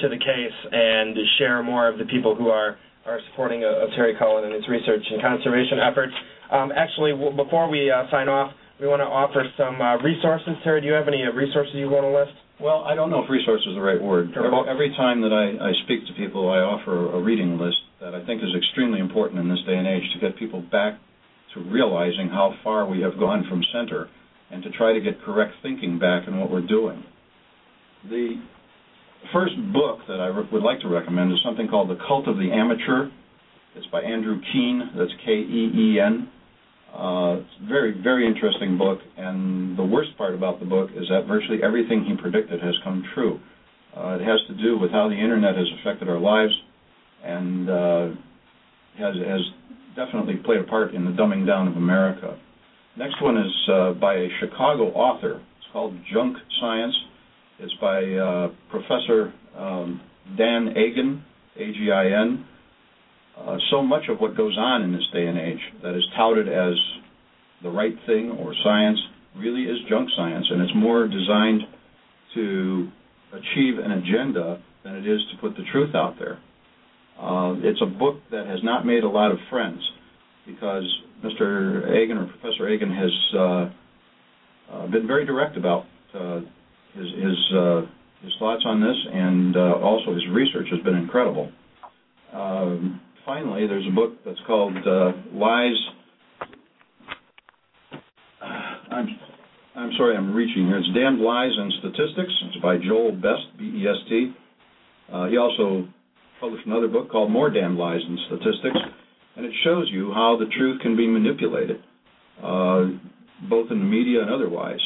[0.00, 2.76] to the case and share more of the people who are
[3.06, 6.12] are supporting uh, Terry Cullen and his research and conservation efforts.
[6.52, 10.52] Um, actually, w- before we uh, sign off, we want to offer some uh, resources.
[10.62, 12.36] Terry, do you have any uh, resources you want to list?
[12.60, 14.36] Well, I don't know if resource is the right word.
[14.36, 18.14] Every, every time that I, I speak to people, I offer a reading list that
[18.14, 21.00] I think is extremely important in this day and age to get people back
[21.54, 24.08] to realizing how far we have gone from center
[24.50, 27.04] and to try to get correct thinking back in what we're doing.
[28.08, 28.42] The
[29.32, 32.50] first book that I would like to recommend is something called The Cult of the
[32.50, 33.10] Amateur.
[33.76, 34.90] It's by Andrew Keen.
[34.96, 36.28] That's K E E N.
[36.92, 41.06] Uh, it's a very, very interesting book, and the worst part about the book is
[41.08, 43.38] that virtually everything he predicted has come true.
[43.96, 46.52] Uh, it has to do with how the internet has affected our lives
[47.24, 48.08] and uh,
[48.98, 49.40] has, has
[49.96, 52.38] definitely played a part in the dumbing down of America.
[52.96, 55.36] Next one is uh, by a Chicago author.
[55.58, 56.94] It's called Junk Science.
[57.58, 60.00] It's by uh, Professor um,
[60.36, 61.22] Dan Agin,
[61.56, 62.46] A-G-I-N.
[63.38, 66.48] Uh, so much of what goes on in this day and age that is touted
[66.48, 66.74] as
[67.62, 68.98] the right thing or science
[69.36, 71.62] really is junk science, and it's more designed
[72.34, 72.88] to
[73.32, 76.38] achieve an agenda than it is to put the truth out there.
[77.20, 79.78] Uh, it's a book that has not made a lot of friends
[80.46, 80.84] because
[81.22, 81.84] Mr.
[81.90, 83.70] Agin or Professor Agin has uh,
[84.72, 85.84] uh, been very direct about
[86.14, 86.40] uh,
[86.94, 87.82] his his, uh,
[88.22, 91.52] his thoughts on this, and also his research has been incredible.
[92.32, 94.74] Um, finally, there's a book that's called
[95.34, 95.76] Lies.
[98.90, 99.08] I'm
[99.76, 100.78] I'm sorry, I'm reaching here.
[100.78, 102.32] It's Damned Lies and Statistics.
[102.46, 104.34] It's by Joel Best, B-E-S-T.
[105.12, 105.86] Uh, he also
[106.40, 108.80] published another book called More Damned Lies and Statistics,
[109.36, 111.76] and it shows you how the truth can be manipulated,
[112.42, 112.86] uh,
[113.48, 114.80] both in the media and otherwise.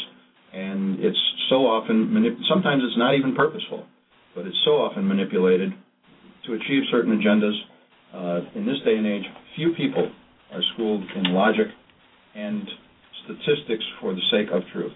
[0.52, 1.18] And it's
[1.48, 3.85] so often, manip- sometimes it's not even purposeful,
[4.35, 5.70] but it's so often manipulated
[6.47, 7.55] to achieve certain agendas.
[8.12, 9.24] Uh, in this day and age,
[9.56, 10.09] few people
[10.52, 11.66] are schooled in logic
[12.35, 12.68] and
[13.24, 14.93] statistics for the sake of truth.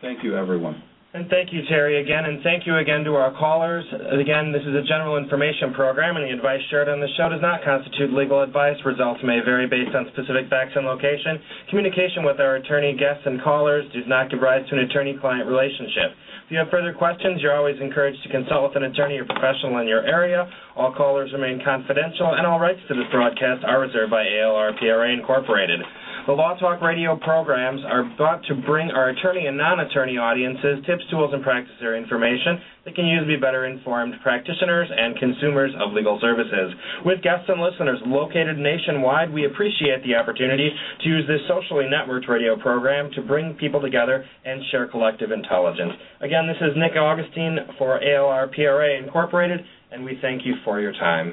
[0.00, 0.82] Thank you, everyone.
[1.14, 3.80] And thank you, Terry, again, and thank you again to our callers.
[4.12, 7.40] Again, this is a general information program, and the advice shared on the show does
[7.40, 8.76] not constitute legal advice.
[8.84, 11.40] Results may vary based on specific facts and location.
[11.72, 16.12] Communication with our attorney, guests, and callers does not give rise to an attorney-client relationship.
[16.44, 19.80] If you have further questions, you're always encouraged to consult with an attorney or professional
[19.80, 20.44] in your area.
[20.76, 25.08] All callers remain confidential, and all rights to this broadcast are reserved by ALR PRA
[25.08, 25.80] Incorporated.
[26.28, 31.00] The Law Talk radio programs are brought to bring our attorney and non-attorney audiences tips,
[31.08, 35.94] tools, and practice information that can use to be better informed practitioners and consumers of
[35.94, 36.76] legal services.
[37.06, 42.28] With guests and listeners located nationwide, we appreciate the opportunity to use this socially networked
[42.28, 45.96] radio program to bring people together and share collective intelligence.
[46.20, 49.60] Again, this is Nick Augustine for ALR PRA Incorporated,
[49.90, 51.32] and we thank you for your time.